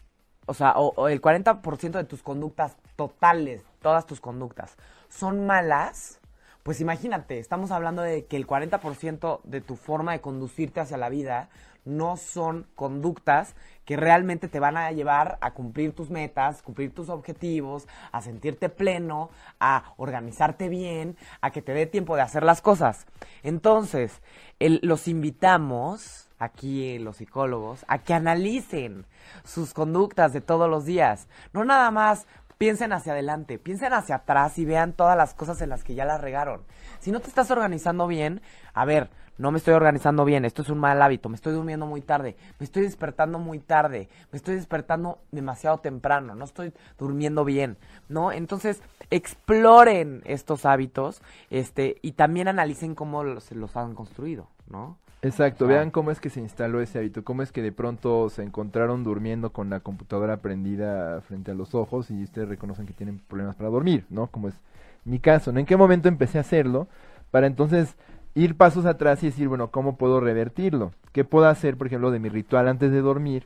o 0.48 0.56
sea, 0.56 0.72
o 0.72 1.08
el 1.08 1.22
40% 1.22 1.92
de 1.92 2.04
tus 2.04 2.24
conductas 2.24 2.78
totales, 2.96 3.64
todas 3.80 4.08
tus 4.08 4.20
conductas, 4.20 4.76
son 5.08 5.46
malas, 5.46 6.20
pues 6.64 6.82
imagínate, 6.82 7.38
estamos 7.38 7.70
hablando 7.70 8.02
de 8.02 8.26
que 8.26 8.38
el 8.38 8.48
40% 8.48 9.42
de 9.44 9.62
tu 9.62 9.76
forma 9.76 10.14
de 10.14 10.22
conducirte 10.22 10.80
hacia 10.80 10.98
la 10.98 11.10
vida 11.10 11.50
no 11.86 12.18
son 12.18 12.68
conductas 12.76 13.56
que 13.86 13.98
realmente 13.98 14.48
te 14.48 14.60
van 14.60 14.78
a 14.78 14.92
llevar 14.92 15.38
a 15.42 15.52
cumplir 15.52 15.96
tus 15.96 16.10
metas, 16.10 16.62
cumplir 16.62 16.94
tus 16.94 17.10
objetivos, 17.10 17.88
a 18.12 18.22
sentirte 18.22 18.70
pleno, 18.70 19.32
a 19.60 19.94
organizarte 19.98 20.70
bien, 20.70 21.18
a 21.42 21.52
que 21.52 21.62
te 21.62 21.74
dé 21.74 21.88
tiempo 21.88 22.16
de 22.16 22.22
hacer 22.22 22.44
las 22.44 22.62
cosas. 22.62 23.08
Entonces, 23.42 24.22
los 24.60 25.08
invitamos 25.08 26.30
aquí 26.40 26.98
los 27.00 27.18
psicólogos 27.18 27.84
a 27.88 28.00
que 28.00 28.14
analicen 28.14 29.06
sus 29.44 29.74
conductas 29.74 30.34
de 30.34 30.42
todos 30.42 30.70
los 30.70 30.86
días. 30.86 31.28
No 31.54 31.66
nada 31.66 31.92
más 31.92 32.28
piensen 32.60 32.92
hacia 32.92 33.14
adelante, 33.14 33.58
piensen 33.58 33.94
hacia 33.94 34.16
atrás 34.16 34.60
y 34.60 34.66
vean 34.66 34.92
todas 34.92 35.18
las 35.18 35.34
cosas 35.34 35.62
en 35.62 35.70
las 35.70 35.84
que 35.84 35.96
ya 35.96 36.04
las 36.04 36.20
regaron. 36.20 36.62
Si 37.00 37.10
no 37.10 37.22
te 37.22 37.30
estás 37.30 37.50
organizando 37.50 38.06
bien, 38.06 38.42
a 38.74 38.84
ver, 38.84 39.10
no 39.38 39.52
me 39.52 39.60
estoy 39.60 39.74
organizando 39.74 40.26
bien, 40.26 40.44
esto 40.44 40.62
es 40.62 40.70
un 40.70 40.78
mal 40.78 41.02
hábito, 41.02 41.30
me 41.30 41.36
estoy 41.36 41.54
durmiendo 41.54 41.86
muy 41.86 42.02
tarde, 42.02 42.36
me 42.60 42.66
estoy 42.66 42.84
despertando 42.84 43.40
muy 43.40 43.60
tarde, 43.60 44.10
me 44.34 44.38
estoy 44.38 44.56
despertando 44.56 45.20
demasiado 45.32 45.78
temprano, 45.78 46.36
no 46.36 46.44
estoy 46.44 46.74
durmiendo 46.98 47.46
bien, 47.46 47.78
¿no? 48.10 48.34
Entonces, 48.34 48.82
exploren 49.10 50.22
estos 50.26 50.66
hábitos, 50.66 51.22
este, 51.50 51.96
y 52.02 52.12
también 52.12 52.50
analicen 52.50 52.94
cómo 52.94 53.24
los, 53.24 53.54
los 53.54 53.78
han 53.78 53.96
construido, 53.96 54.50
¿no? 54.68 54.98
Exacto, 55.22 55.68
vean 55.68 55.92
cómo 55.92 56.12
es 56.12 56.22
que 56.22 56.30
se 56.30 56.40
instaló 56.40 56.80
ese 56.80 56.98
hábito, 56.98 57.26
cómo 57.26 57.42
es 57.42 57.52
que 57.52 57.62
de 57.62 57.74
pronto 57.74 58.30
se 58.30 58.42
encontraron 58.42 59.04
durmiendo 59.04 59.52
con 59.52 59.70
la 59.70 59.82
computadora 59.82 60.38
prendida 60.38 61.20
frente 61.22 61.52
a 61.52 61.56
los 61.56 61.76
ojos 61.76 62.10
y 62.10 62.24
ustedes 62.24 62.48
reconocen 62.48 62.86
que 62.86 62.94
tienen 62.94 63.20
problemas 63.28 63.58
para 63.58 63.70
dormir, 63.70 64.06
¿no? 64.10 64.28
Como 64.28 64.48
es 64.48 64.56
mi 65.04 65.20
caso, 65.20 65.52
¿no? 65.52 65.60
¿En 65.60 65.66
qué 65.66 65.76
momento 65.76 66.08
empecé 66.08 66.38
a 66.38 66.42
hacerlo? 66.42 66.88
Para 67.32 67.48
entonces 67.48 67.96
ir 68.34 68.56
pasos 68.56 68.86
atrás 68.86 69.22
y 69.22 69.26
decir, 69.26 69.50
bueno, 69.50 69.72
¿cómo 69.72 69.98
puedo 69.98 70.22
revertirlo? 70.22 70.94
¿Qué 71.12 71.26
puedo 71.26 71.48
hacer, 71.48 71.76
por 71.76 71.88
ejemplo, 71.88 72.12
de 72.12 72.20
mi 72.20 72.30
ritual 72.30 72.70
antes 72.70 72.90
de 72.92 73.02
dormir? 73.02 73.44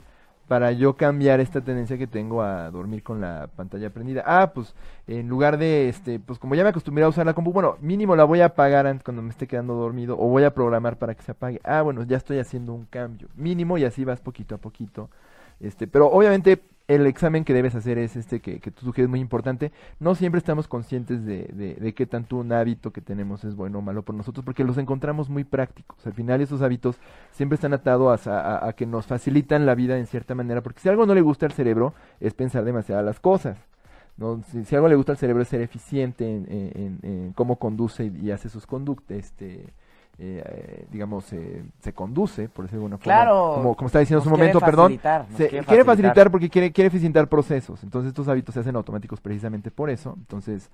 Para 0.54 0.72
yo 0.72 0.96
cambiar 0.96 1.40
esta 1.40 1.62
tendencia 1.62 1.98
que 1.98 2.06
tengo 2.06 2.44
a 2.44 2.70
dormir 2.70 3.02
con 3.02 3.20
la 3.20 3.50
pantalla 3.56 3.90
prendida. 3.90 4.24
Ah, 4.24 4.52
pues 4.54 4.76
en 5.08 5.28
lugar 5.28 5.58
de, 5.58 5.90
este, 5.90 6.20
pues 6.20 6.38
como 6.38 6.54
ya 6.54 6.62
me 6.62 6.70
acostumbré 6.70 7.04
a 7.04 7.08
usar 7.08 7.26
la 7.26 7.34
compu, 7.34 7.52
bueno, 7.52 7.76
mínimo 7.82 8.16
la 8.16 8.24
voy 8.24 8.42
a 8.42 8.46
apagar 8.46 8.86
antes 8.86 9.04
cuando 9.04 9.24
me 9.24 9.32
esté 9.32 9.48
quedando 9.48 9.74
dormido 9.74 10.16
o 10.16 10.28
voy 10.28 10.44
a 10.44 10.54
programar 10.54 11.00
para 11.00 11.16
que 11.16 11.24
se 11.24 11.32
apague. 11.32 11.60
Ah, 11.64 11.82
bueno, 11.82 12.04
ya 12.04 12.18
estoy 12.18 12.38
haciendo 12.38 12.72
un 12.72 12.86
cambio. 12.86 13.30
Mínimo 13.36 13.80
y 13.80 13.84
así 13.84 14.06
vas 14.06 14.22
poquito 14.22 14.54
a 14.54 14.60
poquito. 14.60 15.10
Este, 15.60 15.88
pero 15.88 16.06
obviamente 16.12 16.62
el 16.88 17.08
examen 17.08 17.46
que 17.46 17.54
debes 17.54 17.76
hacer 17.76 17.98
es 17.98 18.16
este 18.16 18.42
que, 18.42 18.60
que 18.60 18.72
tú 18.72 18.86
sugieres 18.86 19.10
muy 19.10 19.20
importante. 19.20 19.72
No 20.00 20.16
siempre 20.16 20.40
estamos 20.40 20.68
conscientes 20.68 21.26
de, 21.26 21.44
de, 21.54 21.76
de, 21.76 21.94
qué 21.94 22.06
tanto 22.06 22.36
un 22.38 22.52
hábito 22.52 22.92
que 22.92 23.02
tenemos 23.02 23.44
es 23.46 23.56
bueno 23.56 23.80
o 23.80 23.82
malo 23.82 24.04
por 24.04 24.16
nosotros, 24.16 24.44
porque 24.44 24.64
los 24.64 24.78
encontramos 24.78 25.30
muy 25.30 25.44
prácticos. 25.46 26.06
Al 26.06 26.14
final 26.14 26.42
esos 26.42 26.62
hábitos 26.62 26.98
siempre 27.32 27.56
están 27.56 27.74
atados 27.74 28.28
a, 28.28 28.68
a, 28.68 28.74
que 28.74 28.86
nos 28.86 29.06
facilitan 29.06 29.66
la 29.66 29.76
vida 29.76 29.98
en 29.98 30.08
cierta 30.08 30.36
manera, 30.36 30.62
porque 30.62 30.82
si 30.82 30.90
algo 30.90 31.06
no 31.06 31.16
le 31.16 31.22
gusta 31.22 31.46
al 31.46 31.54
cerebro 31.54 31.94
es 32.20 32.34
pensar 32.34 32.66
demasiado 32.66 33.02
las 33.02 33.20
cosas. 33.20 33.58
¿no? 34.18 34.44
Si, 34.44 34.76
algo 34.76 34.90
le 34.90 34.96
gusta 34.96 35.14
al 35.14 35.18
cerebro 35.18 35.42
es 35.42 35.48
ser 35.48 35.62
eficiente 35.62 36.26
en, 36.26 37.34
cómo 37.34 37.58
conduce 37.58 38.06
y, 38.06 38.28
y 38.28 38.32
hace 38.32 38.50
sus 38.50 38.68
conductas. 38.68 39.18
Este, 39.18 39.74
eh, 40.20 40.86
digamos, 40.92 41.26
se 41.26 41.94
conduce, 41.94 42.48
por 42.48 42.66
decirlo 42.66 42.88
de 42.88 42.96
alguna 42.96 42.98
forma. 42.98 43.56
Como, 43.56 43.76
como 43.76 43.88
está 43.88 44.00
diciendo 44.00 44.20
en 44.20 44.24
su 44.24 44.30
momento, 44.30 44.60
perdón. 44.60 45.00
quiere, 45.36 45.84
facilitar. 45.84 46.30
porque 46.30 46.50
quiere, 46.50 46.72
quiere 46.72 46.88
eficientar 46.88 47.28
procesos. 47.28 47.84
Entonces 47.84 48.10
estos 48.10 48.28
hábitos 48.28 48.54
se 48.54 48.62
hacen 48.62 48.76
automáticos 48.76 49.20
precisamente 49.20 49.72
por 49.72 49.90
eso. 49.90 50.14
Entonces 50.18 50.70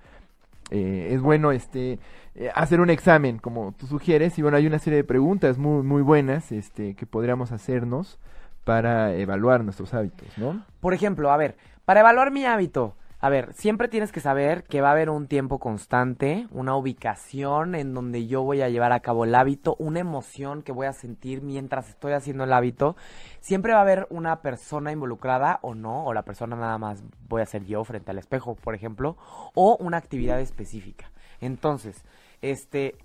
eh, 0.70 1.08
es 1.12 1.20
bueno 1.20 1.52
este 1.52 1.98
eh, 2.34 2.50
hacer 2.54 2.80
un 2.80 2.90
examen, 2.90 3.38
como 3.38 3.72
tú 3.72 3.86
sugieres. 3.86 4.38
Y 4.38 4.42
bueno, 4.42 4.56
hay 4.56 4.66
una 4.66 4.78
serie 4.78 4.98
de 4.98 5.04
preguntas 5.04 5.58
muy, 5.58 5.82
muy 5.82 6.02
buenas 6.02 6.52
este, 6.52 6.94
que 6.94 7.06
podríamos 7.06 7.50
hacernos 7.50 8.18
para 8.64 9.14
evaluar 9.14 9.64
nuestros 9.64 9.94
hábitos, 9.94 10.28
¿no? 10.36 10.62
Por 10.80 10.92
ejemplo, 10.94 11.32
a 11.32 11.36
ver, 11.36 11.56
para 11.84 12.00
evaluar 12.00 12.30
mi 12.30 12.44
hábito, 12.44 12.94
a 13.22 13.28
ver, 13.28 13.52
siempre 13.52 13.88
tienes 13.88 14.12
que 14.12 14.20
saber 14.20 14.64
que 14.64 14.80
va 14.80 14.88
a 14.88 14.92
haber 14.92 15.10
un 15.10 15.26
tiempo 15.26 15.58
constante, 15.58 16.46
una 16.50 16.74
ubicación 16.74 17.74
en 17.74 17.92
donde 17.92 18.26
yo 18.26 18.42
voy 18.42 18.62
a 18.62 18.70
llevar 18.70 18.92
a 18.92 19.00
cabo 19.00 19.24
el 19.24 19.34
hábito, 19.34 19.76
una 19.78 20.00
emoción 20.00 20.62
que 20.62 20.72
voy 20.72 20.86
a 20.86 20.94
sentir 20.94 21.42
mientras 21.42 21.90
estoy 21.90 22.12
haciendo 22.12 22.44
el 22.44 22.52
hábito. 22.54 22.96
Siempre 23.40 23.74
va 23.74 23.80
a 23.80 23.82
haber 23.82 24.06
una 24.08 24.40
persona 24.40 24.90
involucrada 24.90 25.58
o 25.60 25.74
no, 25.74 26.06
o 26.06 26.14
la 26.14 26.22
persona 26.22 26.56
nada 26.56 26.78
más 26.78 27.04
voy 27.28 27.42
a 27.42 27.46
ser 27.46 27.66
yo 27.66 27.84
frente 27.84 28.10
al 28.10 28.18
espejo, 28.18 28.54
por 28.54 28.74
ejemplo, 28.74 29.18
o 29.54 29.76
una 29.78 29.98
actividad 29.98 30.40
específica. 30.40 31.10
Entonces, 31.42 32.02
este, 32.40 32.96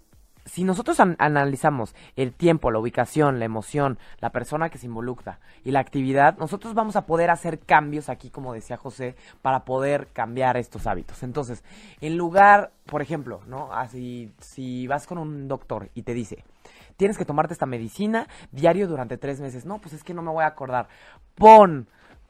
si 0.46 0.64
nosotros 0.64 1.00
an- 1.00 1.16
analizamos 1.20 1.96
el 2.16 2.32
tiempo, 2.32 2.72
la 2.72 2.80
ubicación, 2.80 3.40
la 3.40 3.46
emoción, 3.46 3.98
la 4.20 4.30
persona 4.30 4.70
que 4.70 4.78
se 4.78 4.86
involucra 4.86 5.40
y 5.64 5.72
la 5.72 5.80
actividad, 5.80 6.38
nosotros 6.38 6.76
vamos 6.76 6.96
a 6.96 7.06
poder 7.06 7.32
hacer 7.32 7.60
cambios 7.60 8.10
aquí, 8.10 8.30
como 8.30 8.54
decía 8.54 8.78
José, 8.78 9.16
para 9.42 9.66
poder 9.66 10.08
cambiar 10.14 10.58
estos 10.58 10.86
hábitos. 10.88 11.24
Entonces, 11.24 11.64
en 12.00 12.16
lugar, 12.16 12.72
por 12.86 13.02
ejemplo, 13.02 13.42
¿no? 13.48 13.74
Así, 13.74 14.32
si 14.40 14.88
vas 14.88 15.08
con 15.08 15.18
un 15.18 15.48
doctor 15.48 15.90
y 15.96 16.04
te 16.04 16.14
dice, 16.14 16.44
tienes 16.96 17.18
que 17.18 17.26
tomarte 17.26 17.54
esta 17.54 17.66
medicina 17.66 18.28
diario 18.52 18.88
durante 18.88 19.18
tres 19.18 19.42
meses. 19.42 19.66
No, 19.66 19.80
pues 19.80 19.94
es 19.94 20.04
que 20.04 20.14
no 20.14 20.22
me 20.22 20.32
voy 20.32 20.44
a 20.44 20.48
acordar. 20.48 20.88
Pon 21.34 21.88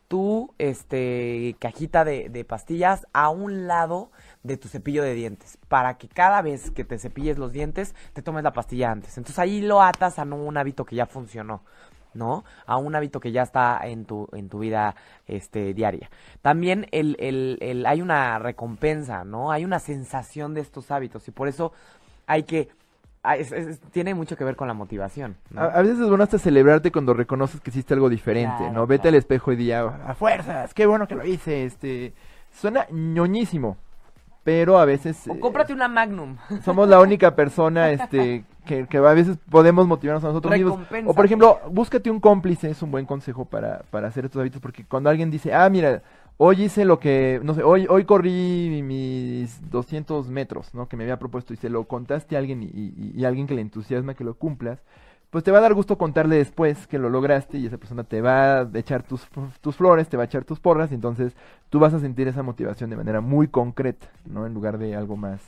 tu 0.07 0.53
este 0.59 1.55
cajita 1.59 2.05
de 2.05 2.45
pastillas 2.47 3.07
a 3.11 3.29
un 3.29 3.67
lado 3.67 4.11
de 4.45 4.57
tu 4.57 4.67
cepillo 4.67 5.03
de 5.03 5.13
dientes 5.13 5.57
para 5.67 5.97
que 5.97 6.07
cada 6.07 6.41
vez 6.41 6.71
que 6.71 6.83
te 6.83 6.97
cepilles 6.99 7.37
los 7.37 7.51
dientes 7.51 7.95
te 8.13 8.21
tomes 8.21 8.43
la 8.43 8.53
pastilla 8.53 8.91
antes. 8.91 9.17
Entonces 9.17 9.39
ahí 9.39 9.61
lo 9.61 9.81
atas 9.81 10.19
a 10.19 10.25
no 10.25 10.35
un 10.35 10.57
hábito 10.57 10.85
que 10.85 10.95
ya 10.95 11.05
funcionó. 11.05 11.61
¿no? 12.13 12.45
A 12.65 12.77
un 12.77 12.95
hábito 12.95 13.19
que 13.19 13.33
ya 13.33 13.43
está 13.43 13.77
en 13.83 14.05
tu, 14.05 14.29
en 14.31 14.47
tu 14.47 14.59
vida 14.59 14.95
este, 15.27 15.73
diaria. 15.73 16.09
También 16.41 16.87
el, 16.93 17.17
el, 17.19 17.57
el, 17.59 17.85
hay 17.85 18.01
una 18.01 18.39
recompensa, 18.39 19.25
¿no? 19.25 19.51
Hay 19.51 19.65
una 19.65 19.79
sensación 19.79 20.53
de 20.53 20.61
estos 20.61 20.91
hábitos 20.91 21.27
y 21.27 21.31
por 21.31 21.49
eso 21.49 21.73
hay 22.25 22.43
que... 22.43 22.69
ah, 23.21 23.35
es- 23.35 23.51
es- 23.51 23.81
tiene 23.91 24.13
mucho 24.13 24.37
que 24.37 24.45
ver 24.45 24.55
con 24.55 24.69
la 24.69 24.73
motivación. 24.73 25.35
¿no? 25.49 25.59
A, 25.59 25.65
a 25.65 25.81
veces 25.81 25.99
es 25.99 26.07
bueno 26.07 26.23
hasta 26.23 26.39
celebrarte 26.39 26.89
cuando 26.89 27.13
reconoces 27.13 27.59
que 27.59 27.69
hiciste 27.71 27.93
algo 27.93 28.07
diferente, 28.07 28.59
Claro, 28.59 28.71
¿no? 28.73 28.87
Vete 28.87 29.01
claro. 29.01 29.15
al 29.15 29.19
espejo 29.19 29.51
y 29.51 29.55
di, 29.57 29.71
"Ah, 29.73 29.99
a 30.07 30.13
fuerzas, 30.15 30.73
qué 30.73 30.85
bueno 30.85 31.09
que 31.09 31.15
lo 31.15 31.25
hice, 31.25 31.65
este... 31.65 32.13
Suena 32.53 32.87
ñoñísimo, 32.91 33.75
pero 34.45 34.77
a 34.77 34.85
veces... 34.85 35.27
o 35.27 35.33
eh, 35.33 35.39
cómprate 35.39 35.73
una 35.73 35.87
Magnum. 35.87 36.37
somos 36.63 36.87
la 36.87 36.99
única 36.99 37.35
persona 37.35 37.89
este 37.91 38.45
que, 38.63 38.85
que 38.85 38.97
a 38.97 39.13
veces 39.13 39.37
podemos 39.49 39.87
motivarnos 39.87 40.23
a 40.23 40.27
nosotros 40.27 40.53
mismos. 40.53 40.79
O 41.07 41.13
por 41.15 41.25
ejemplo, 41.25 41.59
búscate 41.71 42.11
un 42.11 42.19
cómplice, 42.19 42.69
es 42.69 42.81
un 42.83 42.91
buen 42.91 43.07
consejo 43.07 43.45
para, 43.45 43.81
para 43.89 44.07
hacer 44.07 44.25
estos 44.25 44.39
hábitos, 44.39 44.61
porque 44.61 44.85
cuando 44.85 45.09
alguien 45.09 45.31
dice, 45.31 45.51
ah, 45.51 45.67
mira, 45.67 46.03
hoy 46.37 46.63
hice 46.63 46.85
lo 46.85 46.99
que, 46.99 47.39
no 47.43 47.55
sé, 47.55 47.63
hoy, 47.63 47.87
hoy 47.89 48.05
corrí 48.05 48.81
mis 48.83 49.67
200 49.71 50.29
metros, 50.29 50.75
¿no? 50.75 50.87
Que 50.87 50.95
me 50.95 51.05
había 51.05 51.17
propuesto 51.17 51.53
y 51.53 51.57
se 51.57 51.69
lo 51.69 51.85
contaste 51.85 52.35
a 52.35 52.39
alguien 52.39 52.61
y, 52.61 52.67
y, 52.67 53.13
y 53.15 53.25
alguien 53.25 53.47
que 53.47 53.55
le 53.55 53.61
entusiasma 53.61 54.13
que 54.13 54.23
lo 54.23 54.35
cumplas, 54.35 54.79
pues 55.29 55.43
te 55.43 55.51
va 55.51 55.57
a 55.57 55.61
dar 55.61 55.73
gusto 55.73 55.97
contarle 55.97 56.37
después 56.37 56.87
que 56.87 56.99
lo 56.99 57.09
lograste 57.09 57.57
y 57.57 57.65
esa 57.65 57.77
persona 57.77 58.03
te 58.03 58.21
va 58.21 58.59
a 58.59 58.69
echar 58.73 59.03
tus, 59.03 59.27
tus 59.61 59.75
flores, 59.75 60.07
te 60.07 60.17
va 60.17 60.23
a 60.23 60.27
echar 60.27 60.45
tus 60.45 60.59
porras 60.59 60.91
y 60.91 60.95
entonces 60.95 61.35
tú 61.69 61.79
vas 61.79 61.93
a 61.93 61.99
sentir 61.99 62.27
esa 62.27 62.43
motivación 62.43 62.89
de 62.89 62.95
manera 62.95 63.21
muy 63.21 63.47
concreta, 63.47 64.07
¿no? 64.25 64.45
En 64.45 64.53
lugar 64.53 64.77
de 64.77 64.95
algo 64.95 65.17
más, 65.17 65.41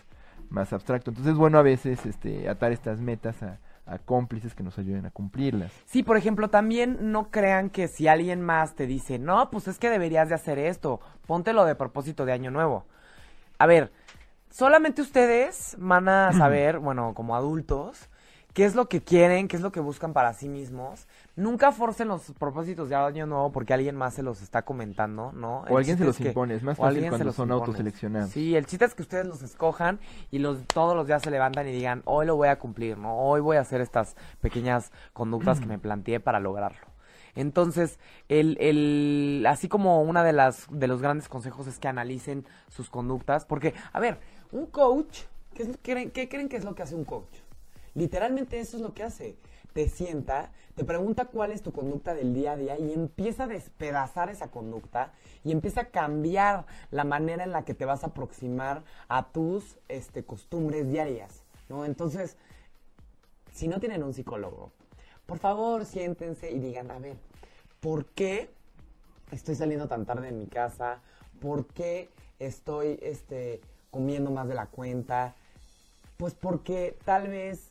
más 0.50 0.74
abstracto. 0.74 1.12
Entonces 1.12 1.34
es 1.34 1.38
bueno 1.38 1.58
a 1.58 1.62
veces 1.62 2.06
este, 2.06 2.50
atar 2.50 2.72
estas 2.72 3.00
metas 3.00 3.42
a, 3.44 3.60
a 3.88 3.98
cómplices 4.00 4.54
que 4.54 4.64
nos 4.64 4.78
ayuden 4.78 5.06
a 5.06 5.12
cumplirlas. 5.12 5.72
Sí, 5.86 6.04
por 6.04 6.18
ejemplo, 6.18 6.50
también 6.50 7.12
no 7.12 7.32
crean 7.32 7.70
que 7.70 7.88
si 7.88 8.08
alguien 8.08 8.42
más 8.42 8.76
te 8.76 8.86
dice, 8.86 9.18
no, 9.18 9.50
pues 9.50 9.68
es 9.68 9.80
que 9.80 9.90
deberías 9.90 10.30
de 10.30 10.36
hacer 10.36 10.60
esto, 10.60 11.00
póntelo 11.26 11.66
de 11.66 11.76
propósito 11.76 12.26
de 12.26 12.34
año 12.34 12.52
nuevo. 12.52 12.86
A 13.58 13.66
ver, 13.66 13.92
solamente 14.50 15.02
ustedes 15.02 15.76
van 15.80 16.10
a 16.10 16.34
saber, 16.34 16.80
bueno, 16.80 17.14
como 17.14 17.36
adultos, 17.36 18.10
qué 18.58 18.66
es 18.66 18.74
lo 18.74 18.90
que 18.90 19.04
quieren, 19.04 19.48
qué 19.48 19.56
es 19.56 19.62
lo 19.62 19.72
que 19.72 19.80
buscan 19.80 20.14
para 20.14 20.34
sí 20.34 20.50
mismos. 20.50 21.06
Nunca 21.36 21.72
forcen 21.72 22.08
los 22.08 22.32
propósitos 22.40 22.90
de 22.90 22.96
año 22.96 23.28
nuevo 23.28 23.52
porque 23.52 23.72
alguien 23.76 23.96
más 23.96 24.16
se 24.16 24.24
los 24.24 24.42
está 24.42 24.64
comentando, 24.64 25.32
¿no? 25.32 25.64
El 25.68 25.74
O 25.74 25.78
alguien 25.78 26.00
se 26.00 26.04
los 26.06 26.16
es 26.16 26.24
que- 26.24 26.28
impone, 26.30 26.56
es 26.56 26.64
más 26.64 26.76
fácil 26.76 27.08
cuando 27.08 27.32
son 27.34 27.50
impone. 27.50 27.62
autoseleccionados. 27.62 28.32
Sí, 28.32 28.56
el 28.56 28.66
chiste 28.66 28.86
es 28.86 28.96
que 28.96 29.04
ustedes 29.04 29.28
los 29.28 29.44
escojan 29.44 30.00
y 30.32 30.40
los 30.40 30.66
todos 30.66 30.96
los 30.96 31.06
días 31.06 31.22
se 31.22 31.30
levantan 31.30 31.68
y 31.68 31.72
digan, 31.72 32.02
hoy 32.06 32.26
lo 32.26 32.36
voy 32.36 32.48
a 32.48 32.58
cumplir, 32.58 32.98
¿no? 32.98 33.16
Hoy 33.20 33.42
voy 33.42 33.58
a 33.58 33.62
hacer 33.62 33.80
estas 33.80 34.16
pequeñas 34.42 34.92
conductas 35.14 35.60
que 35.60 35.68
me 35.68 35.78
planteé 35.78 36.20
para 36.20 36.40
lograrlo. 36.40 36.88
Entonces, 37.36 38.00
el, 38.28 38.58
el, 38.60 39.46
así 39.48 39.68
como 39.68 40.02
una 40.02 40.24
de 40.24 40.34
las 40.34 40.66
de 40.72 40.88
los 40.88 41.04
grandes 41.04 41.30
consejos 41.30 41.68
es 41.68 41.78
que 41.78 41.88
analicen 41.88 42.44
sus 42.70 42.90
conductas, 42.90 43.46
porque, 43.46 43.76
a 43.94 44.00
ver, 44.00 44.18
un 44.52 44.66
coach, 44.66 45.20
¿qué, 45.54 45.62
es 45.62 45.70
lo- 45.70 45.76
creen, 45.84 46.10
qué 46.10 46.28
creen 46.28 46.50
que 46.50 46.58
es 46.58 46.64
lo 46.66 46.74
que 46.74 46.82
hace 46.82 46.96
un 46.96 47.06
coach? 47.06 47.42
Literalmente 47.98 48.60
eso 48.60 48.78
es 48.78 48.84
lo 48.84 48.94
que 48.94 49.02
hace. 49.02 49.36
Te 49.74 49.90
sienta, 49.90 50.52
te 50.76 50.84
pregunta 50.84 51.26
cuál 51.26 51.52
es 51.52 51.64
tu 51.64 51.72
conducta 51.72 52.14
del 52.14 52.32
día 52.32 52.52
a 52.52 52.56
día 52.56 52.78
y 52.78 52.94
empieza 52.94 53.46
a 53.46 53.48
despedazar 53.48 54.30
esa 54.30 54.52
conducta 54.52 55.14
y 55.44 55.52
empieza 55.52 55.82
a 55.82 55.90
cambiar 55.90 56.68
la 56.92 57.06
manera 57.06 57.44
en 57.44 57.52
la 57.52 57.66
que 57.66 57.74
te 57.74 57.86
vas 57.86 58.04
a 58.04 58.08
aproximar 58.08 58.84
a 59.08 59.32
tus 59.32 59.80
este, 59.88 60.24
costumbres 60.24 60.88
diarias, 60.88 61.42
¿no? 61.70 61.86
Entonces, 61.86 62.38
si 63.52 63.68
no 63.68 63.80
tienen 63.80 64.04
un 64.04 64.14
psicólogo, 64.14 64.72
por 65.26 65.40
favor 65.40 65.84
siéntense 65.84 66.52
y 66.52 66.60
digan, 66.60 66.92
a 66.92 67.00
ver, 67.00 67.18
¿por 67.80 68.06
qué 68.06 68.52
estoy 69.32 69.56
saliendo 69.56 69.88
tan 69.88 70.06
tarde 70.06 70.28
en 70.28 70.38
mi 70.38 70.46
casa? 70.46 71.02
¿Por 71.40 71.66
qué 71.66 72.12
estoy 72.38 73.00
este, 73.02 73.60
comiendo 73.90 74.30
más 74.30 74.48
de 74.48 74.54
la 74.54 74.68
cuenta? 74.68 75.34
Pues 76.18 76.36
porque 76.36 76.96
tal 77.04 77.28
vez 77.28 77.67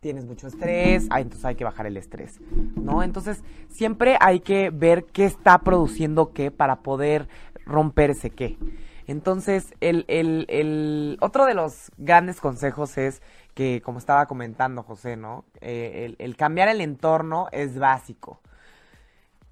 tienes 0.00 0.26
mucho 0.26 0.46
estrés, 0.46 1.08
entonces 1.14 1.44
hay 1.44 1.56
que 1.56 1.64
bajar 1.64 1.86
el 1.86 1.96
estrés, 1.96 2.40
¿no? 2.76 3.02
Entonces 3.02 3.42
siempre 3.68 4.16
hay 4.20 4.40
que 4.40 4.70
ver 4.70 5.04
qué 5.04 5.24
está 5.24 5.58
produciendo 5.58 6.32
qué 6.32 6.50
para 6.50 6.82
poder 6.82 7.28
romper 7.66 8.10
ese 8.10 8.30
qué. 8.30 8.58
Entonces, 9.06 9.74
el, 9.80 10.04
el, 10.06 10.44
el 10.48 11.16
otro 11.22 11.46
de 11.46 11.54
los 11.54 11.90
grandes 11.96 12.40
consejos 12.40 12.98
es 12.98 13.22
que, 13.54 13.80
como 13.80 13.98
estaba 13.98 14.26
comentando 14.26 14.82
José, 14.82 15.16
¿no? 15.16 15.46
Eh, 15.62 16.04
el, 16.04 16.16
el 16.18 16.36
cambiar 16.36 16.68
el 16.68 16.82
entorno 16.82 17.48
es 17.50 17.78
básico. 17.78 18.42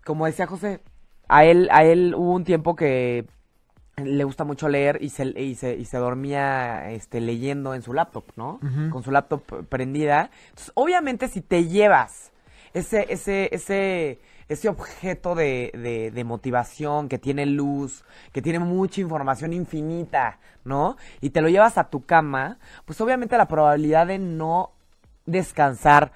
Como 0.05 0.27
decía 0.27 0.47
José, 0.47 0.83
a 1.27 1.47
él, 1.47 1.69
a 1.73 1.85
él 1.85 2.15
hubo 2.15 2.33
un 2.33 2.45
tiempo 2.45 2.77
que 2.77 3.27
le 4.05 4.25
gusta 4.25 4.45
mucho 4.45 4.69
leer 4.69 4.99
y 5.01 5.09
se, 5.09 5.25
y 5.25 5.55
se, 5.55 5.75
y 5.75 5.87
se 5.87 5.97
dormía 5.97 6.91
este, 6.91 7.21
leyendo 7.21 7.75
en 7.75 7.81
su 7.81 7.95
laptop, 7.95 8.25
¿no? 8.37 8.61
Con 8.91 9.03
su 9.03 9.11
laptop 9.11 9.67
prendida. 9.69 10.31
Entonces, 10.51 10.71
obviamente, 10.75 11.29
si 11.29 11.41
te 11.41 11.67
llevas 11.67 12.31
ese, 12.75 13.07
ese, 13.09 13.49
ese, 13.55 14.21
ese 14.51 14.69
objeto 14.69 15.35
de, 15.35 15.73
de, 15.73 16.11
de 16.11 16.25
motivación 16.25 17.09
que 17.09 17.17
tiene 17.17 17.47
luz, 17.47 18.05
que 18.33 18.43
tiene 18.43 18.59
mucha 18.59 19.01
información 19.01 19.55
infinita, 19.55 20.41
¿no? 20.63 20.99
Y 21.23 21.31
te 21.31 21.41
lo 21.41 21.49
llevas 21.49 21.79
a 21.79 21.89
tu 21.89 22.05
cama, 22.05 22.59
pues 22.85 23.01
obviamente 23.01 23.39
la 23.39 23.49
probabilidad 23.49 24.09
de 24.09 24.19
no 24.19 24.73
descansar 25.25 26.13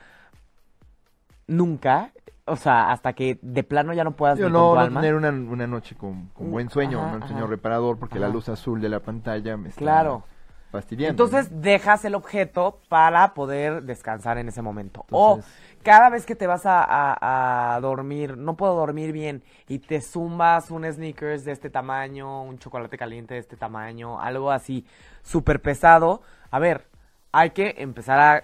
nunca, 1.47 2.13
o 2.51 2.57
sea, 2.57 2.91
hasta 2.93 3.13
que 3.13 3.39
de 3.43 3.63
plano 3.63 3.93
ya 3.93 4.05
no 4.05 4.13
puedas 4.17 4.39
Yo 4.39 4.49
no, 4.51 4.75
no 4.75 4.95
tener 5.01 5.15
una, 5.15 5.31
una 5.31 5.67
noche 5.67 5.95
con, 5.97 6.27
con 6.29 6.49
Mm, 6.49 6.51
buen 6.51 6.69
sueño, 6.71 7.01
ajá, 7.01 7.17
un 7.17 7.23
sueño 7.29 7.47
reparador, 7.47 7.99
porque 7.99 8.19
la 8.19 8.29
luz 8.29 8.49
azul 8.49 8.81
de 8.81 8.89
la 8.89 9.01
pantalla 9.01 9.57
me 9.57 9.69
está 9.69 9.79
Claro. 9.79 10.25
fastidiando. 10.71 11.25
Entonces 11.25 11.51
¿no? 11.51 11.61
dejas 11.61 12.05
el 12.05 12.15
objeto 12.15 12.81
para 12.89 13.35
poder 13.35 13.83
descansar 13.83 14.39
en 14.39 14.49
ese 14.49 14.63
momento. 14.63 15.05
Entonces- 15.09 15.45
o 15.51 15.83
cada 15.83 16.11
vez 16.11 16.27
que 16.27 16.37
te 16.37 16.47
vas 16.47 16.67
a, 16.67 16.85
a- 16.85 17.75
a 17.77 17.81
dormir, 17.81 18.37
no 18.37 18.57
puedo 18.57 18.75
dormir 18.75 19.13
bien, 19.13 19.43
y 19.67 19.79
te 19.81 20.01
zumbas 20.01 20.71
un 20.71 20.85
sneakers 20.85 21.45
de 21.45 21.53
este 21.53 21.71
tamaño, 21.71 22.43
un 22.43 22.59
chocolate 22.59 22.97
caliente 22.99 23.35
de 23.35 23.41
este 23.41 23.57
tamaño, 23.57 24.21
algo 24.21 24.51
así 24.53 24.85
súper 25.23 25.61
pesado. 25.61 26.23
A 26.51 26.59
ver, 26.59 26.87
hay 27.33 27.51
que 27.51 27.75
empezar 27.79 28.19
a 28.21 28.43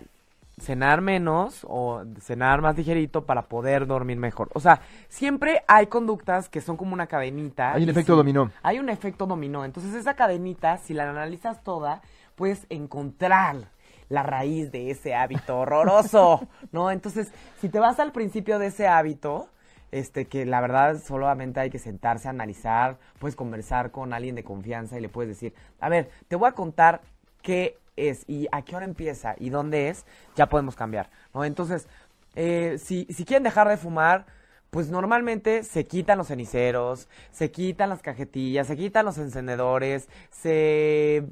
cenar 0.59 1.03
menos 1.03 1.67
o 1.69 2.03
cenar 2.21 2.63
más 2.63 2.77
ligerito 2.77 3.27
para 3.27 3.43
poder 3.43 3.87
dormir 3.87 4.17
mejor. 4.17 4.49
O 4.55 4.61
sea, 4.61 4.81
siempre 5.09 5.63
hay 5.69 5.87
conductas 5.87 6.49
que 6.49 6.61
son 6.61 6.77
como 6.77 6.95
una 6.95 7.07
cadenita. 7.07 7.75
Hay 7.75 7.83
un 7.83 7.91
efecto 7.91 8.17
dominó. 8.17 8.51
hay 8.63 8.79
un 8.79 8.89
efecto 8.89 9.27
dominó. 9.27 9.65
Entonces 9.65 9.95
esa 9.95 10.15
cadenita, 10.15 10.79
si 10.79 10.95
la 10.95 11.09
analizas 11.09 11.63
toda, 11.63 12.01
puedes 12.37 12.67
encontrar 12.71 13.71
la 14.09 14.23
raíz 14.23 14.71
de 14.71 14.91
ese 14.91 15.15
hábito 15.15 15.59
horroroso, 15.59 16.49
¿no? 16.73 16.91
Entonces, 16.91 17.33
si 17.61 17.69
te 17.69 17.81
vas 17.81 17.99
al 17.99 18.13
principio 18.13 18.59
de 18.59 18.69
ese 18.69 18.87
hábito, 18.87 19.49
este, 19.91 20.27
que 20.27 20.47
la 20.47 20.61
verdad 20.61 21.03
solamente 21.03 21.61
hay 21.61 21.71
que 21.71 21.79
sentarse 21.79 22.29
a 22.29 22.31
analizar, 22.31 22.99
puedes 23.19 23.37
conversar 23.37 23.91
con 23.91 24.13
alguien 24.13 24.37
de 24.37 24.45
confianza 24.45 24.97
y 24.97 25.01
le 25.01 25.09
puedes 25.09 25.29
decir, 25.29 25.55
a 25.81 25.89
ver, 25.89 26.11
te 26.29 26.37
voy 26.37 26.49
a 26.49 26.53
contar 26.53 27.03
qué 27.43 27.79
es 27.97 28.25
y 28.29 28.47
a 28.53 28.63
qué 28.63 28.77
hora 28.77 28.85
empieza 28.85 29.35
y 29.39 29.51
dónde 29.51 29.89
es, 29.89 30.07
ya 30.35 30.49
podemos 30.49 30.77
cambiar, 30.77 31.11
¿no? 31.35 31.45
Entonces, 31.45 31.89
eh, 32.35 32.79
si, 32.79 33.07
si 33.11 33.25
quieren 33.25 33.43
dejar 33.43 33.69
de 33.69 33.77
fumar, 33.77 34.27
pues 34.71 34.91
normalmente 34.91 35.63
se 35.63 35.87
quitan 35.87 36.19
los 36.19 36.29
ceniceros, 36.29 37.09
se 37.31 37.51
quitan 37.51 37.89
las 37.89 38.03
cajetillas, 38.03 38.67
se 38.67 38.77
quitan 38.77 39.07
los 39.07 39.17
encendedores, 39.19 40.09
se 40.31 41.25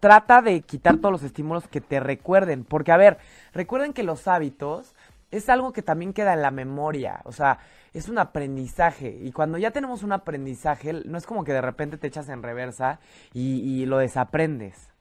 trata 0.00 0.42
de 0.42 0.60
quitar 0.62 0.98
todos 0.98 1.12
los 1.12 1.22
estímulos 1.22 1.68
que 1.68 1.80
te 1.80 2.00
recuerden, 2.00 2.64
porque 2.64 2.92
a 2.92 2.96
ver, 2.96 3.18
recuerden 3.54 3.92
que 3.92 4.02
los 4.02 4.28
hábitos 4.28 4.94
es 5.30 5.48
algo 5.48 5.72
que 5.72 5.80
también 5.80 6.12
queda 6.12 6.34
en 6.34 6.42
la 6.42 6.50
memoria, 6.50 7.22
o 7.24 7.32
sea, 7.32 7.58
es 7.94 8.08
un 8.08 8.18
aprendizaje 8.18 9.18
y 9.22 9.32
cuando 9.32 9.58
ya 9.58 9.70
tenemos 9.70 10.02
un 10.02 10.12
aprendizaje, 10.12 10.92
no 10.92 11.16
es 11.16 11.26
como 11.26 11.44
que 11.44 11.52
de 11.52 11.62
repente 11.62 11.96
te 11.96 12.08
echas 12.08 12.28
en 12.28 12.42
reversa 12.42 13.00
y, 13.32 13.60
y 13.60 13.86
lo 13.86 13.98
desaprendes. 13.98 14.91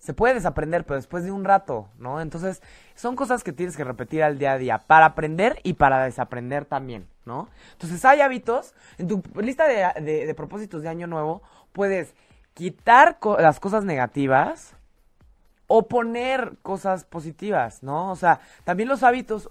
Se 0.00 0.14
puede 0.14 0.34
desaprender, 0.34 0.84
pero 0.84 0.96
después 0.96 1.24
de 1.24 1.30
un 1.30 1.44
rato, 1.44 1.88
¿no? 1.98 2.20
Entonces, 2.20 2.62
son 2.96 3.14
cosas 3.14 3.44
que 3.44 3.52
tienes 3.52 3.76
que 3.76 3.84
repetir 3.84 4.22
al 4.22 4.38
día 4.38 4.52
a 4.52 4.58
día 4.58 4.78
para 4.78 5.06
aprender 5.06 5.60
y 5.62 5.74
para 5.74 6.02
desaprender 6.04 6.64
también, 6.64 7.06
¿no? 7.24 7.48
Entonces, 7.72 8.04
hay 8.04 8.20
hábitos, 8.20 8.74
en 8.98 9.06
tu 9.06 9.22
lista 9.40 9.68
de, 9.68 10.26
de 10.26 10.34
propósitos 10.34 10.82
de 10.82 10.88
año 10.88 11.06
nuevo, 11.06 11.42
puedes 11.72 12.14
quitar 12.54 13.18
las 13.38 13.60
cosas 13.60 13.84
negativas 13.84 14.74
o 15.72 15.86
poner 15.86 16.54
cosas 16.62 17.04
positivas, 17.04 17.84
¿no? 17.84 18.10
O 18.10 18.16
sea, 18.16 18.40
también 18.64 18.88
los 18.88 19.04
hábitos, 19.04 19.48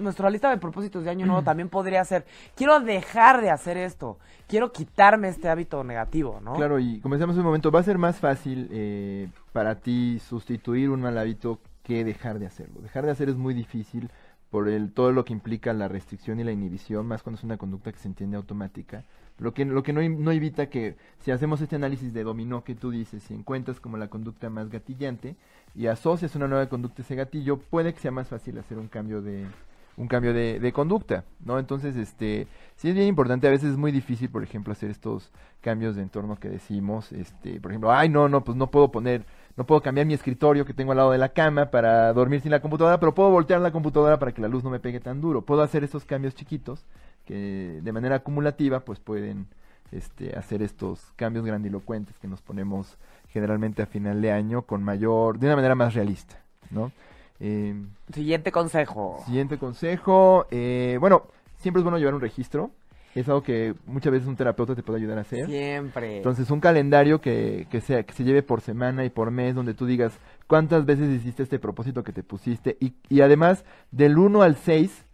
nuestra 0.00 0.28
lista 0.28 0.50
de 0.50 0.56
propósitos 0.56 1.04
de 1.04 1.10
año 1.10 1.26
nuevo 1.26 1.42
también 1.42 1.68
podría 1.68 2.04
ser, 2.04 2.26
quiero 2.56 2.80
dejar 2.80 3.40
de 3.40 3.50
hacer 3.50 3.76
esto, 3.76 4.18
quiero 4.48 4.72
quitarme 4.72 5.28
este 5.28 5.48
hábito 5.48 5.84
negativo, 5.84 6.40
¿no? 6.42 6.54
Claro, 6.54 6.80
y 6.80 6.98
como 6.98 7.14
decíamos 7.14 7.36
un 7.36 7.44
momento, 7.44 7.70
va 7.70 7.78
a 7.78 7.84
ser 7.84 7.98
más 7.98 8.18
fácil 8.18 8.68
eh, 8.72 9.28
para 9.52 9.76
ti 9.76 10.18
sustituir 10.18 10.90
un 10.90 11.02
mal 11.02 11.16
hábito 11.16 11.60
que 11.84 12.02
dejar 12.04 12.40
de 12.40 12.46
hacerlo. 12.46 12.80
Dejar 12.80 13.04
de 13.04 13.12
hacer 13.12 13.28
es 13.28 13.36
muy 13.36 13.54
difícil 13.54 14.10
por 14.50 14.68
el, 14.68 14.92
todo 14.92 15.12
lo 15.12 15.24
que 15.24 15.32
implica 15.32 15.72
la 15.72 15.86
restricción 15.86 16.40
y 16.40 16.44
la 16.44 16.50
inhibición, 16.50 17.06
más 17.06 17.22
cuando 17.22 17.38
es 17.38 17.44
una 17.44 17.58
conducta 17.58 17.92
que 17.92 17.98
se 18.00 18.08
entiende 18.08 18.36
automática. 18.36 19.04
Lo 19.40 19.54
que, 19.54 19.64
lo 19.64 19.82
que 19.82 19.92
no, 19.92 20.02
no 20.02 20.30
evita 20.32 20.68
que 20.68 20.96
si 21.20 21.30
hacemos 21.30 21.60
este 21.62 21.76
análisis 21.76 22.12
de 22.12 22.22
dominó 22.22 22.62
que 22.62 22.74
tú 22.74 22.90
dices, 22.90 23.22
si 23.22 23.34
encuentras 23.34 23.80
como 23.80 23.96
la 23.96 24.08
conducta 24.08 24.50
más 24.50 24.68
gatillante 24.68 25.34
y 25.74 25.86
asocias 25.86 26.36
una 26.36 26.46
nueva 26.46 26.68
conducta 26.68 27.02
a 27.02 27.04
ese 27.04 27.14
gatillo, 27.14 27.56
puede 27.58 27.94
que 27.94 28.00
sea 28.00 28.10
más 28.10 28.28
fácil 28.28 28.58
hacer 28.58 28.78
un 28.78 28.88
cambio 28.88 29.22
de, 29.22 29.46
un 29.96 30.08
cambio 30.08 30.32
de, 30.32 30.72
conducta, 30.72 31.24
¿no? 31.44 31.58
Entonces, 31.58 31.96
este, 31.96 32.46
sí 32.76 32.88
es 32.88 32.94
bien 32.94 33.06
importante, 33.06 33.46
a 33.46 33.50
veces 33.50 33.70
es 33.70 33.76
muy 33.76 33.92
difícil, 33.92 34.30
por 34.30 34.42
ejemplo, 34.42 34.72
hacer 34.72 34.90
estos 34.90 35.30
cambios 35.60 35.96
de 35.96 36.02
entorno 36.02 36.36
que 36.36 36.48
decimos, 36.48 37.12
este, 37.12 37.60
por 37.60 37.70
ejemplo, 37.70 37.92
ay, 37.92 38.08
no, 38.08 38.28
no, 38.28 38.42
pues 38.42 38.56
no 38.56 38.70
puedo 38.70 38.90
poner, 38.90 39.24
no 39.56 39.66
puedo 39.66 39.82
cambiar 39.82 40.06
mi 40.06 40.14
escritorio 40.14 40.64
que 40.64 40.74
tengo 40.74 40.92
al 40.92 40.98
lado 40.98 41.12
de 41.12 41.18
la 41.18 41.30
cama 41.30 41.70
para 41.70 42.12
dormir 42.12 42.40
sin 42.40 42.50
la 42.50 42.60
computadora, 42.60 42.98
pero 42.98 43.14
puedo 43.14 43.30
voltear 43.30 43.60
la 43.60 43.72
computadora 43.72 44.18
para 44.18 44.32
que 44.32 44.40
la 44.40 44.48
luz 44.48 44.64
no 44.64 44.70
me 44.70 44.80
pegue 44.80 45.00
tan 45.00 45.20
duro. 45.20 45.42
Puedo 45.42 45.62
hacer 45.62 45.84
estos 45.84 46.04
cambios 46.04 46.34
chiquitos 46.34 46.86
que 47.30 47.80
de 47.80 47.92
manera 47.92 48.16
acumulativa 48.16 48.80
pues 48.80 48.98
pueden 48.98 49.46
este, 49.92 50.36
hacer 50.36 50.62
estos 50.62 51.00
cambios 51.14 51.46
grandilocuentes 51.46 52.18
que 52.18 52.26
nos 52.26 52.42
ponemos 52.42 52.98
generalmente 53.28 53.82
a 53.82 53.86
final 53.86 54.20
de 54.20 54.32
año 54.32 54.62
con 54.62 54.82
mayor, 54.82 55.38
de 55.38 55.46
una 55.46 55.54
manera 55.54 55.76
más 55.76 55.94
realista, 55.94 56.40
¿no? 56.70 56.90
Eh, 57.38 57.72
siguiente 58.12 58.50
consejo. 58.50 59.22
Siguiente 59.26 59.58
consejo, 59.58 60.46
eh, 60.50 60.96
bueno, 60.98 61.28
siempre 61.58 61.78
es 61.78 61.84
bueno 61.84 61.98
llevar 61.98 62.14
un 62.14 62.20
registro, 62.20 62.72
es 63.14 63.28
algo 63.28 63.44
que 63.44 63.74
muchas 63.86 64.12
veces 64.12 64.26
un 64.26 64.34
terapeuta 64.34 64.74
te 64.74 64.82
puede 64.82 64.98
ayudar 64.98 65.18
a 65.18 65.20
hacer. 65.20 65.46
Siempre. 65.46 66.16
Entonces, 66.16 66.50
un 66.50 66.58
calendario 66.58 67.20
que, 67.20 67.68
que, 67.70 67.80
sea, 67.80 68.02
que 68.02 68.12
se 68.12 68.24
lleve 68.24 68.42
por 68.42 68.60
semana 68.60 69.04
y 69.04 69.10
por 69.10 69.30
mes, 69.30 69.54
donde 69.54 69.74
tú 69.74 69.86
digas 69.86 70.18
cuántas 70.48 70.84
veces 70.84 71.08
hiciste 71.10 71.44
este 71.44 71.60
propósito 71.60 72.02
que 72.02 72.12
te 72.12 72.24
pusiste 72.24 72.76
y, 72.80 72.94
y 73.08 73.20
además 73.20 73.64
del 73.92 74.18
1 74.18 74.42
al 74.42 74.56
6 74.56 75.06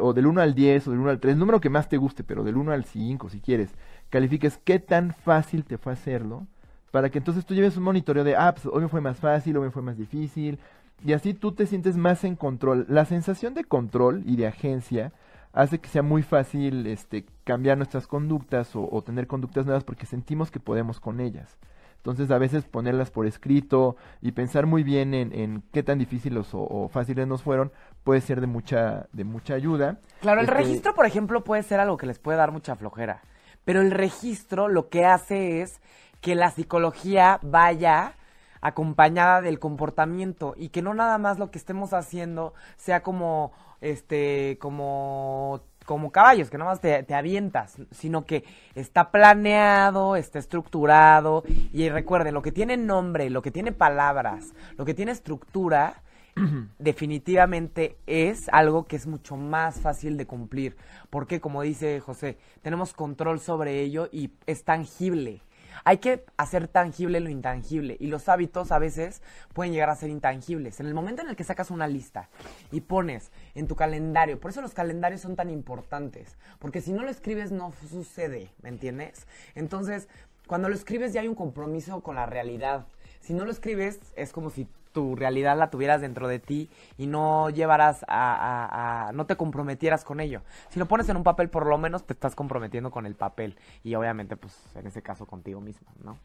o 0.00 0.12
del 0.12 0.26
1 0.26 0.40
al 0.40 0.54
10 0.54 0.88
o 0.88 0.90
del 0.90 1.00
1 1.00 1.10
al 1.10 1.20
3, 1.20 1.32
el 1.34 1.38
número 1.38 1.60
que 1.60 1.70
más 1.70 1.88
te 1.88 1.96
guste, 1.96 2.24
pero 2.24 2.44
del 2.44 2.56
1 2.56 2.72
al 2.72 2.84
5 2.84 3.28
si 3.28 3.40
quieres, 3.40 3.74
califiques 4.10 4.58
qué 4.64 4.78
tan 4.78 5.14
fácil 5.14 5.64
te 5.64 5.78
fue 5.78 5.92
hacerlo, 5.92 6.46
para 6.90 7.10
que 7.10 7.18
entonces 7.18 7.44
tú 7.44 7.54
lleves 7.54 7.76
un 7.76 7.84
monitoreo 7.84 8.24
de, 8.24 8.36
ah, 8.36 8.54
pues 8.54 8.66
hoy 8.66 8.82
me 8.82 8.88
fue 8.88 9.00
más 9.00 9.18
fácil, 9.18 9.56
hoy 9.56 9.66
me 9.66 9.70
fue 9.70 9.82
más 9.82 9.96
difícil, 9.96 10.58
y 11.04 11.12
así 11.12 11.34
tú 11.34 11.52
te 11.52 11.66
sientes 11.66 11.96
más 11.96 12.24
en 12.24 12.34
control. 12.34 12.86
La 12.88 13.04
sensación 13.04 13.54
de 13.54 13.64
control 13.64 14.22
y 14.26 14.36
de 14.36 14.48
agencia 14.48 15.12
hace 15.52 15.78
que 15.78 15.88
sea 15.88 16.02
muy 16.02 16.22
fácil 16.22 16.86
este, 16.86 17.24
cambiar 17.44 17.76
nuestras 17.76 18.06
conductas 18.06 18.74
o, 18.74 18.88
o 18.90 19.02
tener 19.02 19.26
conductas 19.26 19.64
nuevas 19.64 19.84
porque 19.84 20.06
sentimos 20.06 20.50
que 20.50 20.60
podemos 20.60 20.98
con 20.98 21.20
ellas. 21.20 21.56
Entonces 21.98 22.30
a 22.30 22.38
veces 22.38 22.64
ponerlas 22.64 23.10
por 23.10 23.26
escrito 23.26 23.96
y 24.22 24.32
pensar 24.32 24.66
muy 24.66 24.82
bien 24.82 25.14
en, 25.14 25.32
en 25.32 25.62
qué 25.72 25.82
tan 25.82 25.98
difíciles 25.98 26.48
o, 26.52 26.88
fáciles 26.88 27.26
nos 27.26 27.42
fueron 27.42 27.72
puede 28.04 28.20
ser 28.20 28.40
de 28.40 28.46
mucha, 28.46 29.06
de 29.12 29.24
mucha 29.24 29.54
ayuda. 29.54 29.98
Claro, 30.20 30.40
el 30.40 30.46
este 30.46 30.56
registro, 30.56 30.94
por 30.94 31.06
ejemplo, 31.06 31.44
puede 31.44 31.62
ser 31.62 31.80
algo 31.80 31.96
que 31.96 32.06
les 32.06 32.18
puede 32.18 32.38
dar 32.38 32.52
mucha 32.52 32.76
flojera. 32.76 33.22
Pero 33.64 33.80
el 33.80 33.90
registro 33.90 34.68
lo 34.68 34.88
que 34.88 35.04
hace 35.04 35.60
es 35.60 35.80
que 36.20 36.34
la 36.34 36.50
psicología 36.50 37.38
vaya 37.42 38.14
acompañada 38.60 39.40
del 39.40 39.58
comportamiento 39.58 40.54
y 40.56 40.70
que 40.70 40.82
no 40.82 40.94
nada 40.94 41.18
más 41.18 41.38
lo 41.38 41.50
que 41.50 41.58
estemos 41.58 41.92
haciendo 41.92 42.54
sea 42.76 43.02
como 43.02 43.52
este 43.80 44.58
como 44.60 45.62
como 45.88 46.12
caballos, 46.12 46.50
que 46.50 46.58
nada 46.58 46.72
más 46.72 46.80
te, 46.80 47.14
avientas, 47.14 47.76
sino 47.92 48.26
que 48.26 48.44
está 48.74 49.10
planeado, 49.10 50.16
está 50.16 50.38
estructurado. 50.38 51.44
Y 51.72 51.88
recuerden, 51.88 52.34
lo 52.34 52.42
que 52.42 52.52
tiene 52.52 52.76
nombre, 52.76 53.30
lo 53.30 53.40
que 53.40 53.50
tiene 53.50 53.72
palabras, 53.72 54.52
lo 54.76 54.84
que 54.84 54.92
tiene 54.92 55.12
estructura, 55.12 56.02
definitivamente 56.78 57.96
es 58.06 58.48
algo 58.50 58.86
que 58.86 58.96
es 58.96 59.06
mucho 59.06 59.36
más 59.36 59.80
fácil 59.80 60.16
de 60.16 60.26
cumplir. 60.26 60.76
Porque, 61.10 61.40
como 61.40 61.62
dice 61.62 62.00
José, 62.00 62.38
tenemos 62.62 62.92
control 62.94 63.40
sobre 63.40 63.80
ello 63.80 64.08
y 64.12 64.30
es 64.46 64.64
tangible. 64.64 65.42
Hay 65.84 65.98
que 65.98 66.24
hacer 66.36 66.68
tangible 66.68 67.20
lo 67.20 67.28
intangible 67.30 67.96
y 68.00 68.08
los 68.08 68.28
hábitos 68.28 68.72
a 68.72 68.78
veces 68.78 69.22
pueden 69.52 69.72
llegar 69.72 69.90
a 69.90 69.96
ser 69.96 70.10
intangibles. 70.10 70.80
En 70.80 70.86
el 70.86 70.94
momento 70.94 71.22
en 71.22 71.28
el 71.28 71.36
que 71.36 71.44
sacas 71.44 71.70
una 71.70 71.86
lista 71.86 72.28
y 72.72 72.80
pones 72.80 73.30
en 73.54 73.68
tu 73.68 73.76
calendario, 73.76 74.40
por 74.40 74.50
eso 74.50 74.60
los 74.60 74.74
calendarios 74.74 75.20
son 75.20 75.36
tan 75.36 75.50
importantes, 75.50 76.36
porque 76.58 76.80
si 76.80 76.92
no 76.92 77.02
lo 77.02 77.10
escribes 77.10 77.52
no 77.52 77.72
sucede, 77.88 78.50
¿me 78.62 78.68
entiendes? 78.68 79.26
Entonces, 79.54 80.08
cuando 80.46 80.68
lo 80.68 80.74
escribes 80.74 81.12
ya 81.12 81.20
hay 81.20 81.28
un 81.28 81.34
compromiso 81.34 82.00
con 82.02 82.16
la 82.16 82.26
realidad. 82.26 82.86
Si 83.20 83.34
no 83.34 83.44
lo 83.44 83.50
escribes 83.50 84.00
es 84.16 84.32
como 84.32 84.50
si 84.50 84.66
tu 84.92 85.16
realidad 85.16 85.56
la 85.56 85.70
tuvieras 85.70 86.00
dentro 86.00 86.28
de 86.28 86.38
ti 86.38 86.68
y 86.96 87.06
no 87.06 87.50
llevaras 87.50 88.04
a, 88.08 89.10
no 89.14 89.26
te 89.26 89.36
comprometieras 89.36 90.04
con 90.04 90.20
ello. 90.20 90.42
Si 90.70 90.78
lo 90.78 90.86
pones 90.86 91.08
en 91.08 91.16
un 91.16 91.24
papel, 91.24 91.48
por 91.48 91.66
lo 91.66 91.78
menos 91.78 92.04
te 92.04 92.12
estás 92.12 92.34
comprometiendo 92.34 92.90
con 92.90 93.06
el 93.06 93.14
papel 93.14 93.56
y 93.84 93.94
obviamente, 93.94 94.36
pues, 94.36 94.54
en 94.74 94.86
ese 94.86 95.02
caso 95.02 95.26
contigo 95.26 95.60
mismo, 95.60 95.88
¿no? 96.02 96.18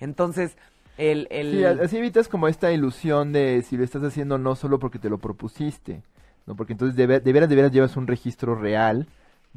Entonces, 0.00 0.56
el... 0.96 1.28
el... 1.30 1.52
Sí, 1.52 1.64
así 1.64 1.96
evitas 1.98 2.28
como 2.28 2.48
esta 2.48 2.72
ilusión 2.72 3.32
de 3.32 3.62
si 3.62 3.76
lo 3.76 3.84
estás 3.84 4.02
haciendo 4.02 4.38
no 4.38 4.56
solo 4.56 4.78
porque 4.78 4.98
te 4.98 5.10
lo 5.10 5.18
propusiste, 5.18 6.02
¿no? 6.46 6.56
Porque 6.56 6.72
entonces 6.72 6.96
de, 6.96 7.06
de 7.06 7.32
veras, 7.32 7.48
de 7.48 7.56
veras 7.56 7.72
llevas 7.72 7.96
un 7.96 8.06
registro 8.06 8.54
real 8.54 9.06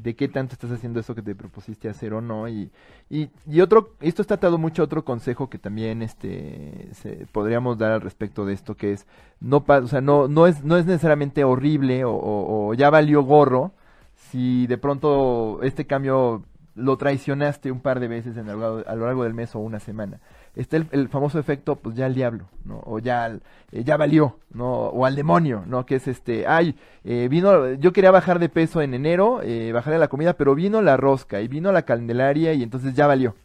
de 0.01 0.15
qué 0.15 0.27
tanto 0.27 0.53
estás 0.53 0.71
haciendo 0.71 0.99
eso 0.99 1.13
que 1.15 1.21
te 1.21 1.35
propusiste 1.35 1.89
hacer 1.89 2.13
o 2.13 2.21
no 2.21 2.47
y, 2.47 2.71
y, 3.09 3.29
y 3.45 3.61
otro 3.61 3.95
esto 3.99 4.21
está 4.21 4.35
atado 4.35 4.57
mucho 4.57 4.83
otro 4.83 5.03
consejo 5.05 5.49
que 5.49 5.59
también 5.59 6.01
este 6.01 6.89
se, 6.93 7.27
podríamos 7.31 7.77
dar 7.77 7.91
al 7.91 8.01
respecto 8.01 8.45
de 8.45 8.53
esto 8.53 8.75
que 8.75 8.93
es 8.93 9.07
no 9.39 9.63
o 9.67 9.87
sea 9.87 10.01
no 10.01 10.27
no 10.27 10.47
es 10.47 10.63
no 10.63 10.77
es 10.77 10.85
necesariamente 10.85 11.43
horrible 11.43 12.03
o, 12.05 12.13
o 12.13 12.73
ya 12.73 12.89
valió 12.89 13.23
gorro 13.23 13.73
si 14.15 14.67
de 14.67 14.77
pronto 14.77 15.61
este 15.61 15.85
cambio 15.85 16.43
lo 16.75 16.97
traicionaste 16.97 17.71
un 17.71 17.81
par 17.81 17.99
de 17.99 18.07
veces 18.07 18.37
en 18.37 18.49
a 18.49 18.55
lo 18.55 19.05
largo 19.05 19.23
del 19.23 19.33
mes 19.33 19.55
o 19.55 19.59
una 19.59 19.79
semana 19.79 20.19
está 20.55 20.77
el, 20.77 21.09
famoso 21.09 21.39
efecto, 21.39 21.77
pues 21.77 21.95
ya 21.95 22.05
al 22.05 22.15
diablo, 22.15 22.45
¿no? 22.65 22.81
O 22.85 22.99
ya, 22.99 23.27
eh, 23.71 23.83
ya 23.83 23.97
valió, 23.97 24.39
¿no? 24.53 24.69
O 24.69 25.05
al 25.05 25.15
demonio, 25.15 25.63
¿no? 25.65 25.85
Que 25.85 25.95
es 25.95 26.07
este, 26.07 26.47
ay, 26.47 26.75
eh, 27.03 27.27
vino, 27.29 27.73
yo 27.73 27.93
quería 27.93 28.11
bajar 28.11 28.39
de 28.39 28.49
peso 28.49 28.81
en 28.81 28.93
enero, 28.93 29.41
eh, 29.43 29.71
bajarle 29.71 29.99
la 29.99 30.09
comida, 30.09 30.33
pero 30.33 30.55
vino 30.55 30.81
la 30.81 30.97
rosca 30.97 31.41
y 31.41 31.47
vino 31.47 31.71
la 31.71 31.83
candelaria 31.83 32.53
y 32.53 32.63
entonces 32.63 32.93
ya 32.95 33.07
valió. 33.07 33.35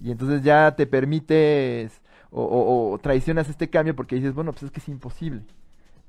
Y 0.00 0.10
entonces 0.10 0.42
ya 0.42 0.74
te 0.76 0.86
permites 0.86 2.00
o, 2.30 2.92
o 2.92 2.98
traicionas 2.98 3.48
este 3.48 3.68
cambio 3.70 3.94
porque 3.94 4.16
dices, 4.16 4.34
bueno, 4.34 4.52
pues 4.52 4.64
es 4.64 4.70
que 4.70 4.80
es 4.80 4.88
imposible. 4.88 5.42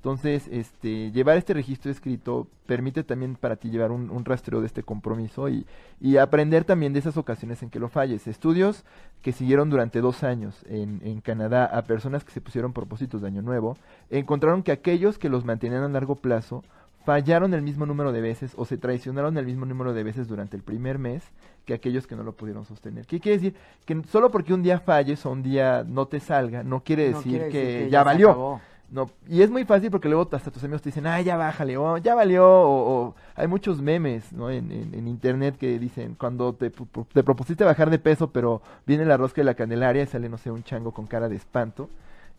Entonces, 0.04 0.50
este, 0.52 1.12
llevar 1.12 1.38
este 1.38 1.54
registro 1.54 1.90
escrito 1.90 2.46
permite 2.66 3.06
también 3.06 3.36
para 3.36 3.56
ti 3.56 3.70
llevar 3.70 3.92
un, 3.92 4.10
un 4.10 4.26
rastreo 4.26 4.60
de 4.60 4.68
este 4.68 4.84
compromiso 4.84 5.48
y, 5.48 5.66
y, 6.02 6.18
aprender 6.18 6.66
también 6.66 6.92
de 6.92 7.00
esas 7.00 7.16
ocasiones 7.16 7.64
en 7.64 7.70
que 7.70 7.80
lo 7.80 7.88
falles. 7.88 8.28
Estudios 8.28 8.84
que 9.22 9.32
siguieron 9.32 9.70
durante 9.70 10.02
dos 10.02 10.26
años 10.26 10.66
en, 10.68 11.00
en, 11.06 11.22
Canadá 11.22 11.64
a 11.64 11.84
personas 11.84 12.26
que 12.26 12.34
se 12.34 12.42
pusieron 12.42 12.74
propósitos 12.74 13.22
de 13.22 13.28
año 13.28 13.42
nuevo, 13.42 13.78
encontraron 14.10 14.62
que 14.62 14.74
aquellos 14.74 15.18
que 15.18 15.30
los 15.30 15.46
mantenían 15.46 15.84
a 15.84 15.88
largo 15.88 16.16
plazo 16.16 16.66
fallaron 17.06 17.54
el 17.54 17.62
mismo 17.62 17.86
número 17.86 18.12
de 18.12 18.20
veces 18.20 18.52
o 18.58 18.66
se 18.66 18.78
traicionaron 18.78 19.38
el 19.38 19.46
mismo 19.46 19.66
número 19.66 19.94
de 19.94 20.04
veces 20.04 20.28
durante 20.28 20.58
el 20.58 20.64
primer 20.64 21.00
mes 21.00 21.24
que 21.64 21.74
aquellos 21.74 22.08
que 22.08 22.18
no 22.18 22.24
lo 22.24 22.34
pudieron 22.34 22.66
sostener. 22.66 23.06
¿Qué 23.06 23.22
quiere 23.22 23.38
decir? 23.38 23.56
Que 23.86 24.04
solo 24.12 24.32
porque 24.32 24.54
un 24.54 24.64
día 24.64 24.80
falles 24.80 25.26
o 25.26 25.32
un 25.32 25.44
día 25.44 25.86
no 25.88 26.08
te 26.08 26.20
salga, 26.20 26.62
no 26.62 26.84
quiere 26.84 27.14
decir, 27.14 27.48
que, 27.48 27.88
ya, 27.90 28.04
valió. 28.04 28.60
No, 28.94 29.10
y 29.28 29.42
es 29.42 29.50
muy 29.50 29.66
fácil 29.66 29.90
porque 29.90 30.08
luego 30.08 30.30
hasta 30.32 30.52
tus 30.52 30.64
amigos 30.64 30.84
te 30.84 30.90
dicen, 30.90 31.08
ah, 31.08 31.20
ya 31.20 31.36
bájale, 31.36 31.78
o 31.78 31.98
ya 31.98 32.14
valió, 32.14 32.46
o, 32.48 33.16
hay 33.34 33.48
muchos 33.48 33.82
memes, 33.82 34.32
¿no? 34.32 34.52
En, 34.52 34.72
en, 34.72 35.08
internet 35.08 35.58
que 35.58 35.80
dicen, 35.80 36.14
cuando 36.14 36.54
te, 36.54 36.70
te, 36.70 37.24
propusiste 37.24 37.64
bajar 37.64 37.90
de 37.90 37.98
peso, 37.98 38.30
pero 38.30 38.62
viene 38.86 39.04
la 39.04 39.18
rosca 39.18 39.42
de 39.42 39.46
la 39.46 39.56
candelaria 39.56 40.04
y 40.04 40.06
sale, 40.06 40.30
no 40.30 40.38
sé, 40.38 40.52
un 40.52 40.64
chango 40.64 40.92
con 40.92 41.08
cara 41.08 41.28
de 41.28 41.36
espanto, 41.36 41.90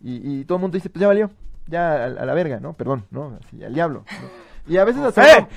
y, 0.01 0.39
y 0.39 0.45
todo 0.45 0.57
el 0.57 0.61
mundo 0.61 0.75
dice, 0.75 0.89
pues 0.89 1.01
ya 1.01 1.07
valió, 1.07 1.29
ya 1.67 2.05
a, 2.05 2.07
la 2.07 2.33
verga, 2.33 2.61
¿no? 2.61 2.71
Perdón, 2.71 3.03
¿no? 3.11 3.37
Así, 3.45 3.61
al 3.61 3.73
diablo. 3.73 4.05
Y 4.65 4.77
a 4.77 4.85
veces 4.85 5.03
hasta 5.03 5.21
uno, 5.37 5.47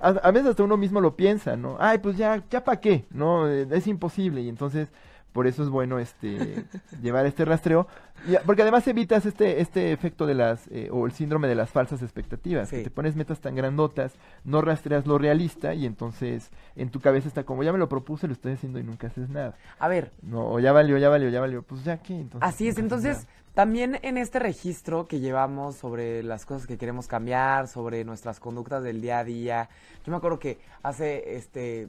a, 0.00 0.30
veces 0.30 0.48
hasta 0.48 0.62
uno 0.62 0.78
mismo 0.78 1.02
lo 1.02 1.14
piensa, 1.14 1.56
¿no? 1.56 1.76
Ay, 1.78 1.98
pues 1.98 2.16
ya, 2.16 2.42
ya 2.50 2.64
para 2.64 2.80
qué, 2.80 3.04
¿no? 3.10 3.46
Es 3.46 3.86
imposible. 3.86 4.40
Y 4.40 4.48
entonces 4.48 4.88
por 5.32 5.46
eso 5.46 5.62
es 5.62 5.68
bueno 5.68 5.98
este 5.98 6.64
llevar 7.02 7.26
este 7.26 7.44
rastreo, 7.44 7.86
y- 8.26 8.36
porque 8.46 8.62
además 8.62 8.86
evitas 8.88 9.26
este 9.26 9.60
este 9.60 9.92
efecto 9.92 10.26
de 10.26 10.34
las 10.34 10.66
eh, 10.68 10.88
o 10.90 11.06
el 11.06 11.12
síndrome 11.12 11.46
de 11.48 11.54
las 11.54 11.70
falsas 11.70 12.02
expectativas, 12.02 12.70
que 12.70 12.84
te 12.84 12.90
pones 12.90 13.14
metas 13.16 13.40
tan 13.40 13.54
grandotas, 13.54 14.14
no 14.44 14.60
rastreas 14.62 15.06
lo 15.06 15.18
realista 15.18 15.74
y 15.74 15.86
entonces 15.86 16.50
en 16.76 16.90
tu 16.90 17.00
cabeza 17.00 17.28
está 17.28 17.44
como 17.44 17.62
ya 17.62 17.72
me 17.72 17.78
lo 17.78 17.88
propuse, 17.88 18.26
lo 18.26 18.32
estoy 18.32 18.52
haciendo 18.52 18.78
y 18.78 18.82
nunca 18.82 19.06
haces 19.08 19.28
nada. 19.28 19.54
A 19.78 19.88
ver, 19.88 20.12
No, 20.22 20.50
o 20.50 20.58
ya 20.60 20.72
valió, 20.72 20.98
ya 20.98 21.08
valió, 21.08 21.28
ya 21.28 21.40
valió, 21.40 21.62
pues 21.62 21.84
ya 21.84 21.98
qué, 21.98 22.14
entonces. 22.18 22.48
Así 22.48 22.66
es, 22.68 22.78
entonces 22.78 23.26
también 23.58 23.98
en 24.02 24.18
este 24.18 24.38
registro 24.38 25.08
que 25.08 25.18
llevamos 25.18 25.74
sobre 25.74 26.22
las 26.22 26.46
cosas 26.46 26.68
que 26.68 26.78
queremos 26.78 27.08
cambiar, 27.08 27.66
sobre 27.66 28.04
nuestras 28.04 28.38
conductas 28.38 28.84
del 28.84 29.00
día 29.00 29.18
a 29.18 29.24
día, 29.24 29.68
yo 30.06 30.12
me 30.12 30.16
acuerdo 30.16 30.38
que 30.38 30.60
hace 30.84 31.34
este 31.34 31.88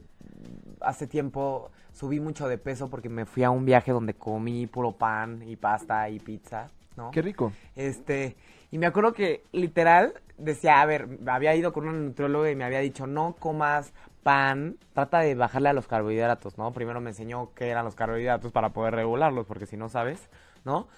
hace 0.80 1.06
tiempo 1.06 1.70
subí 1.92 2.18
mucho 2.18 2.48
de 2.48 2.58
peso 2.58 2.90
porque 2.90 3.08
me 3.08 3.24
fui 3.24 3.44
a 3.44 3.50
un 3.50 3.64
viaje 3.64 3.92
donde 3.92 4.14
comí 4.14 4.66
puro 4.66 4.90
pan 4.90 5.44
y 5.46 5.54
pasta 5.54 6.10
y 6.10 6.18
pizza, 6.18 6.70
¿no? 6.96 7.12
Qué 7.12 7.22
rico. 7.22 7.52
Este, 7.76 8.34
y 8.72 8.78
me 8.78 8.86
acuerdo 8.86 9.12
que 9.12 9.44
literal 9.52 10.14
decía, 10.38 10.80
a 10.80 10.86
ver, 10.86 11.20
había 11.28 11.54
ido 11.54 11.72
con 11.72 11.86
una 11.86 11.96
nutrióloga 11.96 12.50
y 12.50 12.56
me 12.56 12.64
había 12.64 12.80
dicho, 12.80 13.06
no 13.06 13.36
comas 13.38 13.92
pan, 14.24 14.76
trata 14.92 15.20
de 15.20 15.36
bajarle 15.36 15.68
a 15.68 15.72
los 15.72 15.86
carbohidratos, 15.86 16.58
¿no? 16.58 16.72
Primero 16.72 17.00
me 17.00 17.10
enseñó 17.10 17.52
qué 17.54 17.68
eran 17.68 17.84
los 17.84 17.94
carbohidratos 17.94 18.50
para 18.50 18.70
poder 18.70 18.96
regularlos, 18.96 19.46
porque 19.46 19.66
si 19.66 19.76
no 19.76 19.88
sabes, 19.88 20.28
¿no? 20.64 20.88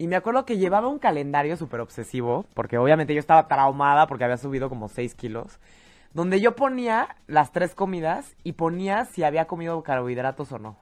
Y 0.00 0.06
me 0.06 0.16
acuerdo 0.16 0.46
que 0.46 0.56
llevaba 0.56 0.88
un 0.88 0.98
calendario 0.98 1.58
súper 1.58 1.80
obsesivo, 1.80 2.46
porque 2.54 2.78
obviamente 2.78 3.12
yo 3.12 3.20
estaba 3.20 3.48
traumada 3.48 4.06
porque 4.06 4.24
había 4.24 4.38
subido 4.38 4.70
como 4.70 4.88
6 4.88 5.14
kilos, 5.14 5.60
donde 6.14 6.40
yo 6.40 6.56
ponía 6.56 7.16
las 7.26 7.52
tres 7.52 7.74
comidas 7.74 8.34
y 8.42 8.52
ponía 8.52 9.04
si 9.04 9.24
había 9.24 9.44
comido 9.44 9.82
carbohidratos 9.82 10.52
o 10.52 10.58
no 10.58 10.78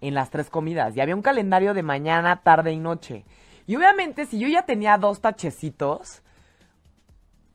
en 0.00 0.14
las 0.14 0.30
tres 0.30 0.48
comidas. 0.48 0.96
Y 0.96 1.00
había 1.00 1.16
un 1.16 1.22
calendario 1.22 1.74
de 1.74 1.82
mañana, 1.82 2.40
tarde 2.44 2.70
y 2.70 2.78
noche. 2.78 3.24
Y 3.66 3.74
obviamente, 3.74 4.26
si 4.26 4.38
yo 4.38 4.46
ya 4.46 4.62
tenía 4.62 4.96
dos 4.96 5.20
tachecitos, 5.20 6.22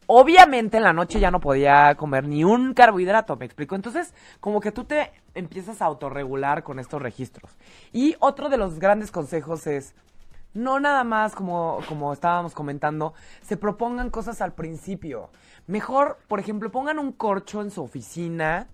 obviamente 0.07 0.75
en 0.75 0.83
la 0.83 0.91
noche 0.91 1.21
ya 1.21 1.31
no 1.31 1.39
podía 1.39 1.95
comer 1.95 2.27
ni 2.27 2.43
un 2.43 2.73
carbohidrato, 2.73 3.37
¿me 3.37 3.45
explico? 3.45 3.75
Entonces, 3.75 4.13
como 4.41 4.59
que 4.59 4.73
tú 4.73 4.83
te 4.83 5.13
empiezas 5.35 5.81
a 5.81 5.85
autorregular 5.85 6.63
con 6.63 6.79
estos 6.79 7.01
registros. 7.01 7.55
Y 7.93 8.17
otro 8.19 8.49
de 8.49 8.57
los 8.57 8.77
grandes 8.77 9.09
consejos 9.09 9.67
es, 9.67 9.95
no 10.55 10.79
nada 10.79 11.03
más 11.03 11.35
como, 11.35 11.79
como 11.87 12.11
estábamos 12.11 12.53
comentando, 12.53 13.13
se 13.43 13.55
propongan 13.57 14.09
cosas 14.09 14.41
al 14.41 14.53
principio. 14.53 15.29
Mejor, 15.67 16.17
por 16.27 16.39
ejemplo, 16.39 16.71
pongan 16.71 16.97
un 16.97 17.11
corcho 17.11 17.61
en 17.61 17.69
su 17.69 17.83
oficina, 17.83 18.67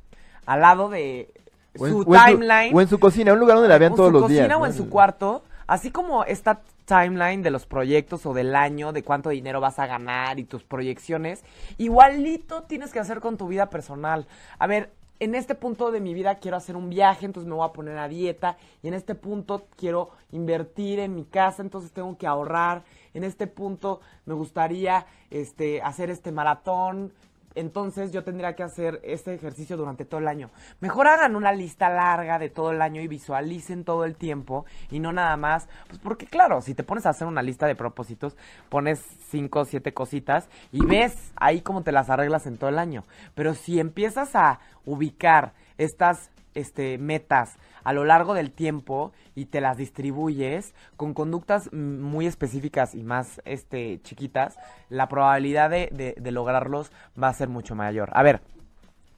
al 0.45 0.61
lado 0.61 0.89
de 0.89 1.33
O 1.77 1.85
en- 1.87 1.91
su 1.93 1.99
o 2.01 2.15
en 2.15 2.23
timeline 2.25 2.75
o 2.75 2.81
en 2.81 2.87
su 2.87 2.99
cocina, 2.99 3.33
un 3.33 3.39
lugar 3.39 3.55
donde 3.57 3.69
la 3.69 3.77
vean 3.77 3.91
en 3.91 3.95
todos 3.97 4.09
su 4.09 4.13
los 4.13 4.21
cocina 4.23 4.43
días. 4.45 4.55
o 4.55 4.59
¿no? 4.59 4.65
en 4.65 4.73
su 4.73 4.89
cuarto, 4.89 5.43
así 5.67 5.91
como 5.91 6.23
esta 6.23 6.61
timeline 6.85 7.41
de 7.41 7.51
los 7.51 7.65
proyectos 7.65 8.25
o 8.25 8.33
del 8.33 8.53
año, 8.55 8.91
de 8.91 9.03
cuánto 9.03 9.29
dinero 9.29 9.61
vas 9.61 9.79
a 9.79 9.87
ganar 9.87 10.39
y 10.39 10.43
tus 10.43 10.63
proyecciones, 10.63 11.43
igualito 11.77 12.63
tienes 12.63 12.91
que 12.91 12.99
hacer 12.99 13.21
con 13.21 13.37
tu 13.37 13.47
vida 13.47 13.69
personal. 13.69 14.27
A 14.59 14.67
ver, 14.67 14.91
en 15.21 15.35
este 15.35 15.53
punto 15.53 15.91
de 15.91 15.99
mi 15.99 16.15
vida 16.15 16.39
quiero 16.39 16.57
hacer 16.57 16.75
un 16.75 16.89
viaje, 16.89 17.27
entonces 17.27 17.47
me 17.47 17.53
voy 17.53 17.63
a 17.63 17.73
poner 17.73 17.95
a 17.99 18.07
dieta, 18.07 18.57
y 18.81 18.87
en 18.87 18.95
este 18.95 19.13
punto 19.13 19.67
quiero 19.77 20.09
invertir 20.31 20.97
en 20.97 21.13
mi 21.13 21.25
casa, 21.25 21.61
entonces 21.61 21.91
tengo 21.91 22.17
que 22.17 22.25
ahorrar, 22.25 22.83
en 23.13 23.23
este 23.23 23.45
punto 23.45 24.01
me 24.25 24.33
gustaría 24.33 25.05
este 25.29 25.79
hacer 25.83 26.09
este 26.09 26.31
maratón, 26.31 27.13
entonces 27.55 28.11
yo 28.11 28.23
tendría 28.23 28.55
que 28.55 28.63
hacer 28.63 28.99
este 29.03 29.33
ejercicio 29.33 29.77
durante 29.77 30.05
todo 30.05 30.19
el 30.19 30.27
año. 30.27 30.49
Mejor 30.79 31.07
hagan 31.07 31.35
una 31.35 31.51
lista 31.51 31.89
larga 31.89 32.39
de 32.39 32.49
todo 32.49 32.71
el 32.71 32.81
año 32.81 33.01
y 33.01 33.07
visualicen 33.07 33.83
todo 33.83 34.05
el 34.05 34.15
tiempo 34.15 34.65
y 34.89 34.99
no 34.99 35.11
nada 35.11 35.35
más, 35.37 35.67
pues 35.87 35.99
porque 35.99 36.25
claro, 36.25 36.61
si 36.61 36.73
te 36.73 36.83
pones 36.83 37.05
a 37.05 37.09
hacer 37.09 37.27
una 37.27 37.41
lista 37.41 37.67
de 37.67 37.75
propósitos, 37.75 38.35
pones 38.69 38.99
cinco 39.29 39.61
o 39.61 39.65
siete 39.65 39.93
cositas 39.93 40.49
y 40.71 40.85
ves 40.85 41.31
ahí 41.35 41.61
cómo 41.61 41.83
te 41.83 41.91
las 41.91 42.09
arreglas 42.09 42.47
en 42.47 42.57
todo 42.57 42.69
el 42.69 42.79
año. 42.79 43.03
Pero 43.35 43.53
si 43.53 43.79
empiezas 43.79 44.35
a 44.35 44.59
ubicar 44.85 45.53
estas 45.77 46.29
este, 46.53 46.97
metas 46.97 47.57
a 47.83 47.93
lo 47.93 48.05
largo 48.05 48.33
del 48.33 48.51
tiempo 48.51 49.11
y 49.35 49.45
te 49.45 49.61
las 49.61 49.77
distribuyes 49.77 50.73
con 50.97 51.13
conductas 51.13 51.71
muy 51.73 52.27
específicas 52.27 52.95
y 52.95 53.03
más 53.03 53.41
este, 53.45 53.99
chiquitas, 54.03 54.57
la 54.89 55.07
probabilidad 55.07 55.69
de, 55.69 55.89
de- 55.91 56.15
de 56.19 56.31
lograrlos 56.31 56.91
va 57.21 57.29
a 57.29 57.33
ser 57.33 57.49
mucho 57.49 57.75
mayor. 57.75 58.09
A 58.13 58.23
ver, 58.23 58.41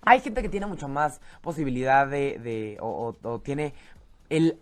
hay 0.01 0.20
gente 0.20 0.41
que 0.41 0.49
tiene 0.49 0.66
mucho 0.66 0.88
más 0.88 1.22
posibilidad 1.41 2.07
de, 2.07 2.39
de 2.39 2.78
o, 2.82 3.16
o- 3.24 3.30
o 3.30 3.39
tiene 3.39 3.74
el 4.30 4.57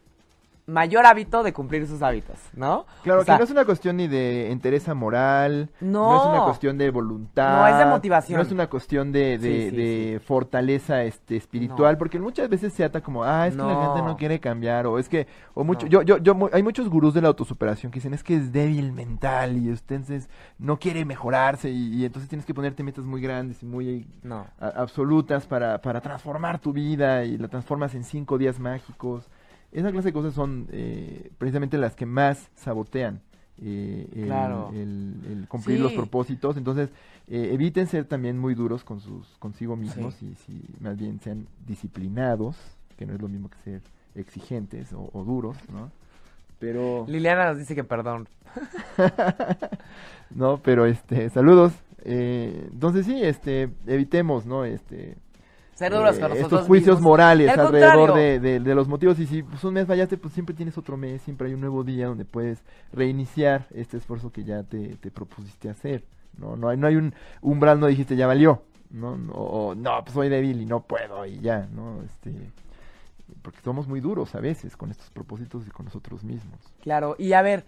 mayor 0.68 1.05
hábito 1.05 1.43
de 1.43 1.53
cumplir 1.53 1.88
sus 1.88 2.01
hábitos, 2.01 2.38
¿no? 2.55 2.86
Claro, 3.03 3.22
O 3.22 3.24
sea, 3.26 3.36
que 3.36 3.39
no 3.39 3.43
es 3.45 3.51
una 3.51 3.66
cuestión 3.66 3.97
ni 3.97 4.07
de 4.07 4.51
entereza 4.51 4.93
moral, 4.93 5.70
No. 5.82 6.16
es 6.18 6.26
una 6.28 6.43
cuestión 6.45 6.78
de 6.78 6.89
voluntad, 6.91 7.59
No, 7.62 7.68
es 7.68 7.78
de 7.78 7.86
motivación. 7.91 8.38
no 8.38 8.43
es 8.43 8.51
una 8.51 8.68
cuestión 8.68 9.12
de, 9.12 9.38
de, 9.38 9.64
Sí, 9.64 9.70
sí, 9.72 9.76
de 9.76 10.20
fortaleza 10.20 11.03
este 11.03 11.36
espiritual, 11.36 11.93
No. 11.93 11.97
porque 11.99 12.20
muchas 12.20 12.47
veces 12.47 12.74
se 12.74 12.84
ata 12.84 13.01
como, 13.01 13.24
ah, 13.24 13.47
es 13.47 13.55
que 13.55 13.62
la 13.62 13.86
gente 13.86 14.01
no 14.03 14.16
quiere 14.18 14.39
cambiar, 14.39 14.86
o 14.88 14.97
es 14.99 15.09
que, 15.09 15.28
o 15.53 15.64
mucho, 15.64 15.88
yo, 15.88 16.03
yo, 16.03 16.18
yo, 16.20 16.36
hay 16.53 16.64
muchos 16.64 16.89
gurús 16.89 17.14
de 17.14 17.22
la 17.22 17.28
autosuperación 17.30 17.91
que 17.91 17.97
dicen, 17.99 18.14
es 18.14 18.24
que 18.24 18.36
es 18.36 18.51
débil 18.53 18.91
mental, 18.91 19.57
y 19.57 19.70
entonces 19.70 20.30
no 20.59 20.78
quiere 20.80 21.05
mejorarse, 21.05 21.70
y, 21.70 21.95
y 21.95 22.05
entonces 22.05 22.30
tienes 22.30 22.45
que 22.45 22.53
ponerte 22.53 22.84
metas 22.84 23.03
muy 23.05 23.20
grandes 23.22 23.62
y 23.64 23.66
muy 23.66 24.07
No. 24.24 24.47
a- 24.59 24.68
absolutas 24.68 25.47
para, 25.47 25.82
para 25.82 26.01
transformar 26.01 26.59
tu 26.59 26.72
vida 26.72 27.24
y 27.26 27.38
la 27.38 27.47
transformas 27.47 27.93
en 27.95 28.03
cinco 28.03 28.38
días 28.38 28.59
mágicos. 28.59 29.28
Esa 29.72 29.91
clase 29.91 30.09
de 30.09 30.13
cosas 30.13 30.34
son 30.34 30.67
eh, 30.72 31.32
precisamente 31.38 31.78
las 31.78 31.95
que 31.95 32.05
más 32.05 32.49
sabotean 32.55 33.22
eh, 33.63 34.07
el, 34.15 34.26
Claro. 34.26 34.69
el- 34.74 35.15
el 35.30 35.47
cumplir 35.47 35.80
los 35.80 35.93
propósitos. 35.93 36.57
Entonces, 36.57 36.89
eh, 37.28 37.51
eviten 37.53 37.88
ser 37.88 38.05
también 38.05 38.38
muy 38.39 38.55
duros 38.55 38.84
con 38.84 38.99
sus 38.99 39.28
consigo 39.39 39.76
mismos 39.76 40.15
Sí. 40.15 40.32
y 40.32 40.36
si 40.36 40.61
más 40.80 40.97
bien 40.97 41.19
sean 41.22 41.45
disciplinados, 41.67 42.57
que 42.97 43.05
no 43.05 43.13
es 43.13 43.22
lo 43.22 43.28
mismo 43.28 43.49
que 43.49 43.57
ser 43.59 43.82
exigentes 44.15 44.91
o, 44.93 45.09
o 45.13 45.24
duros, 45.24 45.55
¿no? 45.72 45.91
Pero, 46.59 47.05
Liliana 47.07 47.45
nos 47.49 47.57
dice 47.59 47.74
que 47.76 47.84
perdón. 47.84 48.28
no, 50.32 50.57
pero 50.57 50.86
este, 50.86 51.30
saludos. 51.30 51.74
Eh, 52.03 52.67
entonces 52.72 53.05
sí, 53.05 53.22
este, 53.24 53.69
evitemos, 53.88 54.45
¿no? 54.45 54.65
Este, 54.65 55.15
Ser 55.82 55.93
duros 55.93 56.17
eh, 56.17 56.19
con 56.21 56.29
nosotros 56.29 56.51
estos 56.53 56.67
juicios 56.67 56.95
mismos. 56.97 57.09
morales 57.11 57.49
al 57.49 57.59
alrededor 57.59 58.13
de- 58.15 58.59
de 58.59 58.75
los 58.75 58.88
motivos. 58.88 59.19
Y 59.19 59.27
si 59.27 59.43
pues, 59.43 59.63
un 59.63 59.73
mes 59.73 59.86
fallaste 59.88 60.17
pues 60.17 60.34
siempre 60.34 60.55
tienes 60.55 60.77
otro 60.77 60.95
mes 60.97 61.21
siempre 61.21 61.47
hay 61.47 61.53
un 61.53 61.61
nuevo 61.61 61.84
día 61.84 62.07
donde 62.07 62.25
puedes 62.25 62.59
reiniciar 62.93 63.67
este 63.71 63.97
esfuerzo 63.97 64.32
que 64.32 64.43
ya 64.43 64.63
te, 64.63 64.95
te 64.97 65.11
propusiste 65.11 65.69
hacer 65.69 66.03
no 66.38 66.55
no 66.55 66.69
hay 66.69 66.77
no 66.77 66.88
hay 66.88 66.95
un 66.95 67.13
umbral 67.41 67.79
no 67.79 67.88
dijiste 67.88 68.15
ya 68.15 68.25
valió 68.27 68.63
no 68.89 69.17
no, 69.17 69.34
o, 69.34 69.75
no 69.75 70.01
pues 70.03 70.13
soy 70.13 70.29
débil 70.29 70.61
y 70.61 70.65
no 70.65 70.82
puedo 70.82 71.25
y 71.25 71.39
ya 71.39 71.67
no 71.73 72.01
este 72.03 72.32
porque 73.41 73.59
somos 73.63 73.88
muy 73.88 73.99
duros 74.01 74.36
a 74.36 74.39
veces 74.39 74.75
con 74.77 74.91
estos 74.91 75.09
propósitos 75.09 75.65
y 75.65 75.69
con 75.71 75.86
nosotros 75.86 76.23
mismos. 76.23 76.59
Claro, 76.82 77.15
y 77.17 77.32
a 77.34 77.41
ver, 77.41 77.65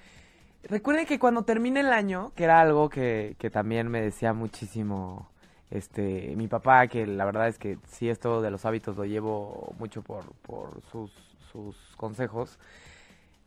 recuerden 0.63 1.05
que 1.05 1.19
cuando 1.19 1.43
termine 1.43 1.79
el 1.79 1.93
año, 1.93 2.31
que 2.35 2.43
era 2.43 2.59
algo 2.61 2.89
que, 2.89 3.35
que 3.39 3.49
también 3.49 3.87
me 3.87 4.01
decía 4.01 4.33
muchísimo 4.33 5.29
este 5.73 6.33
mi 6.35 6.47
papá, 6.47 6.87
que 6.87 7.05
la 7.07 7.25
verdad 7.25 7.47
es 7.47 7.57
que 7.57 7.77
sí 7.87 8.09
esto 8.09 8.41
de 8.41 8.51
los 8.51 8.65
hábitos 8.65 8.95
lo 8.95 9.05
llevo 9.05 9.73
mucho 9.79 10.01
por, 10.01 10.25
por 10.43 10.81
sus, 10.91 11.11
sus 11.51 11.75
consejos. 11.97 12.59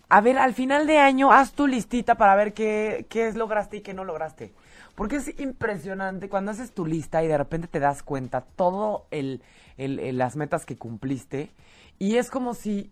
A 0.09 0.21
ver, 0.21 0.39
al 0.39 0.55
final 0.55 0.87
de 0.87 0.99
año, 0.99 1.33
haz 1.33 1.53
tu 1.53 1.67
listita 1.67 2.15
para 2.15 2.37
ver 2.37 2.53
qué, 2.55 3.07
qué 3.09 3.33
lograste 3.33 3.79
y 3.79 3.81
qué 3.81 3.93
no 3.93 4.05
lograste. 4.05 4.53
Porque 4.95 5.17
es 5.17 5.39
impresionante 5.41 6.29
cuando 6.29 6.53
haces 6.53 6.73
tu 6.73 6.87
lista 6.87 7.23
y 7.25 7.29
de 7.29 7.37
repente 7.37 7.67
te 7.69 7.81
das 7.81 8.03
cuenta 8.03 8.41
todo 8.41 9.07
el- 9.11 9.43
las 9.77 10.37
metas 10.37 10.65
que 10.65 10.77
cumpliste. 10.79 11.51
Y 11.99 12.17
es 12.17 12.31
como 12.31 12.55
si 12.55 12.91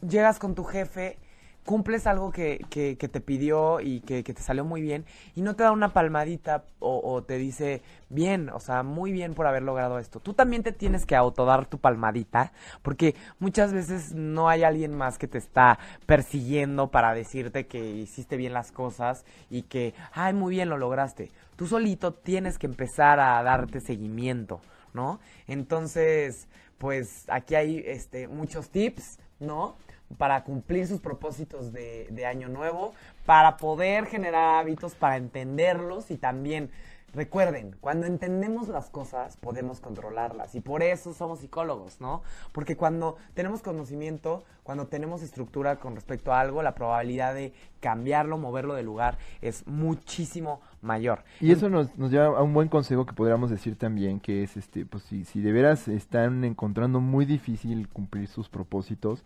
llegas 0.00 0.38
con 0.38 0.54
tu 0.54 0.64
jefe, 0.64 1.18
cumples 1.64 2.06
algo 2.06 2.30
que, 2.32 2.64
que- 2.70 2.96
te 2.96 3.20
pidió 3.20 3.80
y 3.80 4.00
que, 4.00 4.24
que 4.24 4.34
te 4.34 4.42
salió 4.42 4.64
muy 4.64 4.80
bien 4.82 5.04
y 5.34 5.42
no 5.42 5.54
te 5.54 5.62
da 5.64 5.72
una 5.72 5.92
palmadita 5.92 6.64
o, 6.80 7.00
o 7.04 7.22
te 7.22 7.36
dice, 7.38 7.82
bien, 8.08 8.48
o 8.50 8.60
sea, 8.60 8.82
muy 8.82 9.12
bien 9.12 9.34
por 9.34 9.46
haber 9.46 9.62
logrado 9.62 9.98
esto. 9.98 10.20
Tú 10.20 10.34
también 10.34 10.62
te 10.62 10.72
tienes 10.72 11.06
que 11.06 11.14
autodar 11.16 11.66
tu 11.66 11.78
palmadita 11.78 12.52
porque 12.82 13.14
muchas 13.38 13.72
veces 13.72 14.14
no 14.14 14.48
hay 14.48 14.64
alguien 14.64 14.96
más 14.96 15.18
que 15.18 15.28
te 15.28 15.38
está 15.38 15.78
persiguiendo 16.06 16.90
para 16.90 17.14
decirte 17.14 17.66
que 17.66 17.78
hiciste 17.90 18.36
bien 18.36 18.52
las 18.52 18.72
cosas 18.72 19.24
y 19.50 19.62
que, 19.62 19.94
ay, 20.12 20.32
muy 20.34 20.54
bien 20.54 20.68
lo 20.68 20.78
lograste. 20.78 21.30
Tú 21.56 21.66
solito 21.66 22.12
tienes 22.14 22.58
que 22.58 22.66
empezar 22.66 23.20
a 23.20 23.42
darte 23.42 23.80
seguimiento, 23.80 24.60
¿no? 24.94 25.20
Entonces, 25.46 26.48
pues 26.78 27.24
aquí 27.28 27.54
hay 27.54 27.82
este, 27.86 28.28
muchos 28.28 28.70
tips, 28.70 29.18
¿no? 29.40 29.76
Para 30.18 30.44
cumplir 30.44 30.86
sus 30.86 31.00
propósitos 31.00 31.72
de, 31.72 32.26
año 32.26 32.48
nuevo, 32.48 32.92
para 33.26 33.56
poder 33.56 34.06
generar 34.06 34.60
hábitos, 34.60 34.94
para 34.94 35.16
entenderlos 35.16 36.10
y 36.10 36.16
también 36.16 36.70
Recuerden, 37.14 37.76
cuando 37.82 38.06
entendemos 38.06 38.68
las 38.68 38.88
cosas 38.88 39.36
podemos 39.36 39.80
controlarlas 39.80 40.54
y 40.54 40.62
por 40.62 40.82
eso 40.82 41.12
somos 41.12 41.40
psicólogos, 41.40 42.00
¿no? 42.00 42.22
Porque 42.52 42.74
cuando 42.74 43.18
tenemos 43.34 43.60
conocimiento, 43.60 44.44
cuando 44.62 44.86
tenemos 44.86 45.22
estructura 45.22 45.76
con 45.76 45.94
respecto 45.94 46.32
a 46.32 46.40
algo, 46.40 46.62
la 46.62 46.74
probabilidad 46.74 47.34
de 47.34 47.52
cambiarlo, 47.80 48.38
moverlo 48.38 48.72
de 48.72 48.82
lugar 48.82 49.18
es 49.42 49.66
muchísimo 49.66 50.62
mayor. 50.80 51.22
Y 51.38 51.52
eso 51.52 51.68
nos, 51.68 51.98
nos 51.98 52.10
lleva 52.10 52.38
a 52.38 52.42
un 52.42 52.54
buen 52.54 52.68
consejo 52.68 53.04
que 53.04 53.12
podríamos 53.12 53.50
decir 53.50 53.76
también, 53.76 54.18
que 54.18 54.42
es, 54.42 54.56
este, 54.56 54.86
pues 54.86 55.02
si, 55.02 55.26
si 55.26 55.42
de 55.42 55.52
veras 55.52 55.88
están 55.88 56.44
encontrando 56.44 56.98
muy 57.00 57.26
difícil 57.26 57.88
cumplir 57.90 58.26
sus 58.26 58.48
propósitos, 58.48 59.22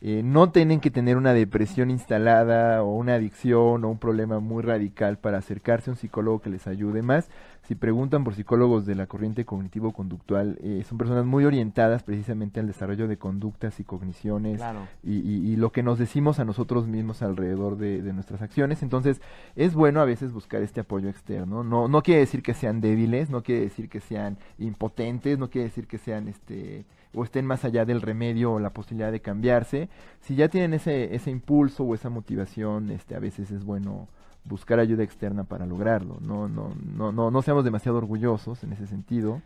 eh, 0.00 0.22
no 0.24 0.50
tienen 0.50 0.80
que 0.80 0.90
tener 0.90 1.16
una 1.16 1.32
depresión 1.32 1.90
instalada 1.90 2.84
o 2.84 2.94
una 2.94 3.14
adicción 3.14 3.84
o 3.84 3.88
un 3.88 3.98
problema 3.98 4.38
muy 4.38 4.62
radical 4.62 5.18
para 5.18 5.38
acercarse 5.38 5.90
a 5.90 5.94
un 5.94 5.96
psicólogo 5.96 6.40
que 6.40 6.50
les 6.50 6.68
ayude 6.68 7.02
más. 7.02 7.28
Si 7.68 7.74
preguntan 7.74 8.24
por 8.24 8.34
psicólogos 8.34 8.86
de 8.86 8.94
la 8.94 9.06
corriente 9.06 9.44
cognitivo-conductual, 9.44 10.56
eh, 10.62 10.84
son 10.88 10.96
personas 10.96 11.26
muy 11.26 11.44
orientadas 11.44 12.02
precisamente 12.02 12.60
al 12.60 12.66
desarrollo 12.66 13.08
de 13.08 13.18
conductas 13.18 13.78
y 13.80 13.84
cogniciones 13.84 14.62
y, 15.02 15.18
y, 15.18 15.56
lo 15.56 15.70
que 15.70 15.82
nos 15.82 15.98
decimos 15.98 16.38
a 16.38 16.46
nosotros 16.46 16.86
mismos 16.86 17.20
alrededor 17.20 17.76
de, 17.76 18.00
de, 18.00 18.12
nuestras 18.14 18.40
acciones. 18.40 18.82
Entonces, 18.82 19.20
es 19.54 19.74
bueno 19.74 20.00
a 20.00 20.06
veces 20.06 20.32
buscar 20.32 20.62
este 20.62 20.80
apoyo 20.80 21.10
externo. 21.10 21.62
No, 21.62 21.88
no 21.88 22.02
quiere 22.02 22.20
decir 22.20 22.42
que 22.42 22.54
sean 22.54 22.80
débiles, 22.80 23.28
no 23.28 23.42
quiere 23.42 23.62
decir 23.62 23.90
que 23.90 24.00
sean 24.00 24.38
impotentes, 24.58 25.38
no 25.38 25.50
quiere 25.50 25.66
decir 25.66 25.86
que 25.86 25.98
sean 25.98 26.28
este 26.28 26.86
o 27.14 27.24
estén 27.24 27.46
más 27.46 27.64
allá 27.64 27.84
del 27.84 28.02
remedio 28.02 28.52
o 28.52 28.58
la 28.58 28.70
posibilidad 28.70 29.12
de 29.12 29.20
cambiarse. 29.20 29.88
Si 30.20 30.34
ya 30.34 30.48
tienen 30.48 30.74
ese, 30.74 31.14
ese 31.14 31.30
impulso 31.30 31.84
o 31.84 31.94
esa 31.94 32.10
motivación, 32.10 32.90
este, 32.90 33.14
a 33.14 33.18
veces 33.18 33.50
es 33.50 33.64
bueno 33.64 34.08
buscar 34.44 34.78
ayuda 34.78 35.02
externa 35.02 35.44
para 35.44 35.66
lograrlo. 35.66 36.18
No, 36.20 36.48
no, 36.48 36.72
no, 36.96 37.12
no, 37.12 37.30
no 37.30 37.42
seamos 37.42 37.64
demasiado 37.64 37.98
orgullosos 37.98 38.62
en 38.64 38.72
ese 38.72 38.86
sentido 38.86 39.40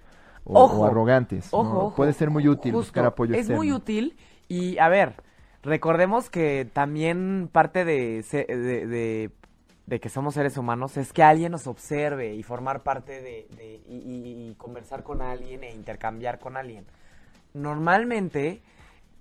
o, 0.45 0.85
arrogantes. 0.85 1.51
Puede 1.97 2.13
ser 2.13 2.31
muy 2.31 2.49
útil 2.49 2.73
buscar 2.73 3.07
apoyo 3.07 3.35
externo. 3.35 3.55
Es 3.55 3.59
muy 3.59 3.73
útil 3.73 4.17
y, 4.49 4.79
a 4.79 4.89
ver, 4.89 5.15
recordemos 5.63 6.31
que 6.31 6.69
también 6.73 7.49
parte 7.51 7.85
de, 7.85 8.23
de, 8.23 9.31
de, 9.87 10.01
que 10.01 10.09
somos 10.09 10.35
seres 10.35 10.57
humanos 10.57 10.97
es 10.97 11.13
que 11.13 11.23
alguien 11.23 11.53
nos 11.53 11.67
observe 11.67 12.35
y 12.35 12.43
formar 12.43 12.83
parte 12.83 13.23
de, 13.23 13.47
y 13.89 14.55
conversar 14.57 15.03
con 15.03 15.23
alguien 15.23 15.65
e 15.65 15.73
intercambiar 15.73 16.39
con 16.39 16.57
alguien 16.57 16.85
normalmente 17.55 18.63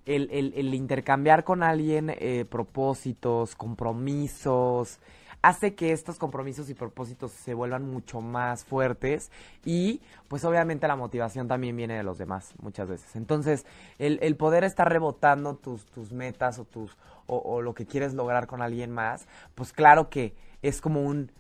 el, 0.06 0.30
el, 0.32 0.74
intercambiar 0.74 1.44
con 1.44 1.64
alguien 1.64 2.10
eh, 2.10 2.46
propósitos, 2.50 3.56
compromisos, 3.56 5.00
hace 5.42 5.74
que 5.74 5.92
estos 5.92 6.18
compromisos 6.18 6.70
y 6.70 6.74
propósitos 6.74 7.32
se 7.32 7.54
vuelvan 7.54 7.90
mucho 7.90 8.22
más 8.22 8.64
fuertes 8.64 9.32
y 9.66 10.02
pues 10.28 10.46
obviamente 10.46 10.88
la 10.88 10.96
motivación 10.96 11.48
también 11.48 11.76
viene 11.76 11.96
de 11.96 12.04
los 12.04 12.18
demás 12.18 12.54
muchas 12.62 12.88
veces. 12.88 13.16
Entonces, 13.16 13.66
el, 13.98 14.20
el 14.22 14.36
poder 14.36 14.64
estar 14.64 14.90
rebotando 14.90 15.56
tus, 15.56 15.86
tus 15.86 16.12
metas 16.12 16.60
o, 16.60 16.66
tus, 16.66 16.98
o, 17.28 17.38
o 17.38 17.62
lo 17.62 17.74
que 17.74 17.86
quieres 17.86 18.14
lograr 18.14 18.48
con 18.48 18.62
alguien 18.62 18.92
más, 18.92 19.28
pues 19.56 19.74
claro 19.74 20.10
que 20.10 20.36
es 20.62 20.82
como 20.82 21.02
un 21.02 21.32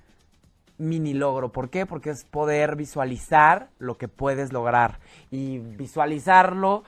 mini 0.81 1.13
logro. 1.13 1.51
¿Por 1.51 1.69
qué? 1.69 1.85
Porque 1.85 2.09
es 2.09 2.25
poder 2.25 2.75
visualizar 2.75 3.69
lo 3.79 3.97
que 3.97 4.07
puedes 4.07 4.51
lograr. 4.51 4.99
Y 5.29 5.59
visualizarlo 5.59 6.83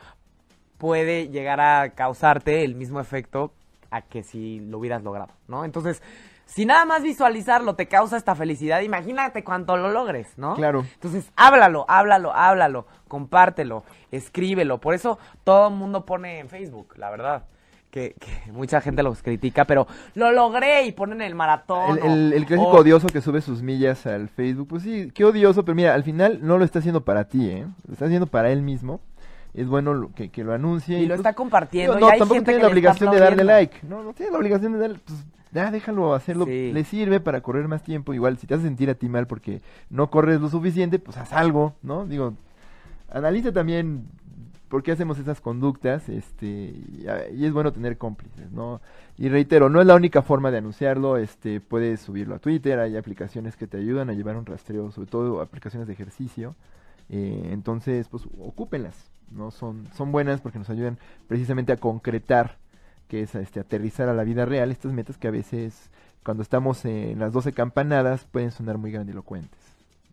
puede 0.78 1.30
llegar 1.30 1.62
a 1.62 1.92
causarte 1.92 2.64
el 2.64 2.76
mismo 2.76 3.00
efecto 3.00 3.54
a 3.92 4.02
que 4.02 4.24
si 4.24 4.60
lo 4.60 4.80
hubieras 4.80 5.04
logrado, 5.04 5.32
¿no? 5.48 5.64
Entonces, 5.64 6.02
si 6.46 6.66
nada 6.66 6.84
más 6.86 7.04
visualizarlo 7.04 7.76
te 7.76 7.88
causa 7.88 8.18
esta 8.18 8.36
felicidad, 8.36 8.82
imagínate 8.82 9.44
cuánto 9.44 9.78
lo 9.78 9.92
logres, 9.92 10.38
¿no? 10.38 10.56
Claro. 10.56 10.86
Entonces, 10.96 11.32
háblalo, 11.36 11.86
háblalo, 11.88 12.34
háblalo, 12.34 12.86
compártelo, 13.08 13.84
escríbelo. 14.12 14.80
Por 14.80 14.94
eso 14.94 15.20
todo 15.44 15.70
el 15.70 15.76
mundo 15.76 16.06
pone 16.06 16.40
en 16.40 16.50
Facebook, 16.50 16.96
la 16.98 17.12
verdad 17.12 17.44
que, 17.94 18.16
mucha 18.52 18.82
gente 18.82 19.04
los 19.04 19.22
critica, 19.22 19.66
pero 19.66 19.88
lo 20.16 20.32
logré 20.32 20.86
y 20.88 20.92
ponen 20.92 21.22
el 21.22 21.36
maratón. 21.36 22.00
El, 22.04 22.34
el, 22.34 22.46
clásico 22.46 22.72
odioso 22.72 23.08
que 23.08 23.22
sube 23.22 23.40
sus 23.40 23.62
millas 23.62 24.08
al 24.08 24.30
Facebook, 24.30 24.68
pues 24.68 24.84
sí, 24.84 25.12
qué 25.14 25.24
odioso, 25.24 25.64
pero 25.64 25.76
mira, 25.76 25.94
al 25.94 26.04
final 26.04 26.40
no 26.42 26.58
lo 26.58 26.66
está 26.66 26.80
haciendo 26.80 27.06
para 27.06 27.26
ti, 27.26 27.48
¿eh? 27.48 27.68
Lo 27.86 27.94
está 27.94 28.06
haciendo 28.06 28.26
para 28.26 28.52
él 28.52 28.64
mismo. 28.64 29.00
Es 29.54 29.68
bueno 29.68 30.10
que, 30.16 30.30
que 30.30 30.44
lo 30.44 30.54
anuncie. 30.54 31.00
Y, 31.00 31.06
lo 31.06 31.14
está 31.14 31.34
compartiendo. 31.34 32.00
No, 32.00 32.08
tampoco 32.08 32.42
tiene 32.42 32.60
la 32.64 32.68
obligación 32.68 33.12
de 33.12 33.20
darle 33.20 33.44
like. 33.44 33.78
No, 33.84 34.02
no 34.02 34.14
tiene 34.14 34.32
la 34.32 34.40
obligación 34.40 34.74
de 34.74 34.80
darle. 34.80 35.00
Pues, 35.06 35.24
ya 35.52 35.70
déjalo 35.70 36.16
hacerlo. 36.16 36.48
Le 36.48 36.84
sirve 36.86 37.20
para 37.20 37.42
correr 37.42 37.68
más 37.68 37.84
tiempo. 37.84 38.16
Igual, 38.16 38.40
si 38.40 38.48
te 38.48 38.56
hace 38.56 38.64
sentir 38.64 38.90
a 38.90 38.96
ti 38.96 39.08
mal 39.08 39.28
porque 39.28 39.62
no 39.92 40.10
corres 40.10 40.42
lo 40.42 40.50
suficiente, 40.50 40.98
pues 40.98 41.18
haz 41.18 41.32
algo, 41.32 41.76
¿no? 41.84 42.08
Digo, 42.08 42.34
analiza 43.12 43.52
también 43.52 44.08
por 44.74 44.82
qué 44.82 44.92
hacemos 44.92 45.20
esas 45.20 45.40
conductas, 45.40 46.10
este, 46.10 46.48
y, 46.48 47.06
es 47.46 47.54
bueno 47.54 47.72
tener 47.72 48.00
cómplices, 48.00 48.52
¿no? 48.52 48.82
Y 49.20 49.30
reitero, 49.30 49.70
no 49.70 49.80
es 49.80 49.86
la 49.86 49.94
única 49.94 50.24
forma 50.24 50.50
de 50.50 50.58
anunciarlo, 50.58 51.18
este, 51.18 51.62
puedes 51.62 52.02
subirlo 52.02 52.34
a 52.34 52.40
Twitter, 52.40 52.80
hay 52.80 52.98
aplicaciones 52.98 53.56
que 53.56 53.68
te 53.68 53.78
ayudan 53.78 54.10
a 54.10 54.14
llevar 54.14 54.36
un 54.36 54.48
rastreo, 54.48 54.90
sobre 54.90 55.12
todo 55.12 55.42
aplicaciones 55.42 55.88
de 55.88 55.94
ejercicio, 55.94 56.56
eh, 57.10 57.50
entonces, 57.52 58.08
pues, 58.08 58.24
ocúpenlas, 58.40 59.12
¿no? 59.30 59.52
Son, 59.52 59.88
son 59.94 60.12
buenas 60.12 60.42
porque 60.42 60.58
nos 60.58 60.72
ayudan 60.72 60.98
precisamente 61.28 61.72
a 61.72 61.78
concretar, 61.78 62.58
que 63.08 63.22
es 63.22 63.36
este, 63.36 63.60
aterrizar 63.60 64.10
a 64.10 64.16
la 64.16 64.24
vida 64.24 64.44
real 64.44 64.72
estas 64.72 64.92
metas 64.92 65.20
que 65.20 65.28
a 65.28 65.32
veces, 65.32 65.92
cuando 66.24 66.42
estamos 66.42 66.84
en 66.86 67.20
las 67.20 67.32
12 67.32 67.54
campanadas, 67.54 68.26
pueden 68.32 68.50
sonar 68.50 68.80
muy 68.80 68.92
grandilocuentes, 68.92 69.60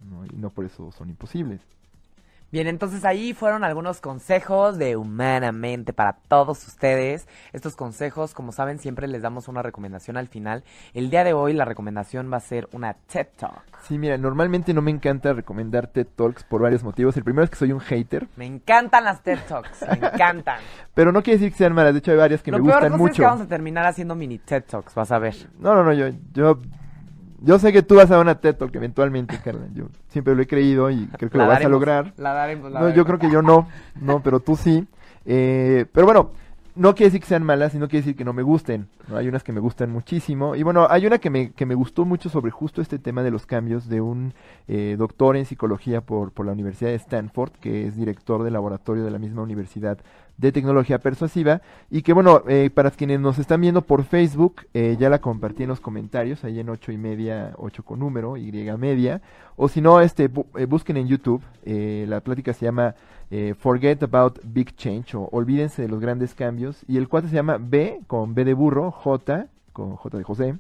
¿no? 0.03 0.27
Y 0.27 0.37
no 0.37 0.51
por 0.51 0.67
eso 0.67 0.93
son 0.93 1.09
imposibles. 1.09 1.63
Bien, 2.53 2.67
entonces 2.67 3.05
ahí 3.05 3.33
fueron 3.33 3.63
algunos 3.63 4.01
consejos 4.01 4.77
de 4.77 4.97
Humanamente 4.97 5.93
para 5.93 6.15
todos 6.27 6.67
ustedes. 6.67 7.29
Estos 7.53 7.77
consejos, 7.77 8.35
como 8.35 8.51
saben, 8.51 8.81
siempre 8.81 9.07
les 9.07 9.23
damos 9.23 9.47
una 9.47 9.63
recomendación 9.63 10.17
al 10.17 10.27
final. 10.27 10.65
El 10.93 11.11
día 11.11 11.23
de 11.23 11.33
hoy 11.33 11.53
la 11.53 11.65
recomendación 11.65 12.29
va 12.33 12.39
a 12.39 12.41
ser 12.41 12.69
una 12.73 12.95
TED 12.95 13.29
Talk. 13.37 13.63
Sí, 13.83 13.99
mira, 13.99 14.19
normalmente 14.19 14.75
no 14.75 14.83
me 14.83 14.91
encanta 14.91 15.33
recomendar 15.33 15.87
TED 15.87 16.09
Talks 16.17 16.43
por 16.43 16.61
varios 16.61 16.83
motivos. 16.83 17.17
El 17.17 17.23
primero 17.23 17.45
es 17.45 17.51
que 17.51 17.57
soy 17.57 17.71
un 17.71 17.79
hater. 17.79 18.27
Me 18.35 18.47
encantan 18.47 19.05
las 19.05 19.23
TED 19.23 19.39
Talks, 19.47 19.83
me 19.83 20.09
encantan. 20.09 20.59
Pero 20.93 21.13
no 21.13 21.23
quiere 21.23 21.39
decir 21.39 21.53
que 21.53 21.59
sean 21.59 21.73
malas, 21.73 21.93
de 21.93 22.01
hecho 22.01 22.11
hay 22.11 22.17
varias 22.17 22.43
que 22.43 22.51
me 22.51 22.59
gustan 22.59 22.91
mucho. 22.99 23.13
Es 23.13 23.17
que 23.17 23.23
vamos 23.23 23.43
a 23.43 23.47
terminar 23.47 23.87
haciendo 23.87 24.17
mini 24.17 24.39
TED 24.39 24.65
Talks, 24.65 24.93
vas 24.97 25.13
a 25.13 25.21
ver. 25.21 25.37
No, 25.61 25.77
no, 25.77 25.85
no, 25.85 25.93
yo, 25.93 26.09
yo 26.33 26.61
yo 27.43 27.59
sé 27.59 27.73
que 27.73 27.83
tú 27.83 27.97
vas 27.97 28.11
a 28.11 28.15
dar 28.15 28.23
una 28.23 28.37
TED 28.37 28.57
Talk 28.57 28.75
eventualmente, 28.75 29.39
Carla. 29.45 29.67
Yo 29.75 29.87
siempre 30.09 30.35
lo 30.35 30.43
he 30.43 30.47
creído 30.47 30.91
y 30.91 31.07
creo 31.07 31.31
que 31.31 31.39
lo 31.39 31.47
vas 31.47 31.65
a 31.65 31.69
lograr. 31.69 32.13
La 32.17 32.33
daremos, 32.33 32.71
no, 32.71 32.91
yo 32.91 33.05
creo 33.05 33.19
que 33.19 33.31
yo 33.31 33.43
no, 33.43 33.69
no, 34.01 34.23
pero 34.23 34.41
tú 34.41 34.57
sí. 34.57 34.87
Eh, 35.27 35.87
pero 35.93 36.07
bueno, 36.07 36.31
no 36.75 36.95
quiere 36.95 37.09
decir 37.09 37.21
que 37.21 37.27
sean 37.27 37.43
malas, 37.43 37.73
sino 37.73 37.89
quiere 37.89 38.03
decir 38.03 38.17
que 38.17 38.25
no 38.25 38.33
me 38.33 38.43
gusten. 38.43 38.89
Hay 39.15 39.29
unas 39.29 39.43
que 39.43 39.53
me 39.53 39.61
gustan 39.61 39.91
muchísimo. 39.91 40.55
Y 40.55 40.63
bueno, 40.63 40.87
hay 40.89 41.07
una 41.07 41.19
que 41.19 41.31
me, 41.31 41.53
que 41.53 41.67
me 41.67 41.75
gustó 41.75 42.05
mucho 42.05 42.29
sobre 42.29 42.51
justo 42.51 42.81
este 42.81 42.99
tema 42.99 43.23
de 43.23 43.31
los 43.31 43.47
cambios 43.47 43.89
de 43.89 44.01
un 44.01 44.35
eh, 44.69 44.97
doctor 44.99 45.37
en 45.37 45.47
psicología 45.47 46.01
por, 46.01 46.33
por 46.33 46.47
la 46.47 46.53
Universidad 46.53 46.91
de 46.91 46.97
Stanford, 46.97 47.53
que 47.61 47.87
es 47.87 47.97
director 47.97 48.43
del 48.45 48.53
laboratorio 48.53 49.05
de 49.05 49.11
la 49.11 49.19
misma 49.19 49.43
universidad 49.43 49.99
de 50.41 50.53
tecnología 50.53 50.99
persuasiva 50.99 51.61
y 51.91 52.01
que 52.01 52.15
bueno, 52.15 52.43
eh, 52.49 52.71
para 52.73 52.91
quienes 52.91 53.21
nos 53.21 53.39
están 53.39 53.61
viendo 53.61 53.83
por 53.83 54.05
Facebook, 54.05 54.63
eh, 54.73 54.97
ya 54.99 55.11
la 55.11 55.21
compartí 55.21 55.65
en 55.65 55.69
los 55.69 55.81
comentarios, 55.81 56.45
ahí 56.45 56.59
en 56.59 56.71
ocho 56.71 56.93
y 56.93 56.97
media, 56.97 57.53
ocho 57.59 57.83
con 57.83 57.99
número, 57.99 58.37
Y 58.37 58.51
media, 58.51 59.21
o 59.57 59.69
si 59.69 59.81
no, 59.83 60.01
este, 60.01 60.31
eh, 60.57 60.65
busquen 60.65 60.97
en 60.97 61.09
YouTube, 61.09 61.43
la 61.65 62.21
plática 62.21 62.53
se 62.55 62.65
llama 62.65 62.95
Forget 63.59 64.03
About 64.03 64.41
Big 64.45 64.75
Change, 64.77 65.15
o 65.15 65.29
Olvídense 65.31 65.83
de 65.83 65.89
los 65.89 66.01
grandes 66.01 66.35
cambios, 66.35 66.83
y 66.89 66.97
el 66.97 67.09
cuate 67.09 67.29
se 67.29 67.35
llama 67.35 67.59
B, 67.61 68.01
con 68.07 68.35
B 68.35 68.45
de 68.45 68.55
burro, 68.55 68.91
J, 68.91 69.47
con 69.73 69.97
J 69.97 70.19
de 70.19 70.25
José, 70.25 70.55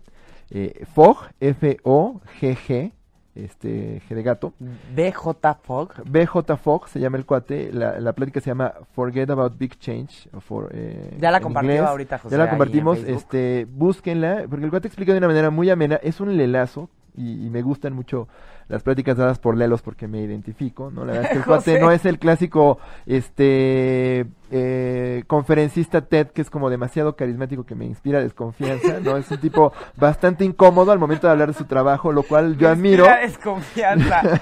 FOG, 0.95 1.31
F-O-G-G, 1.41 2.93
este 3.35 4.03
G 4.09 4.15
de 4.15 4.23
gato. 4.23 4.55
BJ 4.95 5.59
Fog. 5.63 5.93
BJ 6.05 6.57
Fog 6.57 6.89
se 6.89 7.01
llama 7.01 7.17
el 7.17 7.27
cuate. 7.27 7.73
La, 7.73 8.01
la 8.01 8.13
plática 8.13 8.41
se 8.41 8.51
llama 8.51 8.73
Forget 8.93 9.31
About 9.31 9.57
Big 9.59 9.79
Change. 9.79 10.29
For, 10.41 10.71
eh, 10.73 11.17
ya 11.21 11.31
la 11.31 11.41
compartió 11.41 11.87
ahorita, 11.87 12.19
José. 12.19 12.37
Ya 12.37 12.45
la 12.45 12.51
compartimos. 12.51 12.99
Este, 12.99 13.67
búsquenla, 13.71 14.45
porque 14.49 14.65
el 14.65 14.71
cuate 14.71 14.89
explica 14.89 15.13
de 15.13 15.19
una 15.19 15.29
manera 15.29 15.51
muy 15.51 15.71
amena. 15.71 15.97
Es 16.03 16.21
un 16.21 16.37
lelazo 16.37 16.91
y, 17.17 17.47
y 17.47 17.51
me 17.51 17.63
gustan 17.63 17.93
mucho 17.93 18.29
las 18.71 18.85
pláticas 18.85 19.17
dadas 19.17 19.39
por 19.39 19.57
Lelos 19.57 19.83
porque 19.83 20.07
me 20.07 20.23
identifico, 20.23 20.91
¿no? 20.91 21.05
La 21.05 21.13
verdad 21.13 21.25
es 21.25 21.31
que 21.31 21.39
el 21.39 21.45
cuate 21.45 21.81
no 21.81 21.91
es 21.91 22.07
el 22.07 22.19
clásico, 22.19 22.79
este, 23.05 24.27
eh, 24.53 25.23
conferencista 25.27 26.01
TED 26.01 26.29
que 26.29 26.43
es 26.43 26.51
como 26.51 26.71
demasiado 26.71 27.15
carismático 27.15 27.65
que 27.65 27.75
me 27.75 27.85
inspira 27.85 28.21
desconfianza, 28.21 28.99
¿no? 29.01 29.17
Es 29.17 29.31
un 29.31 29.39
tipo 29.39 29.73
bastante 29.97 30.45
incómodo 30.45 30.91
al 30.91 30.99
momento 30.99 31.27
de 31.27 31.33
hablar 31.33 31.49
de 31.49 31.55
su 31.55 31.65
trabajo, 31.67 32.11
lo 32.11 32.25
cual 32.25 32.57
yo 32.59 32.69
admiro. 32.69 33.07
desconfianza. 33.23 34.23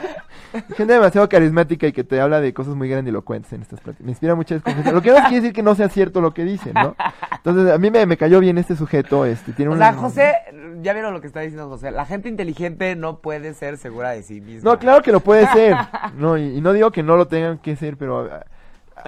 Gente 0.77 0.95
demasiado 0.95 1.29
carismática 1.29 1.87
y 1.87 1.93
que 1.93 2.05
te 2.05 2.21
habla 2.21 2.41
de 2.41 2.55
cosas 2.55 2.75
muy 2.75 2.89
grandilocuentes 2.89 3.53
en 3.53 3.61
estas 3.61 3.81
pláticas. 3.81 4.05
Me 4.05 4.13
inspira 4.13 4.35
mucha 4.35 4.55
desconfianza. 4.55 4.93
Lo 4.93 5.03
que 5.03 5.11
no 5.11 5.17
quiere 5.17 5.37
decir 5.41 5.53
que 5.53 5.63
no 5.63 5.75
sea 5.75 5.91
cierto 5.91 6.23
lo 6.23 6.33
que 6.33 6.45
dice, 6.45 6.73
¿no? 6.73 6.97
Entonces, 7.37 7.71
a 7.71 7.77
mí 7.77 7.91
me, 7.91 8.07
me 8.07 8.17
cayó 8.17 8.41
bien 8.41 8.57
este 8.57 8.77
sujeto, 8.77 9.27
este, 9.27 9.53
tiene 9.53 9.75
o 9.75 9.77
sea, 9.77 9.93
José, 9.93 10.35
ya 10.81 10.95
vieron 10.95 11.13
lo 11.13 11.21
que 11.21 11.27
está 11.27 11.41
diciendo 11.41 11.69
José. 11.69 11.91
La 11.91 12.07
gente 12.07 12.31
inteligente 12.31 12.97
no 12.97 13.19
puede 13.19 13.53
ser 13.53 13.77
segura 13.77 14.11
de 14.11 14.23
sí 14.23 14.41
misma. 14.41 14.71
No, 14.71 14.79
claro 14.79 15.03
que 15.03 15.13
lo 15.13 15.21
puede 15.21 15.47
ser. 15.49 15.77
No, 16.17 16.39
y, 16.39 16.57
y 16.57 16.61
no 16.63 16.73
digo 16.73 16.91
que 16.91 17.03
no 17.03 17.17
lo 17.17 17.29
tengan 17.29 17.59
que 17.59 17.77
ser, 17.77 17.97
pero 17.97 18.29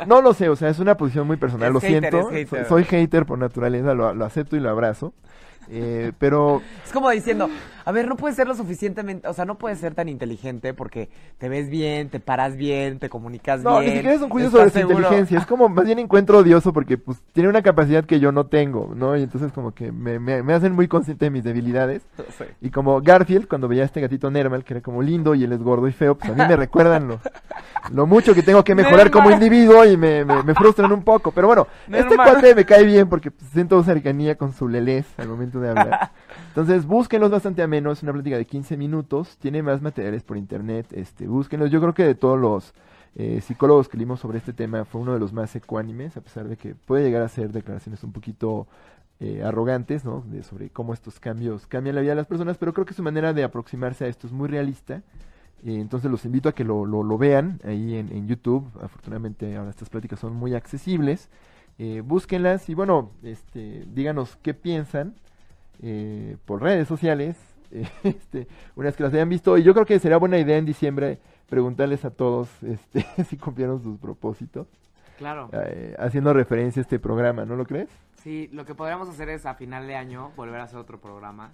no 0.07 0.23
lo 0.23 0.33
sé, 0.35 0.49
o 0.49 0.57
sea, 0.57 0.69
es 0.69 0.79
una 0.79 0.97
posición 0.97 1.27
muy 1.27 1.37
personal, 1.37 1.69
Es 1.69 1.75
lo 1.75 1.81
hater, 1.81 2.11
siento. 2.11 2.29
hater. 2.31 2.63
So- 2.65 2.69
Soy 2.69 2.85
hater 2.85 3.27
por 3.27 3.39
naturaleza, 3.39 3.95
lo, 3.95 4.15
lo 4.15 4.25
acepto 4.25 4.57
y 4.57 4.61
lo 4.61 4.71
abrazo. 4.71 5.13
Eh, 5.73 6.13
pero 6.19 6.63
Es 6.85 6.91
como 6.93 7.11
diciendo, 7.11 7.49
a 7.85 7.93
ver, 7.93 8.09
no 8.09 8.17
puedes 8.17 8.37
ser 8.37 8.47
lo 8.47 8.55
suficientemente, 8.55 9.27
o 9.29 9.33
sea, 9.33 9.45
no 9.45 9.59
puedes 9.59 9.79
ser 9.79 9.95
tan 9.95 10.09
inteligente 10.09 10.75
porque 10.75 11.09
te 11.39 11.49
ves 11.49 11.69
bien, 11.69 12.09
te 12.09 12.21
paras 12.21 12.57
bien, 12.57 12.99
te 12.99 13.09
comunicas 13.09 13.63
no, 13.63 13.81
bien. 13.81 13.91
ni 13.91 13.97
siquiera 13.97 14.17
es 14.17 14.23
un 14.23 14.31
juicio 14.31 14.51
sobre 14.51 14.71
su 14.71 14.79
inteligencia, 14.81 15.39
es 15.39 15.47
como 15.47 15.69
más 15.69 15.85
bien 15.85 15.99
encuentro 15.99 16.39
odioso 16.39 16.73
porque 16.73 16.99
pues 16.99 17.19
tiene 17.33 17.49
una 17.49 17.63
capacidad 17.63 18.05
que 18.05 18.21
yo 18.21 18.33
no 18.33 18.47
tengo, 18.47 18.93
¿no? 18.95 19.17
Y 19.17 19.23
entonces 19.23 19.53
como 19.53 19.73
que 19.73 19.93
me, 19.93 20.19
me, 20.19 20.43
me 20.43 20.53
hacen 20.53 20.73
muy 20.73 20.89
consciente 20.89 21.27
de 21.27 21.31
mis 21.31 21.45
debilidades. 21.45 22.03
Sí. 22.39 22.45
Y 22.61 22.71
como 22.71 23.01
Garfield, 23.01 23.49
cuando 23.49 23.67
veía 23.67 23.83
a 23.83 23.87
este 23.87 24.01
gatito 24.01 24.31
Nermal, 24.31 24.63
que 24.63 24.75
era 24.75 24.81
como 24.81 25.03
lindo 25.03 25.35
y 25.35 25.43
él 25.43 25.53
es 25.53 25.61
gordo 25.61 25.89
y 25.89 25.93
feo, 25.93 26.17
pues 26.17 26.31
a 26.31 26.35
mí 26.35 26.43
me 26.47 26.57
recuerdan 26.57 27.09
lo, 27.09 27.21
lo 27.93 28.07
mucho 28.07 28.35
que 28.35 28.43
tengo 28.43 28.63
que 28.63 28.75
mejorar 28.75 29.11
como 29.11 29.31
individuo 29.31 29.85
y 29.85 29.97
me, 29.97 30.25
me, 30.25 30.43
me 30.43 30.55
frustran 30.55 30.93
un 30.93 31.03
poco. 31.03 31.33
Pero 31.33 31.49
bueno, 31.49 31.67
este 31.91 32.15
cuate 32.15 32.55
me 32.55 32.65
cae 32.65 32.85
bien 32.85 33.09
porque 33.09 33.31
pues, 33.31 33.51
siento 33.51 33.83
cercanía 33.83 34.37
con 34.37 34.53
su 34.53 34.69
lelés 34.69 35.07
al 35.19 35.29
momento 35.29 35.61
de 35.61 35.71
hablar. 35.71 36.11
Entonces, 36.49 36.87
búsquenlos 36.87 37.31
bastante 37.31 37.63
ameno, 37.63 37.93
es 37.93 38.03
una 38.03 38.13
plática 38.13 38.37
de 38.37 38.45
15 38.45 38.77
minutos, 38.77 39.37
tiene 39.39 39.63
más 39.63 39.81
materiales 39.81 40.23
por 40.23 40.37
internet, 40.37 40.87
este, 40.93 41.27
búsquenlos. 41.27 41.71
Yo 41.71 41.81
creo 41.81 41.95
que 41.95 42.05
de 42.05 42.15
todos 42.15 42.39
los 42.39 42.75
eh, 43.15 43.41
psicólogos 43.41 43.89
que 43.89 43.97
leímos 43.97 44.21
sobre 44.21 44.39
este 44.39 44.53
tema 44.53 44.85
fue 44.85 45.01
uno 45.01 45.13
de 45.13 45.21
los 45.21 45.33
más 45.33 45.55
ecuánimes, 45.55 46.17
a 46.17 46.21
pesar 46.21 46.49
de 46.49 46.57
que 46.57 46.75
puede 46.75 47.05
llegar 47.05 47.23
a 47.23 47.29
ser 47.29 47.53
declaraciones 47.53 48.03
un 48.03 48.13
poquito 48.13 48.67
eh, 49.21 49.43
arrogantes, 49.45 50.05
¿no? 50.05 50.25
De, 50.27 50.43
sobre 50.43 50.71
cómo 50.71 50.95
estos 50.95 51.21
cambios 51.21 51.67
cambian 51.67 51.95
la 51.95 52.01
vida 52.01 52.13
de 52.13 52.17
las 52.17 52.27
personas, 52.27 52.57
pero 52.59 52.73
creo 52.73 52.87
que 52.87 52.95
su 52.95 53.03
manera 53.03 53.33
de 53.33 53.45
aproximarse 53.45 54.05
a 54.05 54.09
esto 54.09 54.27
es 54.27 54.33
muy 54.33 54.49
realista. 54.49 55.03
Eh, 55.65 55.79
entonces 55.79 56.11
los 56.11 56.25
invito 56.25 56.49
a 56.49 56.53
que 56.53 56.65
lo, 56.65 56.87
lo, 56.87 57.03
lo 57.03 57.19
vean 57.19 57.61
ahí 57.65 57.97
en, 57.97 58.11
en 58.13 58.27
YouTube. 58.27 58.67
Afortunadamente 58.83 59.57
ahora 59.57 59.71
estas 59.71 59.91
pláticas 59.91 60.21
son 60.21 60.35
muy 60.35 60.55
accesibles. 60.55 61.29
Eh, 61.79 62.03
búsquenlas 62.05 62.69
y 62.69 62.75
bueno, 62.75 63.11
este, 63.23 63.87
díganos 63.93 64.37
qué 64.43 64.53
piensan 64.55 65.15
eh, 65.83 66.37
por 66.45 66.63
redes 66.63 66.87
sociales. 66.89 67.37
eh, 67.73 67.89
este, 68.03 68.47
unas 68.77 68.97
que 68.97 69.03
las 69.05 69.13
hayan 69.15 69.29
visto. 69.29 69.57
Y 69.59 69.63
yo 69.63 69.73
creo 69.75 69.87
que 69.87 69.99
sería 69.99 70.17
buena 70.17 70.39
idea 70.39 70.57
en 70.59 70.65
diciembre 70.67 71.19
preguntarles 71.49 72.05
a 72.05 72.11
todos 72.11 72.49
este, 72.63 73.05
si 73.25 73.37
cumplieron 73.37 73.83
sus 73.83 73.99
propósitos, 73.99 74.67
Claro. 75.19 75.51
eh, 75.53 75.95
haciendo 75.99 76.33
referencia 76.33 76.81
a 76.81 76.83
este 76.85 76.99
programa, 76.99 77.45
¿no 77.45 77.55
lo 77.57 77.67
crees? 77.67 77.89
Sí, 78.23 78.49
lo 78.53 78.65
que 78.65 78.75
podríamos 78.75 79.09
hacer 79.09 79.29
es 79.29 79.47
a 79.47 79.55
final 79.55 79.87
de 79.87 79.95
año 79.97 80.33
volver 80.37 80.61
a 80.61 80.65
hacer 80.65 80.79
otro 80.79 80.99
programa 81.01 81.53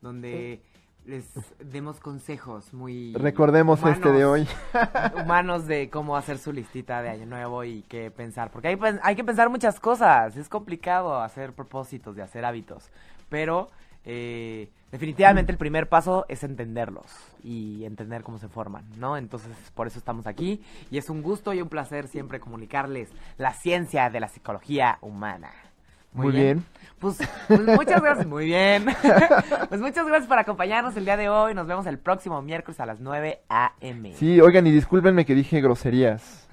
donde 0.00 0.60
les 1.06 1.24
demos 1.58 2.00
consejos 2.00 2.72
muy 2.74 3.14
Recordemos 3.14 3.80
este 3.84 4.12
de 4.12 4.24
hoy. 4.24 4.46
humanos- 5.24 5.66
de 5.66 5.88
cómo 5.90 6.16
hacer 6.16 6.38
su 6.38 6.52
listita 6.52 7.00
de 7.02 7.08
año 7.08 7.26
nuevo 7.26 7.64
y 7.64 7.82
qué 7.88 8.10
pensar, 8.10 8.50
porque 8.50 8.68
hay, 8.68 8.76
pen- 8.76 9.00
hay 9.02 9.16
que 9.16 9.24
pensar 9.24 9.48
muchas 9.48 9.80
cosas, 9.80 10.36
es 10.36 10.48
complicado 10.48 11.20
hacer 11.20 11.52
propósitos 11.52 12.16
y 12.16 12.20
hacer 12.20 12.44
hábitos, 12.44 12.90
pero 13.28 13.70
eh, 14.04 14.70
definitivamente 14.90 15.52
el 15.52 15.58
primer 15.58 15.88
paso 15.88 16.24
es 16.28 16.42
entenderlos 16.44 17.06
y 17.42 17.84
entender 17.84 18.22
cómo 18.22 18.38
se 18.38 18.48
forman, 18.48 18.84
¿no? 18.96 19.16
Entonces 19.16 19.50
por 19.74 19.86
eso 19.86 19.98
estamos 19.98 20.26
aquí 20.26 20.62
y 20.90 20.98
es 20.98 21.10
un 21.10 21.22
gusto 21.22 21.52
y 21.52 21.60
un 21.60 21.68
placer 21.68 22.08
siempre 22.08 22.40
comunicarles 22.40 23.10
la 23.36 23.52
ciencia 23.52 24.10
de 24.10 24.20
la 24.20 24.28
psicología 24.28 24.98
humana. 25.00 25.50
Muy 26.12 26.32
bien. 26.32 26.64
Pues, 26.98 27.18
pues 27.46 27.60
muchas 27.60 28.02
gracias, 28.02 28.26
muy 28.26 28.46
bien. 28.46 28.86
pues 29.68 29.80
muchas 29.80 30.06
gracias 30.06 30.26
por 30.26 30.38
acompañarnos 30.38 30.96
el 30.96 31.04
día 31.04 31.16
de 31.16 31.28
hoy. 31.28 31.54
Nos 31.54 31.66
vemos 31.66 31.86
el 31.86 31.98
próximo 31.98 32.42
miércoles 32.42 32.80
a 32.80 32.86
las 32.86 32.98
9 32.98 33.42
a.m. 33.48 34.14
Sí, 34.14 34.40
oigan, 34.40 34.66
y 34.66 34.72
discúlpenme 34.72 35.24
que 35.24 35.34
dije 35.34 35.60
groserías. 35.60 36.48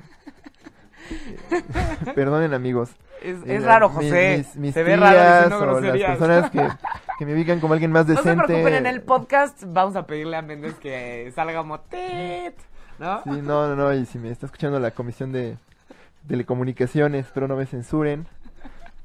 Perdonen, 2.15 2.53
amigos. 2.53 2.95
Es, 3.21 3.37
es 3.45 3.63
raro, 3.63 3.89
José. 3.89 4.37
mis- 4.39 4.55
mis 4.55 4.73
Se 4.73 4.83
ve 4.83 4.95
raro 4.97 5.75
o 5.77 5.79
las 5.81 5.97
personas 5.97 6.51
que, 6.51 6.67
que 7.19 7.25
me 7.25 7.33
ubican 7.33 7.59
como 7.59 7.73
alguien 7.73 7.91
más 7.91 8.07
No 8.07 8.15
se 8.15 8.21
decente. 8.21 8.45
preocupen, 8.45 8.73
en 8.75 8.85
el 8.85 9.01
podcast 9.01 9.63
vamos 9.67 9.95
a 9.95 10.05
pedirle 10.05 10.37
a 10.37 10.41
Méndez 10.41 10.75
que 10.75 11.31
salga 11.35 11.59
como 11.59 11.79
tit, 11.79 12.53
¿no? 12.99 13.23
Sí, 13.23 13.29
no, 13.41 13.67
no, 13.67 13.75
no, 13.75 13.93
y 13.93 14.05
si 14.05 14.19
me 14.19 14.29
está 14.29 14.45
escuchando 14.45 14.79
la 14.79 14.91
comisión 14.91 15.31
de 15.31 15.57
telecomunicaciones, 16.27 17.25
espero 17.25 17.47
no 17.47 17.55
me 17.55 17.65
censuren 17.65 18.27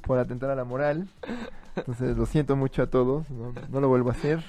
por 0.02 0.18
atentar 0.18 0.50
a 0.50 0.54
la 0.54 0.64
moral. 0.64 1.06
Entonces, 1.76 2.16
lo 2.16 2.26
siento 2.26 2.56
mucho 2.56 2.82
a 2.82 2.86
todos, 2.88 3.30
no, 3.30 3.52
no 3.70 3.80
lo 3.80 3.88
vuelvo 3.88 4.11
a 4.11 4.12
hacer. 4.12 4.42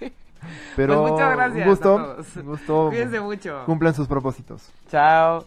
Pero 0.76 1.00
Pues 1.00 1.12
muchas 1.12 1.36
gracias 1.36 1.66
un 1.66 1.70
gusto, 1.72 1.98
a 1.98 2.04
todos. 2.16 2.26
un 2.36 2.42
gusto. 2.46 2.86
Cuídense 2.88 3.20
mucho. 3.20 3.62
Cumplan 3.66 3.94
sus 3.94 4.06
propósitos. 4.08 4.62
Chao. 4.90 5.44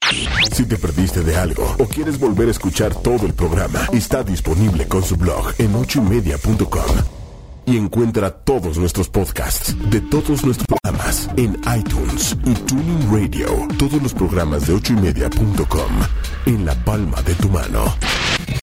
Si 0.51 0.65
te 0.65 0.77
perdiste 0.77 1.21
de 1.23 1.37
algo 1.37 1.63
o 1.79 1.85
quieres 1.85 2.19
volver 2.19 2.47
a 2.47 2.51
escuchar 2.51 2.93
todo 2.95 3.25
el 3.25 3.33
programa, 3.33 3.79
está 3.93 4.23
disponible 4.23 4.87
con 4.87 5.03
su 5.03 5.15
blog 5.17 5.53
en 5.57 5.73
ochoymedia.com. 5.75 6.95
Y 7.63 7.77
encuentra 7.77 8.31
todos 8.31 8.77
nuestros 8.79 9.07
podcasts 9.07 9.75
de 9.91 10.01
todos 10.01 10.43
nuestros 10.43 10.65
programas 10.67 11.29
en 11.37 11.61
iTunes 11.77 12.35
y 12.43 12.53
Tuning 12.55 13.11
Radio. 13.11 13.47
Todos 13.77 14.01
los 14.01 14.13
programas 14.15 14.65
de 14.65 14.73
ochoymedia.com 14.73 15.91
en 16.47 16.65
la 16.65 16.73
palma 16.83 17.21
de 17.21 17.35
tu 17.35 17.49
mano. 17.49 17.83